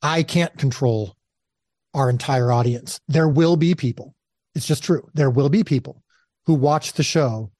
I 0.00 0.22
can't 0.22 0.56
control 0.56 1.14
our 1.92 2.08
entire 2.08 2.50
audience. 2.50 2.98
There 3.06 3.28
will 3.28 3.56
be 3.56 3.74
people, 3.74 4.14
it's 4.54 4.66
just 4.66 4.82
true. 4.82 5.08
There 5.14 5.30
will 5.30 5.50
be 5.50 5.62
people 5.62 6.01
who 6.46 6.54
watch 6.54 6.94
the 6.94 7.02
show, 7.02 7.50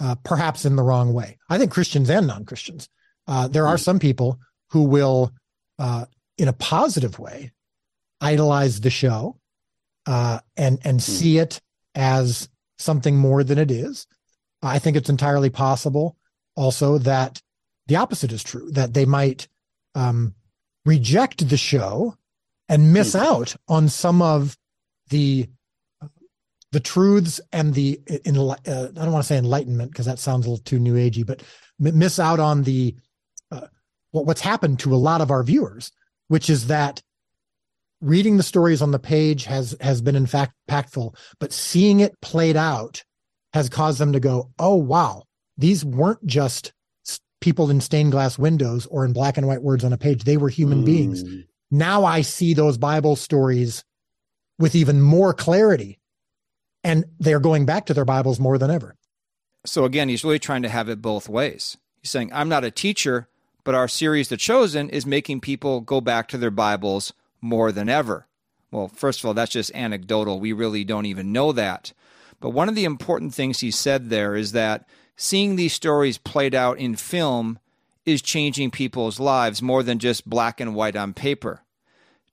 uh, 0.00 0.14
perhaps 0.24 0.64
in 0.64 0.76
the 0.76 0.82
wrong 0.82 1.12
way. 1.12 1.38
I 1.48 1.58
think 1.58 1.70
Christians 1.70 2.10
and 2.10 2.26
non 2.26 2.44
Christians. 2.44 2.88
Uh, 3.26 3.48
there 3.48 3.66
are 3.66 3.76
hmm. 3.76 3.82
some 3.82 3.98
people 3.98 4.38
who 4.70 4.84
will, 4.84 5.32
uh, 5.78 6.06
in 6.38 6.48
a 6.48 6.52
positive 6.52 7.18
way, 7.18 7.52
idolize 8.20 8.80
the 8.80 8.90
show 8.90 9.38
uh, 10.06 10.40
and 10.56 10.78
and 10.84 10.96
hmm. 10.96 11.12
see 11.12 11.38
it 11.38 11.60
as 11.94 12.48
something 12.78 13.16
more 13.16 13.44
than 13.44 13.58
it 13.58 13.70
is. 13.70 14.06
I 14.62 14.78
think 14.78 14.96
it's 14.96 15.10
entirely 15.10 15.50
possible 15.50 16.16
also 16.56 16.98
that 16.98 17.42
the 17.86 17.96
opposite 17.96 18.32
is 18.32 18.44
true, 18.44 18.70
that 18.72 18.94
they 18.94 19.04
might 19.04 19.48
um, 19.94 20.34
reject 20.84 21.48
the 21.48 21.56
show 21.56 22.16
and 22.68 22.92
miss 22.92 23.14
mm-hmm. 23.14 23.26
out 23.26 23.56
on 23.68 23.88
some 23.88 24.22
of 24.22 24.56
the 25.08 25.48
the 26.72 26.80
truths 26.80 27.40
and 27.52 27.74
the 27.74 28.00
in, 28.24 28.36
uh, 28.36 28.56
I 28.66 28.90
don't 28.92 29.12
want 29.12 29.22
to 29.22 29.28
say 29.28 29.38
enlightenment 29.38 29.92
because 29.92 30.06
that 30.06 30.18
sounds 30.18 30.46
a 30.46 30.50
little 30.50 30.64
too 30.64 30.78
new 30.78 30.94
agey, 30.94 31.24
but 31.24 31.42
miss 31.78 32.18
out 32.18 32.40
on 32.40 32.64
the 32.64 32.96
uh, 33.50 33.68
what, 34.10 34.26
what's 34.26 34.40
happened 34.40 34.78
to 34.80 34.94
a 34.94 34.96
lot 34.96 35.20
of 35.20 35.30
our 35.30 35.42
viewers, 35.42 35.92
which 36.28 36.50
is 36.50 36.66
that 36.66 37.02
reading 38.00 38.36
the 38.36 38.42
stories 38.42 38.82
on 38.82 38.90
the 38.90 38.98
page 38.98 39.44
has 39.44 39.76
has 39.80 40.02
been 40.02 40.16
in 40.16 40.26
fact 40.26 40.54
impactful, 40.68 41.14
but 41.38 41.52
seeing 41.52 42.00
it 42.00 42.20
played 42.20 42.56
out 42.56 43.04
has 43.52 43.68
caused 43.68 43.98
them 43.98 44.12
to 44.12 44.20
go, 44.20 44.50
"Oh 44.58 44.76
wow, 44.76 45.24
these 45.56 45.84
weren't 45.84 46.24
just 46.26 46.72
people 47.42 47.70
in 47.70 47.80
stained 47.80 48.12
glass 48.12 48.38
windows 48.38 48.86
or 48.86 49.04
in 49.04 49.12
black 49.12 49.36
and 49.36 49.46
white 49.46 49.62
words 49.62 49.84
on 49.84 49.92
a 49.92 49.98
page. 49.98 50.24
They 50.24 50.38
were 50.38 50.48
human 50.48 50.82
mm. 50.82 50.86
beings. 50.86 51.24
Now 51.70 52.04
I 52.04 52.22
see 52.22 52.54
those 52.54 52.78
Bible 52.78 53.16
stories 53.16 53.84
with 54.58 54.74
even 54.74 55.02
more 55.02 55.34
clarity. 55.34 55.98
And 56.84 57.04
they're 57.18 57.40
going 57.40 57.64
back 57.64 57.86
to 57.86 57.94
their 57.94 58.04
Bibles 58.04 58.40
more 58.40 58.58
than 58.58 58.70
ever. 58.70 58.96
So 59.64 59.84
again, 59.84 60.08
he's 60.08 60.24
really 60.24 60.38
trying 60.38 60.62
to 60.62 60.68
have 60.68 60.88
it 60.88 61.00
both 61.00 61.28
ways. 61.28 61.76
He's 62.00 62.10
saying, 62.10 62.30
I'm 62.32 62.48
not 62.48 62.64
a 62.64 62.70
teacher, 62.70 63.28
but 63.64 63.74
our 63.76 63.86
series, 63.86 64.28
The 64.28 64.36
Chosen, 64.36 64.90
is 64.90 65.06
making 65.06 65.40
people 65.40 65.80
go 65.80 66.00
back 66.00 66.26
to 66.28 66.38
their 66.38 66.50
Bibles 66.50 67.12
more 67.40 67.70
than 67.70 67.88
ever. 67.88 68.26
Well, 68.72 68.88
first 68.88 69.20
of 69.20 69.26
all, 69.26 69.34
that's 69.34 69.52
just 69.52 69.74
anecdotal. 69.74 70.40
We 70.40 70.52
really 70.52 70.82
don't 70.82 71.06
even 71.06 71.32
know 71.32 71.52
that. 71.52 71.92
But 72.40 72.50
one 72.50 72.68
of 72.68 72.74
the 72.74 72.84
important 72.84 73.34
things 73.34 73.60
he 73.60 73.70
said 73.70 74.10
there 74.10 74.34
is 74.34 74.52
that 74.52 74.88
seeing 75.16 75.54
these 75.54 75.74
stories 75.74 76.18
played 76.18 76.54
out 76.54 76.78
in 76.78 76.96
film 76.96 77.60
is 78.04 78.20
changing 78.20 78.72
people's 78.72 79.20
lives 79.20 79.62
more 79.62 79.84
than 79.84 80.00
just 80.00 80.28
black 80.28 80.58
and 80.58 80.74
white 80.74 80.96
on 80.96 81.14
paper. 81.14 81.62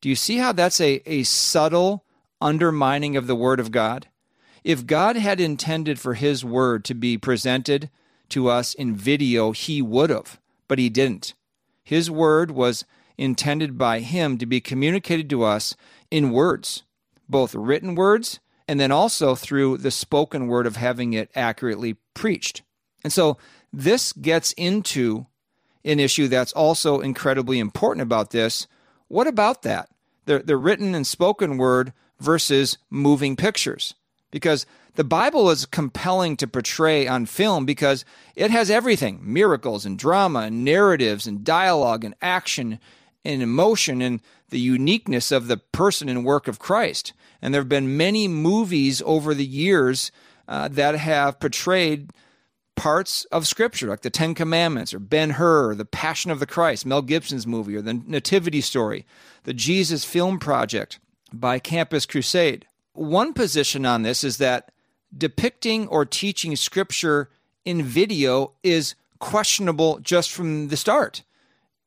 Do 0.02 0.10
you 0.10 0.16
see 0.16 0.38
how 0.38 0.52
that's 0.52 0.82
a, 0.82 1.02
a 1.06 1.24
subtle 1.24 2.06
undermining 2.42 3.16
of 3.18 3.28
the 3.28 3.36
Word 3.36 3.60
of 3.60 3.72
God? 3.72 4.08
If 4.64 4.86
God 4.86 5.16
had 5.16 5.40
intended 5.40 6.00
for 6.00 6.14
His 6.14 6.44
Word 6.44 6.84
to 6.86 6.94
be 6.94 7.18
presented 7.18 7.90
to 8.30 8.50
us 8.50 8.74
in 8.74 8.96
video, 8.96 9.52
He 9.52 9.82
would 9.82 10.10
have, 10.10 10.40
but 10.68 10.80
He 10.80 10.90
didn't. 10.90 11.34
His 11.84 12.12
Word 12.12 12.52
was 12.52 12.86
intended 13.18 13.78
by 13.78 14.00
Him 14.00 14.38
to 14.38 14.46
be 14.46 14.62
communicated 14.62 15.30
to 15.30 15.44
us 15.44 15.76
in 16.12 16.32
words, 16.32 16.84
both 17.28 17.56
written 17.56 17.96
words 17.96 18.40
and 18.70 18.80
then 18.80 18.92
also 18.92 19.34
through 19.34 19.78
the 19.78 19.90
spoken 19.90 20.46
word 20.46 20.68
of 20.68 20.76
having 20.76 21.14
it 21.14 21.32
accurately 21.34 21.96
preached. 22.14 22.62
And 23.04 23.12
so 23.12 23.40
this 23.74 24.14
gets 24.14 24.52
into 24.52 25.26
an 25.84 26.00
issue 26.00 26.28
that's 26.28 26.54
also 26.54 27.00
incredibly 27.00 27.58
important 27.58 28.04
about 28.04 28.30
this. 28.30 28.68
What 29.08 29.26
about 29.26 29.64
that? 29.64 29.90
The, 30.26 30.38
the 30.38 30.56
written 30.56 30.94
and 30.94 31.08
spoken 31.08 31.58
word 31.58 31.94
versus 32.20 32.78
moving 32.92 33.36
pictures. 33.36 33.96
Because 34.32 34.66
the 34.96 35.04
Bible 35.04 35.50
is 35.50 35.66
compelling 35.66 36.38
to 36.38 36.48
portray 36.48 37.08
on 37.08 37.26
film 37.26 37.66
because 37.66 38.06
it 38.36 38.52
has 38.52 38.70
everything 38.70 39.20
miracles 39.22 39.86
and 39.86 39.98
drama 39.98 40.42
and 40.42 40.64
narratives 40.64 41.26
and 41.26 41.44
dialogue 41.44 42.04
and 42.04 42.16
action 42.22 42.80
and 43.26 43.42
emotion 43.42 44.02
and 44.02 44.22
the 44.50 44.60
uniqueness 44.60 45.32
of 45.32 45.48
the 45.48 45.58
person 45.58 46.10
and 46.10 46.26
work 46.26 46.48
of 46.48 46.60
Christ. 46.60 47.14
And 47.42 47.54
there 47.54 47.62
have 47.62 47.70
been 47.70 47.98
many 47.98 48.28
movies 48.28 49.02
over 49.06 49.34
the 49.34 49.46
years 49.46 50.12
uh, 50.48 50.68
that 50.70 50.96
have 50.96 51.40
portrayed 51.40 52.12
parts 52.76 53.26
of 53.26 53.46
Scripture, 53.46 53.88
like 53.88 54.02
the 54.02 54.10
Ten 54.10 54.34
Commandments, 54.34 54.94
or 54.94 55.00
Ben 55.00 55.32
Hur, 55.32 55.72
or 55.72 55.76
the 55.76 55.86
Passion 55.86 56.32
of 56.32 56.40
the 56.40 56.46
Christ, 56.46 56.86
Mel 56.86 57.02
Gibson's 57.02 57.46
movie, 57.46 57.76
or 57.76 57.82
the 57.82 57.94
Nativity 57.94 58.62
Story, 58.62 59.06
the 59.44 59.54
Jesus 59.54 60.06
Film 60.06 60.40
Project 60.40 61.00
by 61.34 61.60
Campus 61.60 62.06
Crusade. 62.06 62.66
One 63.00 63.32
position 63.32 63.86
on 63.86 64.02
this 64.02 64.26
is 64.26 64.40
that 64.40 64.72
depicting 65.18 65.88
or 65.88 66.04
teaching 66.04 66.58
Scripture 66.58 67.30
in 67.64 67.82
video 67.82 68.52
is 68.62 68.94
questionable 69.20 70.00
just 70.00 70.34
from 70.34 70.68
the 70.68 70.76
start. 70.76 71.24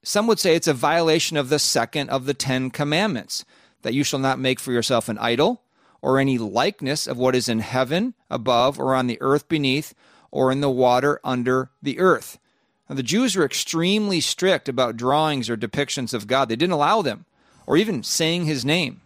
Some 0.02 0.26
would 0.26 0.38
say 0.38 0.54
it's 0.54 0.66
a 0.68 0.72
violation 0.72 1.36
of 1.36 1.50
the 1.50 1.58
second 1.58 2.08
of 2.08 2.24
the 2.24 2.32
Ten 2.32 2.70
Commandments 2.70 3.44
that 3.82 3.92
you 3.92 4.04
shall 4.04 4.20
not 4.20 4.38
make 4.38 4.58
for 4.58 4.72
yourself 4.72 5.10
an 5.10 5.18
idol 5.18 5.60
or 6.00 6.18
any 6.18 6.38
likeness 6.38 7.06
of 7.06 7.18
what 7.18 7.34
is 7.34 7.46
in 7.46 7.58
heaven 7.58 8.14
above 8.30 8.80
or 8.80 8.94
on 8.94 9.06
the 9.06 9.20
earth 9.20 9.50
beneath 9.50 9.92
or 10.30 10.50
in 10.50 10.62
the 10.62 10.70
water 10.70 11.20
under 11.22 11.68
the 11.82 11.98
earth. 11.98 12.38
Now, 12.88 12.94
the 12.94 13.02
Jews 13.02 13.36
were 13.36 13.44
extremely 13.44 14.22
strict 14.22 14.66
about 14.66 14.96
drawings 14.96 15.50
or 15.50 15.58
depictions 15.58 16.14
of 16.14 16.26
God. 16.26 16.48
They 16.48 16.56
didn't 16.56 16.72
allow 16.72 17.02
them, 17.02 17.26
or 17.66 17.76
even 17.76 18.02
saying 18.02 18.46
his 18.46 18.64
name. 18.64 19.02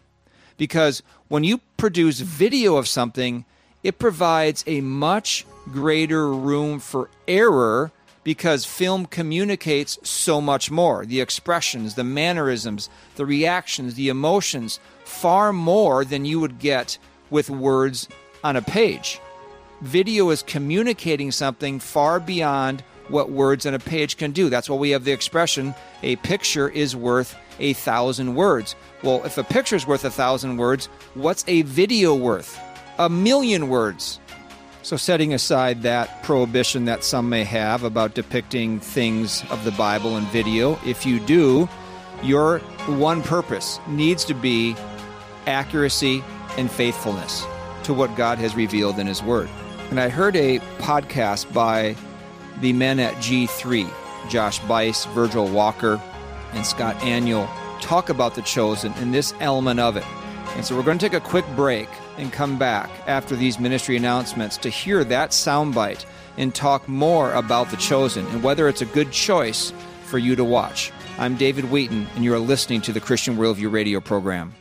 Because 0.56 1.02
when 1.28 1.44
you 1.44 1.60
produce 1.76 2.20
video 2.20 2.76
of 2.76 2.88
something, 2.88 3.44
it 3.82 3.98
provides 3.98 4.64
a 4.66 4.80
much 4.80 5.46
greater 5.72 6.32
room 6.32 6.80
for 6.80 7.10
error 7.28 7.92
because 8.24 8.64
film 8.64 9.06
communicates 9.06 9.98
so 10.02 10.40
much 10.40 10.70
more 10.70 11.06
the 11.06 11.20
expressions, 11.20 11.94
the 11.94 12.04
mannerisms, 12.04 12.88
the 13.14 13.26
reactions, 13.26 13.94
the 13.94 14.08
emotions, 14.08 14.80
far 15.04 15.52
more 15.52 16.04
than 16.04 16.24
you 16.24 16.40
would 16.40 16.58
get 16.58 16.98
with 17.30 17.48
words 17.48 18.08
on 18.42 18.56
a 18.56 18.62
page 18.62 19.20
video 19.80 20.30
is 20.30 20.42
communicating 20.42 21.30
something 21.30 21.78
far 21.78 22.20
beyond 22.20 22.82
what 23.08 23.30
words 23.30 23.66
on 23.66 23.74
a 23.74 23.78
page 23.78 24.16
can 24.16 24.32
do. 24.32 24.48
That's 24.48 24.68
why 24.68 24.76
we 24.76 24.90
have 24.90 25.04
the 25.04 25.12
expression 25.12 25.74
a 26.02 26.16
picture 26.16 26.68
is 26.68 26.96
worth 26.96 27.36
a 27.58 27.72
thousand 27.74 28.34
words. 28.34 28.76
Well, 29.02 29.24
if 29.24 29.38
a 29.38 29.44
picture's 29.44 29.86
worth 29.86 30.04
a 30.04 30.10
thousand 30.10 30.56
words, 30.56 30.86
what's 31.14 31.44
a 31.48 31.62
video 31.62 32.14
worth? 32.14 32.58
A 32.98 33.08
million 33.08 33.68
words. 33.68 34.20
So, 34.82 34.96
setting 34.96 35.34
aside 35.34 35.82
that 35.82 36.22
prohibition 36.22 36.84
that 36.84 37.02
some 37.02 37.28
may 37.28 37.42
have 37.44 37.82
about 37.82 38.14
depicting 38.14 38.78
things 38.78 39.42
of 39.50 39.64
the 39.64 39.72
Bible 39.72 40.16
in 40.16 40.24
video, 40.26 40.78
if 40.86 41.04
you 41.04 41.18
do, 41.20 41.68
your 42.22 42.60
one 42.86 43.22
purpose 43.22 43.80
needs 43.88 44.24
to 44.26 44.34
be 44.34 44.76
accuracy, 45.46 46.22
and 46.58 46.70
faithfulness 46.70 47.44
to 47.84 47.94
what 47.94 48.14
God 48.16 48.38
has 48.38 48.54
revealed 48.54 48.98
in 48.98 49.06
His 49.06 49.22
Word. 49.22 49.48
And 49.90 50.00
I 50.00 50.08
heard 50.08 50.36
a 50.36 50.58
podcast 50.78 51.52
by 51.52 51.96
the 52.60 52.72
men 52.72 52.98
at 52.98 53.14
G3, 53.14 53.88
Josh 54.28 54.58
Buice, 54.60 55.06
Virgil 55.06 55.46
Walker, 55.48 56.00
and 56.52 56.66
Scott 56.66 56.96
Aniol, 56.96 57.48
talk 57.80 58.08
about 58.08 58.34
the 58.34 58.42
chosen 58.42 58.92
and 58.94 59.12
this 59.12 59.34
element 59.40 59.80
of 59.80 59.96
it. 59.96 60.04
And 60.56 60.64
so 60.64 60.76
we're 60.76 60.82
going 60.82 60.98
to 60.98 61.04
take 61.08 61.16
a 61.16 61.20
quick 61.20 61.44
break 61.54 61.88
and 62.16 62.32
come 62.32 62.58
back 62.58 62.90
after 63.06 63.36
these 63.36 63.58
ministry 63.58 63.96
announcements 63.96 64.56
to 64.58 64.70
hear 64.70 65.04
that 65.04 65.30
soundbite 65.30 66.06
and 66.36 66.54
talk 66.54 66.88
more 66.88 67.32
about 67.34 67.70
the 67.70 67.76
chosen 67.76 68.26
and 68.28 68.42
whether 68.42 68.68
it's 68.68 68.82
a 68.82 68.86
good 68.86 69.12
choice 69.12 69.72
for 70.04 70.18
you 70.18 70.36
to 70.36 70.44
watch. 70.44 70.92
I'm 71.18 71.36
David 71.36 71.70
Wheaton, 71.70 72.06
and 72.14 72.24
you 72.24 72.32
are 72.34 72.38
listening 72.38 72.80
to 72.82 72.92
the 72.92 73.00
Christian 73.00 73.36
Worldview 73.36 73.70
radio 73.70 74.00
program. 74.00 74.54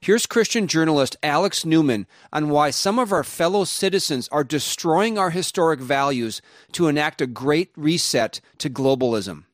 Here's 0.00 0.26
Christian 0.26 0.66
journalist 0.66 1.16
Alex 1.22 1.64
Newman 1.64 2.06
on 2.30 2.50
why 2.50 2.68
some 2.68 2.98
of 2.98 3.10
our 3.10 3.24
fellow 3.24 3.64
citizens 3.64 4.28
are 4.28 4.44
destroying 4.44 5.16
our 5.16 5.30
historic 5.30 5.80
values 5.80 6.42
to 6.72 6.88
enact 6.88 7.22
a 7.22 7.26
great 7.26 7.70
reset 7.74 8.42
to 8.58 8.68
globalism. 8.68 9.44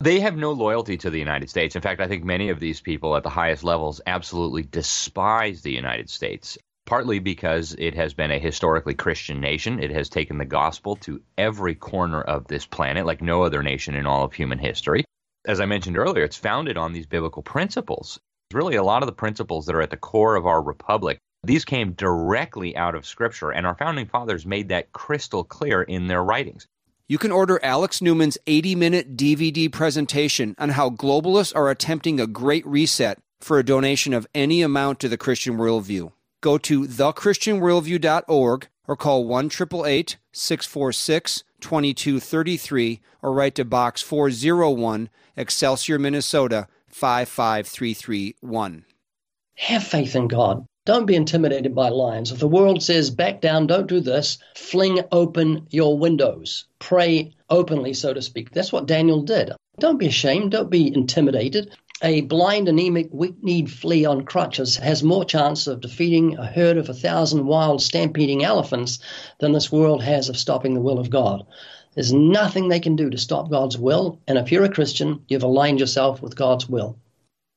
They 0.00 0.20
have 0.20 0.36
no 0.36 0.52
loyalty 0.52 0.96
to 0.98 1.10
the 1.10 1.18
United 1.18 1.50
States. 1.50 1.76
In 1.76 1.82
fact, 1.82 2.00
I 2.00 2.08
think 2.08 2.24
many 2.24 2.48
of 2.50 2.60
these 2.60 2.80
people 2.80 3.16
at 3.16 3.22
the 3.22 3.30
highest 3.30 3.64
levels 3.64 4.00
absolutely 4.06 4.62
despise 4.62 5.62
the 5.62 5.72
United 5.72 6.10
States, 6.10 6.58
partly 6.84 7.20
because 7.20 7.74
it 7.78 7.94
has 7.94 8.14
been 8.14 8.30
a 8.30 8.38
historically 8.38 8.94
Christian 8.94 9.40
nation. 9.40 9.82
It 9.82 9.90
has 9.92 10.08
taken 10.08 10.38
the 10.38 10.44
gospel 10.44 10.96
to 10.96 11.22
every 11.38 11.74
corner 11.74 12.20
of 12.20 12.46
this 12.48 12.66
planet 12.66 13.06
like 13.06 13.22
no 13.22 13.44
other 13.44 13.62
nation 13.62 13.94
in 13.94 14.06
all 14.06 14.24
of 14.24 14.32
human 14.32 14.58
history. 14.58 15.04
As 15.46 15.60
I 15.60 15.66
mentioned 15.66 15.96
earlier, 15.96 16.24
it's 16.24 16.36
founded 16.36 16.76
on 16.76 16.92
these 16.92 17.06
biblical 17.06 17.42
principles 17.42 18.18
really 18.54 18.76
a 18.76 18.82
lot 18.82 19.02
of 19.02 19.06
the 19.06 19.12
principles 19.12 19.66
that 19.66 19.74
are 19.74 19.82
at 19.82 19.90
the 19.90 19.96
core 19.96 20.36
of 20.36 20.46
our 20.46 20.62
republic. 20.62 21.18
These 21.42 21.64
came 21.64 21.92
directly 21.92 22.76
out 22.76 22.94
of 22.94 23.04
Scripture, 23.04 23.50
and 23.50 23.66
our 23.66 23.74
founding 23.74 24.06
fathers 24.06 24.46
made 24.46 24.68
that 24.68 24.92
crystal 24.92 25.44
clear 25.44 25.82
in 25.82 26.06
their 26.06 26.22
writings. 26.22 26.66
You 27.06 27.18
can 27.18 27.32
order 27.32 27.60
Alex 27.62 28.00
Newman's 28.00 28.38
80 28.46 28.74
minute 28.76 29.14
DVD 29.14 29.70
presentation 29.70 30.54
on 30.56 30.70
how 30.70 30.88
globalists 30.88 31.54
are 31.54 31.68
attempting 31.68 32.18
a 32.18 32.26
great 32.26 32.66
reset 32.66 33.18
for 33.40 33.58
a 33.58 33.64
donation 33.64 34.14
of 34.14 34.26
any 34.34 34.62
amount 34.62 35.00
to 35.00 35.10
the 35.10 35.18
Christian 35.18 35.58
Worldview. 35.58 36.12
Go 36.40 36.56
to 36.56 36.84
thechristianworldview.org 36.84 38.68
or 38.88 38.96
call 38.96 39.26
1 39.26 39.50
646 39.50 41.44
2233 41.60 43.00
or 43.20 43.32
write 43.34 43.54
to 43.54 43.66
Box 43.66 44.00
401, 44.00 45.10
Excelsior, 45.36 45.98
Minnesota 45.98 46.68
55331. 46.88 48.86
Have 49.56 49.84
faith 49.84 50.16
in 50.16 50.28
God. 50.28 50.66
Don't 50.86 51.06
be 51.06 51.14
intimidated 51.14 51.74
by 51.74 51.88
lions. 51.88 52.30
If 52.30 52.40
the 52.40 52.46
world 52.46 52.82
says, 52.82 53.08
back 53.08 53.40
down, 53.40 53.66
don't 53.66 53.86
do 53.86 54.00
this, 54.00 54.36
fling 54.54 55.00
open 55.10 55.66
your 55.70 55.96
windows. 55.96 56.66
Pray 56.78 57.32
openly, 57.48 57.94
so 57.94 58.12
to 58.12 58.20
speak. 58.20 58.50
That's 58.50 58.70
what 58.70 58.84
Daniel 58.84 59.22
did. 59.22 59.52
Don't 59.78 59.96
be 59.96 60.08
ashamed. 60.08 60.50
Don't 60.50 60.70
be 60.70 60.94
intimidated. 60.94 61.74
A 62.02 62.20
blind, 62.20 62.68
anemic, 62.68 63.08
weak 63.12 63.42
kneed 63.42 63.70
flea 63.70 64.04
on 64.04 64.26
crutches 64.26 64.76
has 64.76 65.02
more 65.02 65.24
chance 65.24 65.66
of 65.66 65.80
defeating 65.80 66.36
a 66.36 66.44
herd 66.44 66.76
of 66.76 66.90
a 66.90 66.94
thousand 66.94 67.46
wild, 67.46 67.80
stampeding 67.80 68.44
elephants 68.44 68.98
than 69.38 69.52
this 69.52 69.72
world 69.72 70.02
has 70.02 70.28
of 70.28 70.36
stopping 70.36 70.74
the 70.74 70.82
will 70.82 70.98
of 70.98 71.08
God. 71.08 71.46
There's 71.94 72.12
nothing 72.12 72.68
they 72.68 72.80
can 72.80 72.96
do 72.96 73.08
to 73.08 73.16
stop 73.16 73.50
God's 73.50 73.78
will. 73.78 74.20
And 74.28 74.36
if 74.36 74.52
you're 74.52 74.64
a 74.64 74.68
Christian, 74.68 75.24
you've 75.28 75.44
aligned 75.44 75.80
yourself 75.80 76.20
with 76.20 76.36
God's 76.36 76.68
will. 76.68 76.98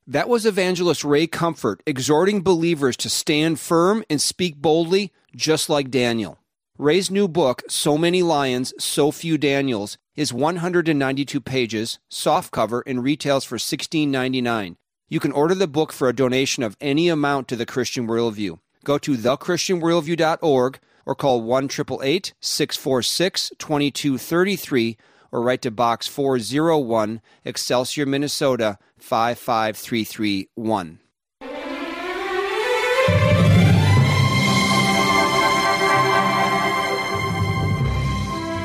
That 0.10 0.30
was 0.30 0.46
evangelist 0.46 1.04
Ray 1.04 1.28
Comfort 1.28 1.84
exhorting 1.86 2.42
believers 2.42 2.96
to 2.98 3.10
stand 3.10 3.60
firm 3.60 4.06
and 4.10 4.22
speak 4.22 4.56
boldly, 4.56 5.12
just 5.36 5.70
like 5.70 5.92
Daniel. 5.92 6.40
Ray's 6.78 7.12
new 7.12 7.28
book, 7.28 7.64
So 7.68 7.98
Many 7.98 8.24
Lions, 8.24 8.74
So 8.80 9.12
Few 9.12 9.38
Daniels, 9.38 9.98
is 10.16 10.32
192 10.32 11.42
pages, 11.42 12.00
softcover, 12.10 12.84
and 12.88 13.04
retails 13.04 13.44
for 13.44 13.58
$16.99. 13.58 14.78
You 15.10 15.20
can 15.20 15.34
order 15.34 15.54
the 15.54 15.68
book 15.68 15.92
for 15.92 16.08
a 16.08 16.16
donation 16.16 16.64
of 16.64 16.78
any 16.80 17.10
amount 17.10 17.50
to 17.50 17.58
the 17.58 17.66
Christian 17.66 18.08
Worldview. 18.08 18.60
Go 18.86 18.98
to 19.00 19.18
thechristianworldview.org 19.18 20.80
or 21.06 21.16
call 21.16 21.42
1 21.42 21.70
646 21.70 23.52
2233 23.60 24.98
or 25.32 25.42
write 25.42 25.62
to 25.64 25.72
Box 25.72 26.08
401, 26.08 27.22
Excelsior, 27.46 28.06
Minnesota 28.06 28.78
55331. 28.98 31.00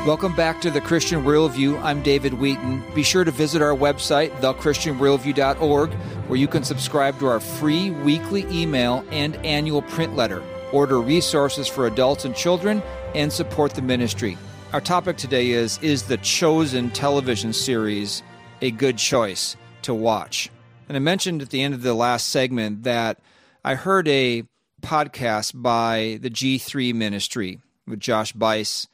Welcome 0.05 0.35
back 0.35 0.59
to 0.61 0.69
the 0.69 0.81
Christian 0.81 1.23
Worldview. 1.23 1.81
I'm 1.81 2.03
David 2.03 2.33
Wheaton. 2.33 2.83
Be 2.93 3.03
sure 3.03 3.23
to 3.23 3.31
visit 3.31 3.61
our 3.61 3.73
website, 3.73 4.31
thechristianworldview.org, 4.41 5.93
where 6.27 6.39
you 6.39 6.47
can 6.47 6.63
subscribe 6.63 7.17
to 7.19 7.27
our 7.27 7.39
free 7.39 7.91
weekly 7.91 8.45
email 8.51 9.05
and 9.11 9.37
annual 9.45 9.81
print 9.81 10.15
letter 10.15 10.43
order 10.73 10.99
resources 10.99 11.67
for 11.67 11.87
adults 11.87 12.25
and 12.25 12.35
children, 12.35 12.83
and 13.15 13.31
support 13.31 13.73
the 13.73 13.81
ministry. 13.81 14.37
Our 14.73 14.81
topic 14.81 15.17
today 15.17 15.51
is 15.51 15.77
Is 15.83 16.01
the 16.01 16.17
Chosen 16.17 16.89
television 16.89 17.53
series 17.53 18.23
a 18.59 18.71
good 18.71 18.97
choice 18.97 19.55
to 19.83 19.93
watch? 19.93 20.49
And 20.89 20.97
I 20.97 20.99
mentioned 20.99 21.43
at 21.43 21.51
the 21.51 21.61
end 21.61 21.75
of 21.75 21.83
the 21.83 21.93
last 21.93 22.29
segment 22.29 22.81
that 22.81 23.19
I 23.63 23.75
heard 23.75 24.07
a 24.07 24.45
podcast 24.81 25.61
by 25.61 26.17
the 26.21 26.31
G3 26.31 26.95
ministry 26.95 27.59
with 27.85 27.99
Josh 27.99 28.33
Buice, 28.33 28.87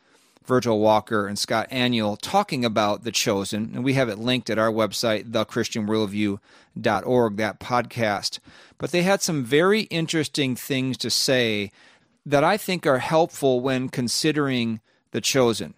Virgil 0.46 0.82
Walker, 0.82 1.28
and 1.28 1.40
Scott 1.40 1.70
Aniol 1.70 2.18
talking 2.22 2.66
about 2.66 3.06
The 3.06 3.14
Chosen. 3.14 3.72
And 3.74 3.86
we 3.86 3.94
have 3.94 4.10
it 4.10 4.20
linked 4.20 4.50
at 4.50 4.60
our 4.60 4.72
website, 4.72 5.32
thechristianworldview.org, 5.32 7.38
that 7.38 7.60
podcast 7.62 8.40
but 8.80 8.92
they 8.92 9.04
had 9.04 9.22
some 9.22 9.44
very 9.44 9.82
interesting 9.84 10.56
things 10.56 10.98
to 10.98 11.10
say 11.10 11.70
that 12.26 12.44
I 12.44 12.58
think 12.58 12.88
are 12.88 13.00
helpful 13.00 13.62
when 13.62 13.90
considering 13.90 14.82
the 15.12 15.22
chosen. 15.22 15.74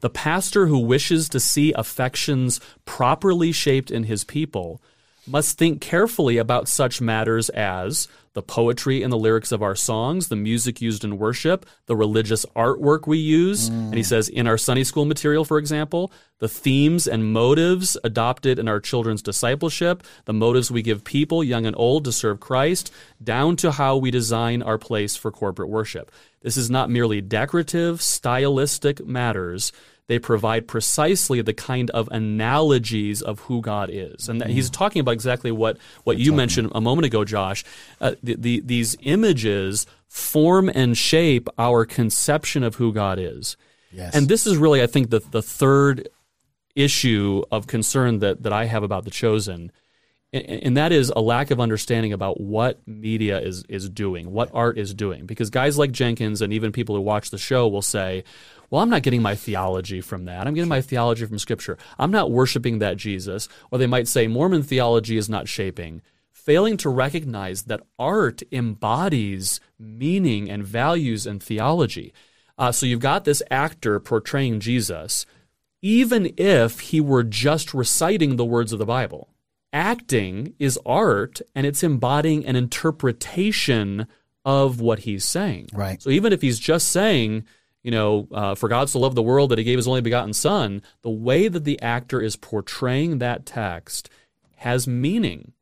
The 0.00 0.10
pastor 0.10 0.66
who 0.66 0.78
wishes 0.78 1.28
to 1.28 1.38
see 1.38 1.72
affections 1.74 2.60
properly 2.84 3.52
shaped 3.52 3.90
in 3.90 4.04
his 4.04 4.24
people 4.24 4.82
must 5.26 5.58
think 5.58 5.80
carefully 5.80 6.38
about 6.38 6.68
such 6.68 7.00
matters 7.00 7.48
as 7.50 8.08
the 8.34 8.42
poetry 8.42 9.02
and 9.02 9.12
the 9.12 9.18
lyrics 9.18 9.52
of 9.52 9.62
our 9.62 9.74
songs, 9.74 10.28
the 10.28 10.36
music 10.36 10.80
used 10.80 11.04
in 11.04 11.18
worship, 11.18 11.66
the 11.86 11.94
religious 11.94 12.46
artwork 12.56 13.06
we 13.06 13.18
use. 13.18 13.68
Mm. 13.68 13.86
And 13.86 13.94
he 13.94 14.02
says, 14.02 14.28
in 14.28 14.46
our 14.46 14.56
Sunday 14.56 14.84
school 14.84 15.04
material, 15.04 15.44
for 15.44 15.58
example, 15.58 16.10
the 16.38 16.48
themes 16.48 17.06
and 17.06 17.32
motives 17.32 17.96
adopted 18.02 18.58
in 18.58 18.68
our 18.68 18.80
children's 18.80 19.22
discipleship, 19.22 20.02
the 20.24 20.32
motives 20.32 20.70
we 20.70 20.82
give 20.82 21.04
people, 21.04 21.44
young 21.44 21.66
and 21.66 21.76
old, 21.76 22.04
to 22.06 22.12
serve 22.12 22.40
Christ, 22.40 22.90
down 23.22 23.56
to 23.56 23.70
how 23.70 23.96
we 23.98 24.10
design 24.10 24.62
our 24.62 24.78
place 24.78 25.14
for 25.14 25.30
corporate 25.30 25.68
worship. 25.68 26.10
This 26.40 26.56
is 26.56 26.70
not 26.70 26.90
merely 26.90 27.20
decorative, 27.20 28.00
stylistic 28.00 29.04
matters 29.06 29.72
they 30.12 30.18
provide 30.18 30.68
precisely 30.68 31.40
the 31.40 31.54
kind 31.54 31.88
of 31.92 32.06
analogies 32.12 33.22
of 33.22 33.40
who 33.40 33.62
God 33.62 33.88
is. 33.90 34.28
And 34.28 34.44
he's 34.44 34.68
mm. 34.68 34.74
talking 34.74 35.00
about 35.00 35.12
exactly 35.12 35.50
what, 35.50 35.78
what 36.04 36.18
you 36.18 36.34
mentioned 36.34 36.70
a 36.74 36.82
moment 36.82 37.06
ago, 37.06 37.24
Josh. 37.24 37.64
Uh, 37.98 38.12
the, 38.22 38.34
the, 38.36 38.60
these 38.60 38.94
images 39.00 39.86
form 40.08 40.68
and 40.68 40.98
shape 40.98 41.48
our 41.56 41.86
conception 41.86 42.62
of 42.62 42.74
who 42.74 42.92
God 42.92 43.18
is. 43.18 43.56
Yes. 43.90 44.14
And 44.14 44.28
this 44.28 44.46
is 44.46 44.58
really, 44.58 44.82
I 44.82 44.86
think, 44.86 45.08
the, 45.08 45.20
the 45.20 45.40
third 45.40 46.10
issue 46.76 47.42
of 47.50 47.66
concern 47.66 48.18
that, 48.18 48.42
that 48.42 48.52
I 48.52 48.66
have 48.66 48.82
about 48.82 49.04
The 49.04 49.10
Chosen. 49.10 49.72
And, 50.32 50.44
and 50.44 50.76
that 50.76 50.92
is 50.92 51.12
a 51.14 51.20
lack 51.20 51.50
of 51.50 51.60
understanding 51.60 52.12
about 52.12 52.40
what 52.40 52.80
media 52.86 53.38
is, 53.40 53.64
is 53.68 53.88
doing, 53.88 54.32
what 54.32 54.50
art 54.54 54.78
is 54.78 54.94
doing. 54.94 55.26
Because 55.26 55.50
guys 55.50 55.78
like 55.78 55.92
Jenkins 55.92 56.40
and 56.40 56.52
even 56.52 56.72
people 56.72 56.94
who 56.94 57.02
watch 57.02 57.30
the 57.30 57.38
show 57.38 57.68
will 57.68 57.82
say, 57.82 58.24
well, 58.70 58.82
I'm 58.82 58.90
not 58.90 59.02
getting 59.02 59.22
my 59.22 59.34
theology 59.34 60.00
from 60.00 60.24
that. 60.24 60.46
I'm 60.46 60.54
getting 60.54 60.68
my 60.68 60.80
theology 60.80 61.26
from 61.26 61.38
Scripture. 61.38 61.76
I'm 61.98 62.10
not 62.10 62.30
worshiping 62.30 62.78
that 62.78 62.96
Jesus. 62.96 63.48
Or 63.70 63.78
they 63.78 63.86
might 63.86 64.08
say 64.08 64.26
Mormon 64.26 64.62
theology 64.62 65.16
is 65.18 65.28
not 65.28 65.48
shaping. 65.48 66.00
Failing 66.30 66.76
to 66.78 66.88
recognize 66.88 67.64
that 67.64 67.82
art 67.98 68.42
embodies 68.50 69.60
meaning 69.78 70.50
and 70.50 70.64
values 70.64 71.26
and 71.26 71.42
theology. 71.42 72.14
Uh, 72.58 72.72
so 72.72 72.86
you've 72.86 73.00
got 73.00 73.24
this 73.24 73.42
actor 73.50 74.00
portraying 74.00 74.60
Jesus, 74.60 75.26
even 75.82 76.32
if 76.36 76.80
he 76.80 77.00
were 77.00 77.22
just 77.22 77.74
reciting 77.74 78.36
the 78.36 78.44
words 78.44 78.72
of 78.72 78.78
the 78.78 78.86
Bible. 78.86 79.28
Acting 79.72 80.54
is 80.58 80.78
art, 80.84 81.40
and 81.54 81.66
it's 81.66 81.82
embodying 81.82 82.44
an 82.46 82.56
interpretation 82.56 84.06
of 84.44 84.80
what 84.80 85.00
he's 85.00 85.24
saying. 85.24 85.68
Right. 85.72 86.02
So 86.02 86.10
even 86.10 86.32
if 86.32 86.42
he's 86.42 86.58
just 86.58 86.88
saying, 86.88 87.44
you 87.82 87.90
know, 87.90 88.28
uh, 88.32 88.54
for 88.54 88.68
God 88.68 88.90
so 88.90 88.98
loved 88.98 89.16
the 89.16 89.22
world 89.22 89.50
that 89.50 89.58
he 89.58 89.64
gave 89.64 89.78
his 89.78 89.88
only 89.88 90.00
begotten 90.00 90.32
son, 90.32 90.82
the 91.02 91.10
way 91.10 91.48
that 91.48 91.64
the 91.64 91.80
actor 91.80 92.20
is 92.20 92.36
portraying 92.36 93.18
that 93.18 93.46
text 93.46 94.10
has 94.56 94.86
meaning. 94.86 95.52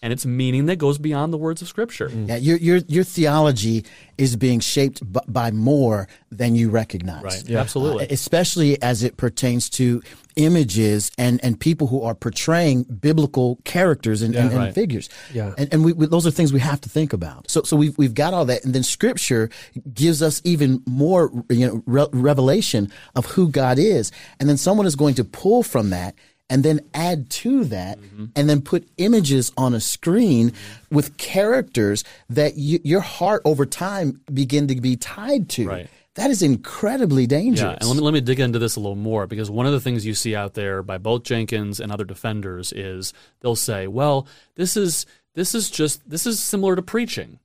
And 0.00 0.12
it's 0.12 0.24
meaning 0.24 0.66
that 0.66 0.76
goes 0.76 0.98
beyond 0.98 1.32
the 1.32 1.38
words 1.38 1.60
of 1.60 1.68
Scripture. 1.68 2.08
Yeah, 2.08 2.36
your 2.36 2.56
your 2.58 2.76
your 2.88 3.04
theology 3.04 3.84
is 4.16 4.36
being 4.36 4.60
shaped 4.60 5.00
b- 5.12 5.20
by 5.26 5.50
more 5.50 6.08
than 6.30 6.54
you 6.54 6.70
recognize. 6.70 7.22
Right. 7.22 7.50
Absolutely. 7.50 8.04
Uh, 8.04 8.08
especially 8.10 8.80
as 8.80 9.02
it 9.02 9.16
pertains 9.16 9.68
to 9.70 10.02
images 10.36 11.10
and 11.18 11.42
and 11.42 11.58
people 11.58 11.88
who 11.88 12.02
are 12.02 12.14
portraying 12.14 12.84
biblical 12.84 13.58
characters 13.64 14.22
and, 14.22 14.36
and, 14.36 14.50
and 14.50 14.58
right. 14.58 14.74
figures. 14.74 15.08
Yeah. 15.34 15.54
And, 15.58 15.72
and 15.74 15.84
we, 15.84 15.92
we, 15.92 16.06
those 16.06 16.26
are 16.26 16.30
things 16.30 16.52
we 16.52 16.60
have 16.60 16.80
to 16.82 16.88
think 16.88 17.12
about. 17.12 17.50
So 17.50 17.62
so 17.62 17.76
we've 17.76 17.96
we've 17.98 18.14
got 18.14 18.34
all 18.34 18.44
that, 18.44 18.64
and 18.64 18.74
then 18.74 18.84
Scripture 18.84 19.50
gives 19.92 20.22
us 20.22 20.40
even 20.44 20.82
more 20.86 21.32
you 21.48 21.66
know 21.66 21.82
re- 21.86 22.06
revelation 22.12 22.92
of 23.16 23.26
who 23.26 23.48
God 23.48 23.78
is, 23.78 24.12
and 24.38 24.48
then 24.48 24.56
someone 24.56 24.86
is 24.86 24.94
going 24.94 25.14
to 25.14 25.24
pull 25.24 25.64
from 25.64 25.90
that 25.90 26.14
and 26.50 26.64
then 26.64 26.80
add 26.94 27.28
to 27.30 27.64
that 27.66 27.98
and 28.34 28.48
then 28.48 28.62
put 28.62 28.88
images 28.96 29.52
on 29.56 29.74
a 29.74 29.80
screen 29.80 30.52
with 30.90 31.16
characters 31.16 32.04
that 32.30 32.56
you, 32.56 32.80
your 32.82 33.00
heart 33.00 33.42
over 33.44 33.66
time 33.66 34.20
begin 34.32 34.66
to 34.68 34.80
be 34.80 34.96
tied 34.96 35.48
to. 35.50 35.68
Right. 35.68 35.90
That 36.14 36.30
is 36.30 36.42
incredibly 36.42 37.28
dangerous. 37.28 37.60
Yeah, 37.60 37.78
and 37.80 37.88
let 37.88 37.96
me 37.96 38.02
let 38.02 38.12
me 38.12 38.20
dig 38.20 38.40
into 38.40 38.58
this 38.58 38.74
a 38.74 38.80
little 38.80 38.96
more 38.96 39.28
because 39.28 39.52
one 39.52 39.66
of 39.66 39.72
the 39.72 39.80
things 39.80 40.04
you 40.04 40.14
see 40.14 40.34
out 40.34 40.54
there 40.54 40.82
by 40.82 40.98
both 40.98 41.22
Jenkins 41.22 41.78
and 41.78 41.92
other 41.92 42.04
defenders 42.04 42.72
is 42.72 43.12
they'll 43.38 43.54
say, 43.54 43.86
"Well, 43.86 44.26
this 44.56 44.76
is 44.76 45.06
this 45.34 45.54
is 45.54 45.70
just 45.70 46.08
this 46.10 46.26
is 46.26 46.40
similar 46.40 46.74
to 46.74 46.82
preaching." 46.82 47.38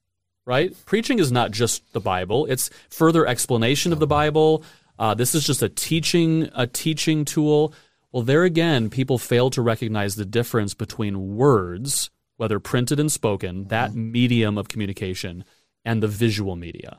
Right? 0.46 0.76
Preaching 0.86 1.20
is 1.20 1.32
not 1.32 1.52
just 1.52 1.84
the 1.94 2.00
Bible; 2.00 2.48
it's 2.48 2.72
further 2.90 3.28
explanation 3.28 3.94
of 3.94 4.00
the 4.00 4.08
Bible. 4.08 4.64
Uh, 4.98 5.14
this 5.14 5.36
is 5.36 5.46
just 5.46 5.62
a 5.62 5.70
teaching 5.70 6.50
a 6.56 6.66
teaching 6.66 7.26
tool. 7.26 7.76
Well, 8.14 8.24
there 8.24 8.44
again, 8.44 8.90
people 8.90 9.18
fail 9.18 9.50
to 9.50 9.62
recognize 9.62 10.16
the 10.16 10.26
difference 10.26 10.74
between 10.74 11.36
words, 11.36 12.12
whether 12.38 12.60
printed 12.60 13.00
and 13.00 13.12
spoken, 13.12 13.66
that 13.66 13.96
medium 13.96 14.58
of 14.58 14.70
communication, 14.70 15.44
and 15.84 16.02
the 16.02 16.08
visual 16.08 16.56
media. 16.56 16.98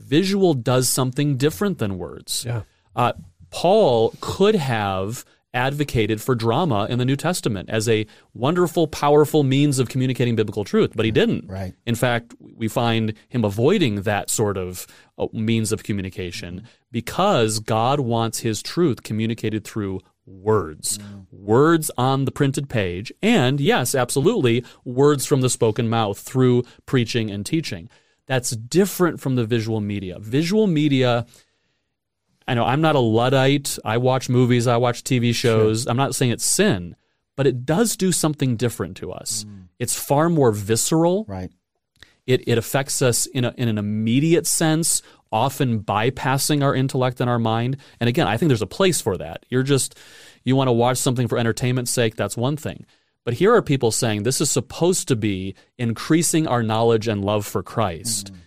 Visual 0.00 0.54
does 0.54 0.88
something 0.88 1.36
different 1.36 1.78
than 1.78 1.98
words. 1.98 2.44
Yeah. 2.46 2.62
Uh, 2.96 3.12
Paul 3.50 4.14
could 4.20 4.54
have 4.54 5.24
advocated 5.54 6.20
for 6.20 6.34
drama 6.34 6.86
in 6.90 6.98
the 6.98 7.04
New 7.04 7.16
Testament 7.16 7.70
as 7.70 7.88
a 7.88 8.06
wonderful, 8.34 8.86
powerful 8.86 9.42
means 9.42 9.78
of 9.78 9.88
communicating 9.88 10.36
biblical 10.36 10.64
truth, 10.64 10.92
but 10.94 11.04
he 11.04 11.10
didn't. 11.10 11.48
Right. 11.48 11.74
In 11.86 11.94
fact, 11.94 12.34
we 12.38 12.68
find 12.68 13.14
him 13.28 13.44
avoiding 13.44 14.02
that 14.02 14.30
sort 14.30 14.56
of 14.56 14.86
uh, 15.18 15.26
means 15.32 15.72
of 15.72 15.82
communication 15.82 16.66
because 16.90 17.60
God 17.60 18.00
wants 18.00 18.40
his 18.40 18.62
truth 18.62 19.02
communicated 19.02 19.64
through 19.64 20.00
words. 20.28 20.98
Mm. 20.98 21.26
Words 21.32 21.90
on 21.96 22.24
the 22.24 22.30
printed 22.30 22.68
page, 22.68 23.12
and 23.22 23.60
yes, 23.60 23.94
absolutely, 23.94 24.64
words 24.84 25.26
from 25.26 25.40
the 25.40 25.50
spoken 25.50 25.88
mouth 25.88 26.18
through 26.18 26.64
preaching 26.86 27.30
and 27.30 27.44
teaching. 27.44 27.88
That's 28.26 28.50
different 28.50 29.20
from 29.20 29.36
the 29.36 29.44
visual 29.44 29.80
media. 29.80 30.18
Visual 30.18 30.66
media. 30.66 31.26
I 32.46 32.54
know 32.54 32.64
I'm 32.64 32.80
not 32.80 32.94
a 32.94 33.00
Luddite. 33.00 33.78
I 33.84 33.98
watch 33.98 34.28
movies, 34.28 34.66
I 34.66 34.76
watch 34.76 35.02
TV 35.02 35.34
shows. 35.34 35.86
I'm 35.86 35.96
not 35.96 36.14
saying 36.14 36.32
it's 36.32 36.46
sin, 36.46 36.94
but 37.36 37.46
it 37.46 37.64
does 37.64 37.96
do 37.96 38.12
something 38.12 38.56
different 38.56 38.96
to 38.98 39.12
us. 39.12 39.44
Mm. 39.44 39.68
It's 39.78 39.98
far 39.98 40.28
more 40.28 40.52
visceral. 40.52 41.24
Right. 41.26 41.50
It, 42.26 42.46
it 42.46 42.58
affects 42.58 43.00
us 43.00 43.24
in, 43.24 43.46
a, 43.46 43.54
in 43.56 43.68
an 43.68 43.78
immediate 43.78 44.46
sense, 44.46 45.02
often 45.32 45.80
bypassing 45.80 46.62
our 46.62 46.74
intellect 46.74 47.20
and 47.20 47.28
our 47.28 47.38
mind. 47.38 47.76
And 48.00 48.08
again, 48.08 48.26
I 48.26 48.36
think 48.36 48.48
there's 48.48 48.62
a 48.62 48.66
place 48.66 49.00
for 49.00 49.16
that. 49.18 49.46
You're 49.48 49.62
just, 49.62 49.98
you 50.44 50.56
want 50.56 50.68
to 50.68 50.72
watch 50.72 50.98
something 50.98 51.28
for 51.28 51.38
entertainment's 51.38 51.90
sake, 51.90 52.16
that's 52.16 52.36
one 52.36 52.56
thing. 52.56 52.86
But 53.24 53.34
here 53.34 53.54
are 53.54 53.62
people 53.62 53.90
saying 53.90 54.22
this 54.22 54.40
is 54.40 54.50
supposed 54.50 55.08
to 55.08 55.16
be 55.16 55.54
increasing 55.76 56.46
our 56.46 56.62
knowledge 56.62 57.08
and 57.08 57.24
love 57.24 57.44
for 57.44 57.62
Christ. 57.62 58.28
Mm-hmm. 58.28 58.40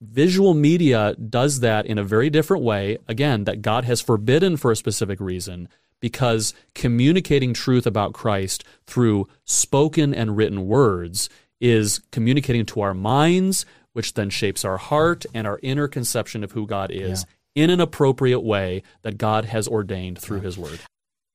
Visual 0.00 0.54
media 0.54 1.14
does 1.14 1.60
that 1.60 1.86
in 1.86 1.98
a 1.98 2.02
very 2.02 2.28
different 2.28 2.64
way, 2.64 2.98
again, 3.06 3.44
that 3.44 3.62
God 3.62 3.84
has 3.84 4.00
forbidden 4.00 4.56
for 4.56 4.72
a 4.72 4.76
specific 4.76 5.20
reason, 5.20 5.68
because 6.00 6.52
communicating 6.74 7.54
truth 7.54 7.86
about 7.86 8.12
Christ 8.12 8.64
through 8.84 9.28
spoken 9.44 10.12
and 10.12 10.36
written 10.36 10.66
words 10.66 11.28
is 11.60 12.00
communicating 12.10 12.66
to 12.66 12.80
our 12.80 12.94
minds, 12.94 13.64
which 13.92 14.14
then 14.14 14.30
shapes 14.30 14.64
our 14.64 14.78
heart 14.78 15.24
and 15.34 15.46
our 15.46 15.58
inner 15.62 15.88
conception 15.88 16.42
of 16.44 16.52
who 16.52 16.66
God 16.66 16.90
is 16.90 17.26
in 17.54 17.70
an 17.70 17.80
appropriate 17.80 18.40
way 18.40 18.82
that 19.02 19.18
God 19.18 19.46
has 19.46 19.68
ordained 19.68 20.18
through 20.18 20.40
His 20.40 20.58
Word. 20.58 20.80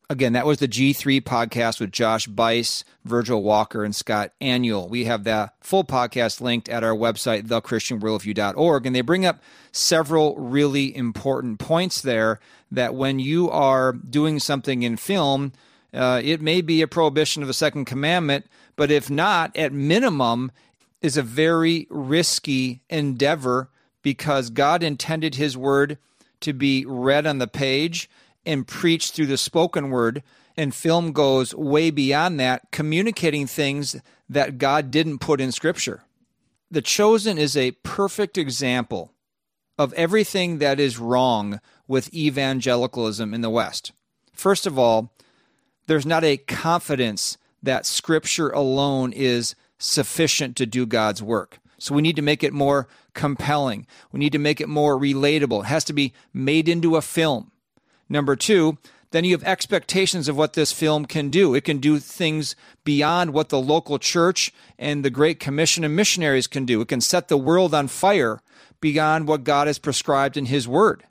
Again, 0.10 0.34
that 0.34 0.46
was 0.46 0.60
the 0.60 0.70
G3 0.70 1.22
podcast 1.22 1.82
with 1.82 1.92
Josh 1.92 2.28
Buice, 2.28 2.86
Virgil 3.04 3.44
Walker, 3.44 3.84
and 3.84 3.94
Scott 3.94 4.32
Aniol. 4.40 4.90
We 4.90 5.04
have 5.04 5.26
that 5.26 5.56
full 5.60 5.84
podcast 5.84 6.40
linked 6.40 6.70
at 6.70 6.82
our 6.82 6.96
website, 6.96 7.48
thechristianworldview.org. 7.48 8.86
And 8.86 8.96
they 8.96 9.02
bring 9.02 9.26
up 9.26 9.42
several 9.74 10.38
really 10.38 10.96
important 10.96 11.60
points 11.60 12.02
there 12.02 12.40
that 12.72 12.96
when 12.96 13.20
you 13.20 13.50
are 13.50 13.92
doing 13.92 14.40
something 14.40 14.84
in 14.84 14.96
film, 14.96 15.52
uh, 15.94 16.22
it 16.24 16.42
may 16.42 16.62
be 16.62 16.82
a 16.82 16.88
prohibition 16.88 17.42
of 17.42 17.48
the 17.50 17.54
second 17.54 17.84
commandment, 17.84 18.46
but 18.78 18.92
if 18.92 19.10
not, 19.10 19.56
at 19.58 19.74
minimum, 19.74 20.52
is 21.08 21.16
a 21.16 21.24
very 21.24 21.88
risky 21.90 22.82
endeavor 22.90 23.70
because 24.04 24.50
God 24.50 24.84
intended 24.84 25.36
his 25.36 25.56
word 25.56 25.98
to 26.42 26.52
be 26.52 26.86
read 26.86 27.26
on 27.26 27.38
the 27.38 27.48
page 27.48 28.10
and 28.46 28.68
preached 28.68 29.14
through 29.14 29.28
the 29.28 29.38
spoken 29.38 29.90
word. 29.90 30.22
And 30.58 30.76
film 30.76 31.14
goes 31.14 31.56
way 31.56 31.92
beyond 31.92 32.42
that, 32.42 32.72
communicating 32.72 33.48
things 33.48 33.96
that 34.28 34.58
God 34.58 34.92
didn't 34.92 35.20
put 35.20 35.40
in 35.40 35.54
scripture. 35.54 36.04
The 36.70 36.82
Chosen 36.82 37.38
is 37.38 37.56
a 37.56 37.72
perfect 37.72 38.38
example 38.38 39.14
of 39.78 39.94
everything 39.94 40.58
that 40.58 40.78
is 40.78 41.00
wrong 41.00 41.62
with 41.88 42.14
evangelicalism 42.14 43.34
in 43.34 43.40
the 43.40 43.50
West. 43.50 43.94
First 44.34 44.68
of 44.68 44.78
all, 44.78 45.14
there's 45.86 46.06
not 46.06 46.26
a 46.26 46.36
confidence 46.36 47.38
that 47.64 47.86
scripture 47.86 48.50
alone 48.50 49.14
is 49.14 49.56
sufficient 49.78 50.56
to 50.58 50.66
do 50.66 50.86
God's 50.86 51.22
work. 51.22 51.60
So 51.80 51.94
we 51.94 52.02
need 52.02 52.16
to 52.16 52.22
make 52.22 52.44
it 52.44 52.54
more 52.54 52.88
compelling. 53.14 53.86
We 54.12 54.20
need 54.20 54.32
to 54.32 54.40
make 54.40 54.60
it 54.60 54.70
more 54.70 55.00
relatable. 55.00 55.64
It 55.64 55.68
has 55.68 55.84
to 55.86 55.94
be 55.94 56.14
made 56.34 56.68
into 56.68 56.96
a 56.96 57.02
film. 57.02 57.52
Number 58.10 58.36
two, 58.36 58.78
then 59.12 59.24
you 59.24 59.32
have 59.32 59.44
expectations 59.44 60.28
of 60.28 60.36
what 60.36 60.54
this 60.54 60.72
film 60.72 61.06
can 61.06 61.30
do. 61.30 61.54
It 61.56 61.64
can 61.64 61.78
do 61.78 62.00
things 62.00 62.56
beyond 62.84 63.34
what 63.34 63.50
the 63.50 63.60
local 63.60 64.00
church 64.00 64.52
and 64.78 65.04
the 65.04 65.10
Great 65.10 65.40
Commission 65.40 65.84
and 65.84 65.96
missionaries 65.96 66.48
can 66.48 66.66
do. 66.66 66.82
It 66.82 66.90
can 66.90 67.02
set 67.02 67.28
the 67.28 67.38
world 67.38 67.74
on 67.74 67.88
fire 67.88 68.42
beyond 68.82 69.28
what 69.28 69.44
God 69.44 69.68
has 69.68 69.80
prescribed 69.80 70.36
in 70.36 70.48
His 70.48 70.68
Word. 70.68 71.04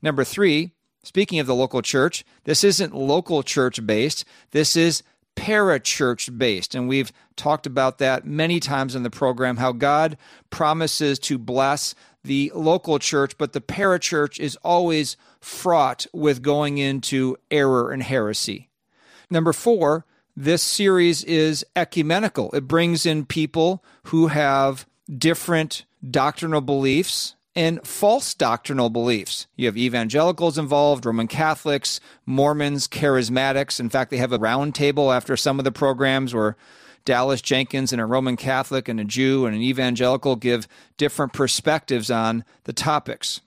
Number 0.00 0.22
three, 0.22 0.72
speaking 1.02 1.40
of 1.40 1.46
the 1.46 1.54
local 1.54 1.82
church, 1.82 2.24
this 2.44 2.62
isn't 2.62 2.94
local 2.94 3.42
church 3.42 3.84
based. 3.84 4.24
This 4.52 4.76
is 4.76 5.02
parachurch 5.40 6.36
based. 6.36 6.74
And 6.74 6.86
we've 6.86 7.12
talked 7.34 7.66
about 7.66 7.96
that 7.96 8.26
many 8.26 8.60
times 8.60 8.94
in 8.94 9.04
the 9.04 9.10
program 9.10 9.56
how 9.56 9.72
God 9.72 10.18
promises 10.50 11.18
to 11.20 11.38
bless 11.38 11.94
the 12.22 12.52
local 12.54 12.98
church, 12.98 13.38
but 13.38 13.54
the 13.54 13.62
parachurch 13.62 14.38
is 14.38 14.56
always 14.56 15.16
fraught 15.40 16.06
with 16.12 16.42
going 16.42 16.76
into 16.76 17.38
error 17.50 17.90
and 17.90 18.02
heresy. 18.02 18.68
Number 19.30 19.54
four, 19.54 20.04
this 20.36 20.62
series 20.62 21.24
is 21.24 21.64
ecumenical. 21.74 22.50
It 22.52 22.68
brings 22.68 23.06
in 23.06 23.24
people 23.24 23.82
who 24.04 24.26
have 24.26 24.86
different 25.16 25.86
doctrinal 26.08 26.60
beliefs 26.60 27.34
and 27.56 27.84
false 27.86 28.34
doctrinal 28.34 28.90
beliefs. 28.90 29.46
You 29.56 29.66
have 29.66 29.76
evangelicals 29.76 30.56
involved, 30.56 31.04
Roman 31.04 31.26
Catholics, 31.26 32.00
Mormons, 32.24 32.86
charismatics. 32.86 33.80
In 33.80 33.88
fact, 33.88 34.10
they 34.10 34.18
have 34.18 34.32
a 34.32 34.38
round 34.38 34.74
table 34.74 35.12
after 35.12 35.36
some 35.36 35.58
of 35.58 35.64
the 35.64 35.72
programs 35.72 36.32
where 36.32 36.56
Dallas 37.04 37.40
Jenkins 37.40 37.92
and 37.92 38.00
a 38.00 38.06
Roman 38.06 38.36
Catholic 38.36 38.88
and 38.88 39.00
a 39.00 39.04
Jew 39.04 39.46
and 39.46 39.56
an 39.56 39.62
evangelical 39.62 40.36
give 40.36 40.68
different 40.96 41.32
perspectives 41.32 42.10
on 42.10 42.44
the 42.64 42.72
topics. 42.72 43.40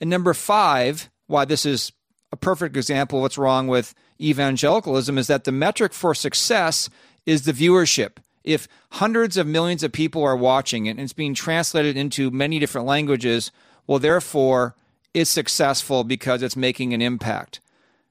And 0.00 0.10
number 0.10 0.34
five, 0.34 1.10
why 1.26 1.44
this 1.44 1.66
is 1.66 1.92
a 2.32 2.36
perfect 2.36 2.76
example 2.76 3.18
of 3.18 3.22
what's 3.22 3.38
wrong 3.38 3.68
with 3.68 3.94
evangelicalism 4.20 5.18
is 5.18 5.26
that 5.28 5.44
the 5.44 5.52
metric 5.52 5.92
for 5.92 6.14
success 6.14 6.90
is 7.26 7.44
the 7.44 7.52
viewership. 7.52 8.16
If 8.48 8.66
hundreds 8.92 9.36
of 9.36 9.46
millions 9.46 9.82
of 9.82 9.92
people 9.92 10.24
are 10.24 10.34
watching 10.34 10.86
it 10.86 10.92
and 10.92 11.00
it's 11.00 11.12
being 11.12 11.34
translated 11.34 11.98
into 11.98 12.30
many 12.30 12.58
different 12.58 12.86
languages, 12.86 13.52
well, 13.86 13.98
therefore, 13.98 14.74
it's 15.12 15.28
successful 15.28 16.02
because 16.02 16.42
it's 16.42 16.56
making 16.56 16.94
an 16.94 17.02
impact. 17.02 17.60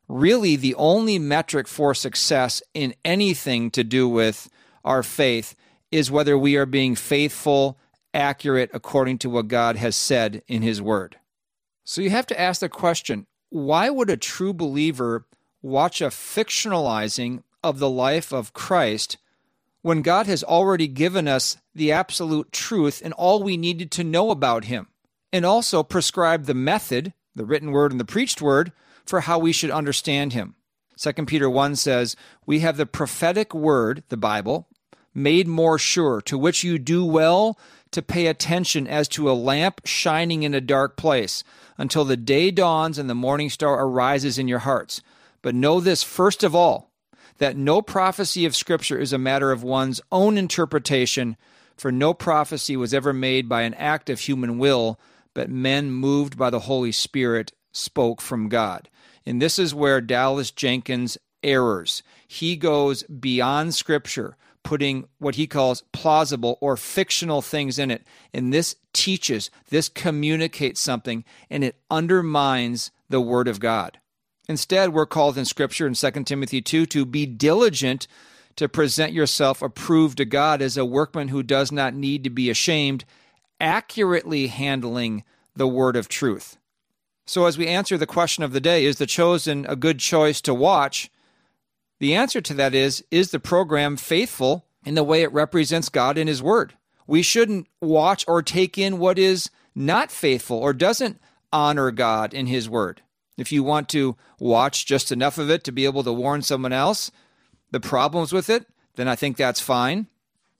Really, 0.07 0.55
the 0.55 0.75
only 0.75 1.17
metric 1.17 1.67
for 1.67 1.95
success 1.95 2.61
in 2.75 2.93
anything 3.03 3.71
to 3.71 3.83
do 3.83 4.07
with 4.07 4.47
our 4.85 5.01
faith 5.01 5.55
is 5.91 6.11
whether 6.11 6.37
we 6.37 6.55
are 6.55 6.67
being 6.67 6.93
faithful, 6.93 7.79
accurate, 8.13 8.69
according 8.75 9.17
to 9.17 9.31
what 9.31 9.47
God 9.47 9.75
has 9.77 9.95
said 9.95 10.43
in 10.47 10.61
His 10.61 10.79
Word. 10.79 11.17
So 11.83 11.99
you 11.99 12.11
have 12.11 12.27
to 12.27 12.39
ask 12.39 12.61
the 12.61 12.69
question 12.69 13.25
why 13.49 13.89
would 13.89 14.11
a 14.11 14.17
true 14.17 14.53
believer 14.53 15.25
watch 15.63 15.99
a 15.99 16.09
fictionalizing 16.09 17.41
of 17.63 17.79
the 17.79 17.89
life 17.89 18.31
of 18.31 18.53
Christ 18.53 19.17
when 19.87 20.01
God 20.01 20.27
has 20.27 20.43
already 20.43 20.89
given 20.89 21.29
us 21.29 21.55
the 21.73 21.93
absolute 21.93 22.51
truth 22.51 23.01
and 23.01 23.13
all 23.13 23.41
we 23.41 23.55
needed 23.55 23.89
to 23.91 24.03
know 24.03 24.31
about 24.31 24.65
Him, 24.65 24.87
and 25.31 25.45
also 25.45 25.81
prescribed 25.81 26.45
the 26.45 26.53
method, 26.53 27.13
the 27.33 27.45
written 27.45 27.71
word 27.71 27.91
and 27.91 27.99
the 27.99 28.03
preached 28.03 28.41
word, 28.41 28.73
for 29.05 29.21
how 29.21 29.39
we 29.39 29.53
should 29.53 29.71
understand 29.71 30.33
Him. 30.33 30.55
2 30.97 31.13
Peter 31.25 31.49
1 31.49 31.77
says, 31.77 32.17
We 32.45 32.59
have 32.59 32.75
the 32.75 32.85
prophetic 32.85 33.53
word, 33.53 34.03
the 34.09 34.17
Bible, 34.17 34.67
made 35.13 35.47
more 35.47 35.79
sure, 35.79 36.19
to 36.23 36.37
which 36.37 36.65
you 36.65 36.77
do 36.77 37.05
well 37.05 37.57
to 37.91 38.01
pay 38.01 38.27
attention 38.27 38.87
as 38.87 39.07
to 39.07 39.31
a 39.31 39.39
lamp 39.39 39.79
shining 39.85 40.43
in 40.43 40.53
a 40.53 40.59
dark 40.59 40.97
place, 40.97 41.45
until 41.77 42.03
the 42.03 42.17
day 42.17 42.51
dawns 42.51 42.97
and 42.97 43.09
the 43.09 43.15
morning 43.15 43.49
star 43.49 43.81
arises 43.81 44.37
in 44.37 44.49
your 44.49 44.59
hearts. 44.59 45.01
But 45.41 45.55
know 45.55 45.79
this 45.79 46.03
first 46.03 46.43
of 46.43 46.53
all, 46.53 46.91
that 47.37 47.57
no 47.57 47.81
prophecy 47.81 48.45
of 48.45 48.55
Scripture 48.55 48.97
is 48.97 49.13
a 49.13 49.17
matter 49.17 49.51
of 49.51 49.63
one's 49.63 50.01
own 50.11 50.37
interpretation, 50.37 51.37
for 51.75 51.91
no 51.91 52.13
prophecy 52.13 52.75
was 52.75 52.93
ever 52.93 53.13
made 53.13 53.47
by 53.47 53.61
an 53.61 53.73
act 53.75 54.09
of 54.09 54.19
human 54.19 54.57
will, 54.57 54.99
but 55.33 55.49
men 55.49 55.91
moved 55.91 56.37
by 56.37 56.49
the 56.49 56.61
Holy 56.61 56.91
Spirit 56.91 57.51
spoke 57.71 58.21
from 58.21 58.49
God. 58.49 58.89
And 59.25 59.41
this 59.41 59.59
is 59.59 59.75
where 59.75 60.01
Dallas 60.01 60.51
Jenkins 60.51 61.17
errors. 61.43 62.01
He 62.27 62.55
goes 62.55 63.03
beyond 63.03 63.75
Scripture 63.75 64.35
putting 64.67 65.07
what 65.19 65.35
he 65.35 65.47
calls 65.47 65.83
plausible 65.93 66.57
or 66.59 66.75
fictional 66.75 67.41
things 67.41 67.79
in 67.79 67.89
it. 67.89 68.05
And 68.33 68.53
this 68.53 68.75
teaches, 68.91 69.49
this 69.69 69.87
communicates 69.87 70.81
something, 70.81 71.23
and 71.49 71.63
it 71.63 71.77
undermines 71.89 72.91
the 73.07 73.21
Word 73.21 73.47
of 73.47 73.61
God. 73.61 73.97
Instead, 74.49 74.93
we're 74.93 75.05
called 75.05 75.37
in 75.37 75.45
Scripture 75.45 75.87
in 75.87 75.93
2 75.93 76.11
Timothy 76.23 76.61
2 76.61 76.85
to 76.87 77.05
be 77.05 77.25
diligent 77.25 78.07
to 78.55 78.69
present 78.69 79.13
yourself 79.13 79.61
approved 79.61 80.17
to 80.17 80.25
God 80.25 80.61
as 80.61 80.77
a 80.77 80.85
workman 80.85 81.27
who 81.27 81.43
does 81.43 81.71
not 81.71 81.93
need 81.93 82.23
to 82.23 82.29
be 82.29 82.49
ashamed, 82.49 83.05
accurately 83.59 84.47
handling 84.47 85.23
the 85.55 85.67
word 85.67 85.95
of 85.95 86.07
truth. 86.07 86.57
So, 87.25 87.45
as 87.45 87.57
we 87.57 87.67
answer 87.67 87.97
the 87.97 88.07
question 88.07 88.43
of 88.43 88.53
the 88.53 88.61
day, 88.61 88.85
is 88.85 88.97
The 88.97 89.05
Chosen 89.05 89.65
a 89.67 89.75
good 89.75 89.99
choice 89.99 90.39
to 90.41 90.53
watch? 90.53 91.11
The 91.99 92.15
answer 92.15 92.41
to 92.41 92.53
that 92.53 92.73
is 92.73 93.03
Is 93.11 93.31
the 93.31 93.39
program 93.39 93.97
faithful 93.97 94.65
in 94.85 94.95
the 94.95 95.03
way 95.03 95.23
it 95.23 95.33
represents 95.33 95.89
God 95.89 96.17
in 96.17 96.27
His 96.27 96.41
Word? 96.41 96.73
We 97.05 97.21
shouldn't 97.21 97.67
watch 97.81 98.23
or 98.27 98.41
take 98.41 98.77
in 98.77 98.97
what 98.97 99.19
is 99.19 99.49
not 99.75 100.11
faithful 100.11 100.57
or 100.57 100.73
doesn't 100.73 101.19
honor 101.51 101.91
God 101.91 102.33
in 102.33 102.47
His 102.47 102.69
Word. 102.69 103.01
If 103.37 103.51
you 103.51 103.63
want 103.63 103.87
to 103.89 104.17
watch 104.39 104.85
just 104.85 105.11
enough 105.11 105.37
of 105.37 105.49
it 105.49 105.63
to 105.65 105.71
be 105.71 105.85
able 105.85 106.03
to 106.03 106.11
warn 106.11 106.41
someone 106.41 106.73
else 106.73 107.11
the 107.71 107.79
problems 107.79 108.33
with 108.33 108.49
it, 108.49 108.65
then 108.95 109.07
I 109.07 109.15
think 109.15 109.37
that's 109.37 109.59
fine. 109.59 110.07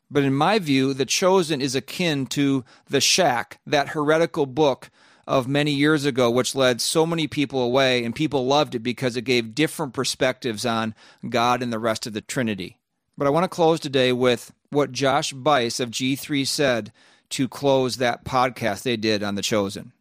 But 0.09 0.23
in 0.23 0.33
my 0.33 0.59
view, 0.59 0.93
The 0.93 1.05
Chosen 1.05 1.59
is 1.59 1.75
akin 1.75 2.27
to 2.27 2.63
The 2.89 3.01
Shack, 3.01 3.59
that 3.65 3.89
heretical 3.89 4.45
book 4.45 4.89
of 5.25 5.47
many 5.47 5.71
years 5.71 6.05
ago, 6.05 6.31
which 6.31 6.55
led 6.55 6.79
so 6.79 7.05
many 7.05 7.27
people 7.27 7.61
away, 7.61 8.05
and 8.05 8.15
people 8.15 8.45
loved 8.45 8.75
it 8.75 8.79
because 8.79 9.17
it 9.17 9.23
gave 9.23 9.55
different 9.55 9.93
perspectives 9.93 10.65
on 10.65 10.95
God 11.27 11.61
and 11.61 11.73
the 11.73 11.79
rest 11.79 12.07
of 12.07 12.13
the 12.13 12.21
Trinity. 12.21 12.77
But 13.17 13.27
I 13.27 13.31
want 13.31 13.43
to 13.43 13.49
close 13.49 13.79
today 13.79 14.13
with 14.13 14.53
what 14.69 14.93
Josh 14.93 15.33
Buice 15.33 15.79
of 15.81 15.91
G3 15.91 16.47
said 16.47 16.93
to 17.31 17.49
close 17.49 17.97
that 17.97 18.23
podcast 18.23 18.83
they 18.83 18.95
did 18.95 19.23
on 19.23 19.35
The 19.35 19.41
Chosen. 19.41 19.91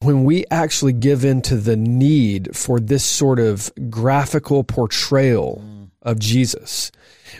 When 0.00 0.24
we 0.24 0.44
actually 0.50 0.92
give 0.92 1.24
in 1.24 1.40
to 1.42 1.56
the 1.56 1.76
need 1.76 2.54
for 2.54 2.78
this 2.78 3.04
sort 3.04 3.38
of 3.38 3.70
graphical 3.88 4.62
portrayal 4.62 5.62
of 6.02 6.18
Jesus, 6.18 6.92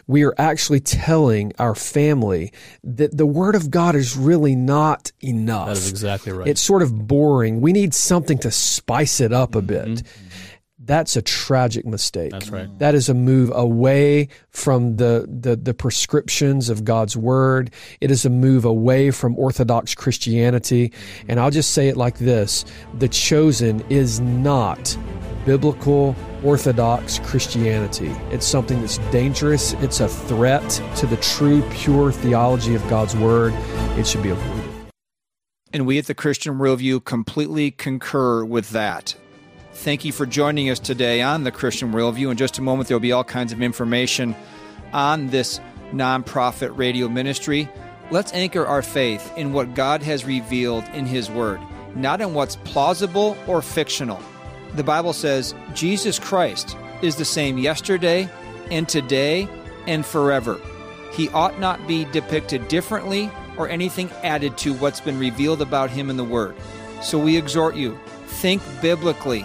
we 0.06 0.24
are 0.24 0.34
actually 0.38 0.80
telling 0.80 1.52
our 1.58 1.74
family 1.74 2.52
that 2.82 3.16
the 3.16 3.26
Word 3.26 3.54
of 3.54 3.70
God 3.70 3.94
is 3.94 4.16
really 4.16 4.54
not 4.54 5.12
enough. 5.20 5.68
That 5.68 5.76
is 5.76 5.90
exactly 5.90 6.32
right. 6.32 6.48
It's 6.48 6.60
sort 6.60 6.82
of 6.82 7.06
boring. 7.06 7.60
We 7.60 7.72
need 7.72 7.92
something 7.94 8.38
to 8.38 8.50
spice 8.50 9.20
it 9.20 9.32
up 9.32 9.54
a 9.54 9.62
bit. 9.62 9.86
Mm-hmm. 9.86 10.25
That's 10.78 11.16
a 11.16 11.22
tragic 11.22 11.86
mistake. 11.86 12.32
That's 12.32 12.50
right. 12.50 12.68
That 12.78 12.94
is 12.94 13.08
a 13.08 13.14
move 13.14 13.50
away 13.54 14.28
from 14.50 14.96
the, 14.96 15.26
the, 15.26 15.56
the 15.56 15.72
prescriptions 15.72 16.68
of 16.68 16.84
God's 16.84 17.16
word. 17.16 17.70
It 18.02 18.10
is 18.10 18.26
a 18.26 18.30
move 18.30 18.66
away 18.66 19.10
from 19.10 19.38
Orthodox 19.38 19.94
Christianity. 19.94 20.92
And 21.28 21.40
I'll 21.40 21.50
just 21.50 21.72
say 21.72 21.88
it 21.88 21.96
like 21.96 22.18
this 22.18 22.66
The 22.98 23.08
chosen 23.08 23.80
is 23.88 24.20
not 24.20 24.96
biblical 25.46 26.14
Orthodox 26.44 27.20
Christianity. 27.20 28.14
It's 28.30 28.46
something 28.46 28.80
that's 28.80 28.98
dangerous. 29.10 29.72
It's 29.74 30.00
a 30.00 30.08
threat 30.08 30.68
to 30.96 31.06
the 31.06 31.16
true, 31.18 31.62
pure 31.70 32.12
theology 32.12 32.74
of 32.74 32.86
God's 32.90 33.16
Word. 33.16 33.54
It 33.98 34.06
should 34.06 34.22
be 34.22 34.30
avoided. 34.30 34.72
And 35.72 35.86
we 35.86 35.98
at 35.98 36.06
the 36.06 36.14
Christian 36.14 36.58
Worldview 36.58 37.04
completely 37.04 37.70
concur 37.70 38.44
with 38.44 38.70
that. 38.70 39.14
Thank 39.76 40.04
you 40.04 40.12
for 40.12 40.26
joining 40.26 40.70
us 40.70 40.78
today 40.78 41.22
on 41.22 41.44
the 41.44 41.52
Christian 41.52 41.92
Worldview. 41.92 42.30
In 42.30 42.36
just 42.36 42.58
a 42.58 42.62
moment, 42.62 42.88
there'll 42.88 43.00
be 43.00 43.12
all 43.12 43.24
kinds 43.24 43.52
of 43.52 43.62
information 43.62 44.34
on 44.92 45.28
this 45.28 45.60
nonprofit 45.92 46.76
radio 46.76 47.08
ministry. 47.08 47.68
Let's 48.10 48.32
anchor 48.32 48.66
our 48.66 48.82
faith 48.82 49.32
in 49.36 49.52
what 49.52 49.74
God 49.74 50.02
has 50.02 50.24
revealed 50.24 50.84
in 50.94 51.06
His 51.06 51.30
Word, 51.30 51.60
not 51.94 52.20
in 52.20 52.34
what's 52.34 52.56
plausible 52.56 53.36
or 53.46 53.62
fictional 53.62 54.20
the 54.76 54.84
Bible 54.84 55.12
says 55.14 55.54
Jesus 55.74 56.18
Christ 56.18 56.76
is 57.02 57.16
the 57.16 57.24
same 57.24 57.58
yesterday 57.58 58.28
and 58.70 58.88
today 58.88 59.48
and 59.86 60.04
forever. 60.04 60.60
He 61.12 61.28
ought 61.30 61.58
not 61.58 61.86
be 61.86 62.04
depicted 62.06 62.68
differently 62.68 63.30
or 63.56 63.68
anything 63.68 64.10
added 64.22 64.58
to 64.58 64.74
what's 64.74 65.00
been 65.00 65.18
revealed 65.18 65.62
about 65.62 65.90
him 65.90 66.10
in 66.10 66.16
the 66.16 66.24
Word. 66.24 66.54
So 67.02 67.18
we 67.18 67.36
exhort 67.36 67.74
you 67.74 67.98
think 68.26 68.62
biblically, 68.82 69.44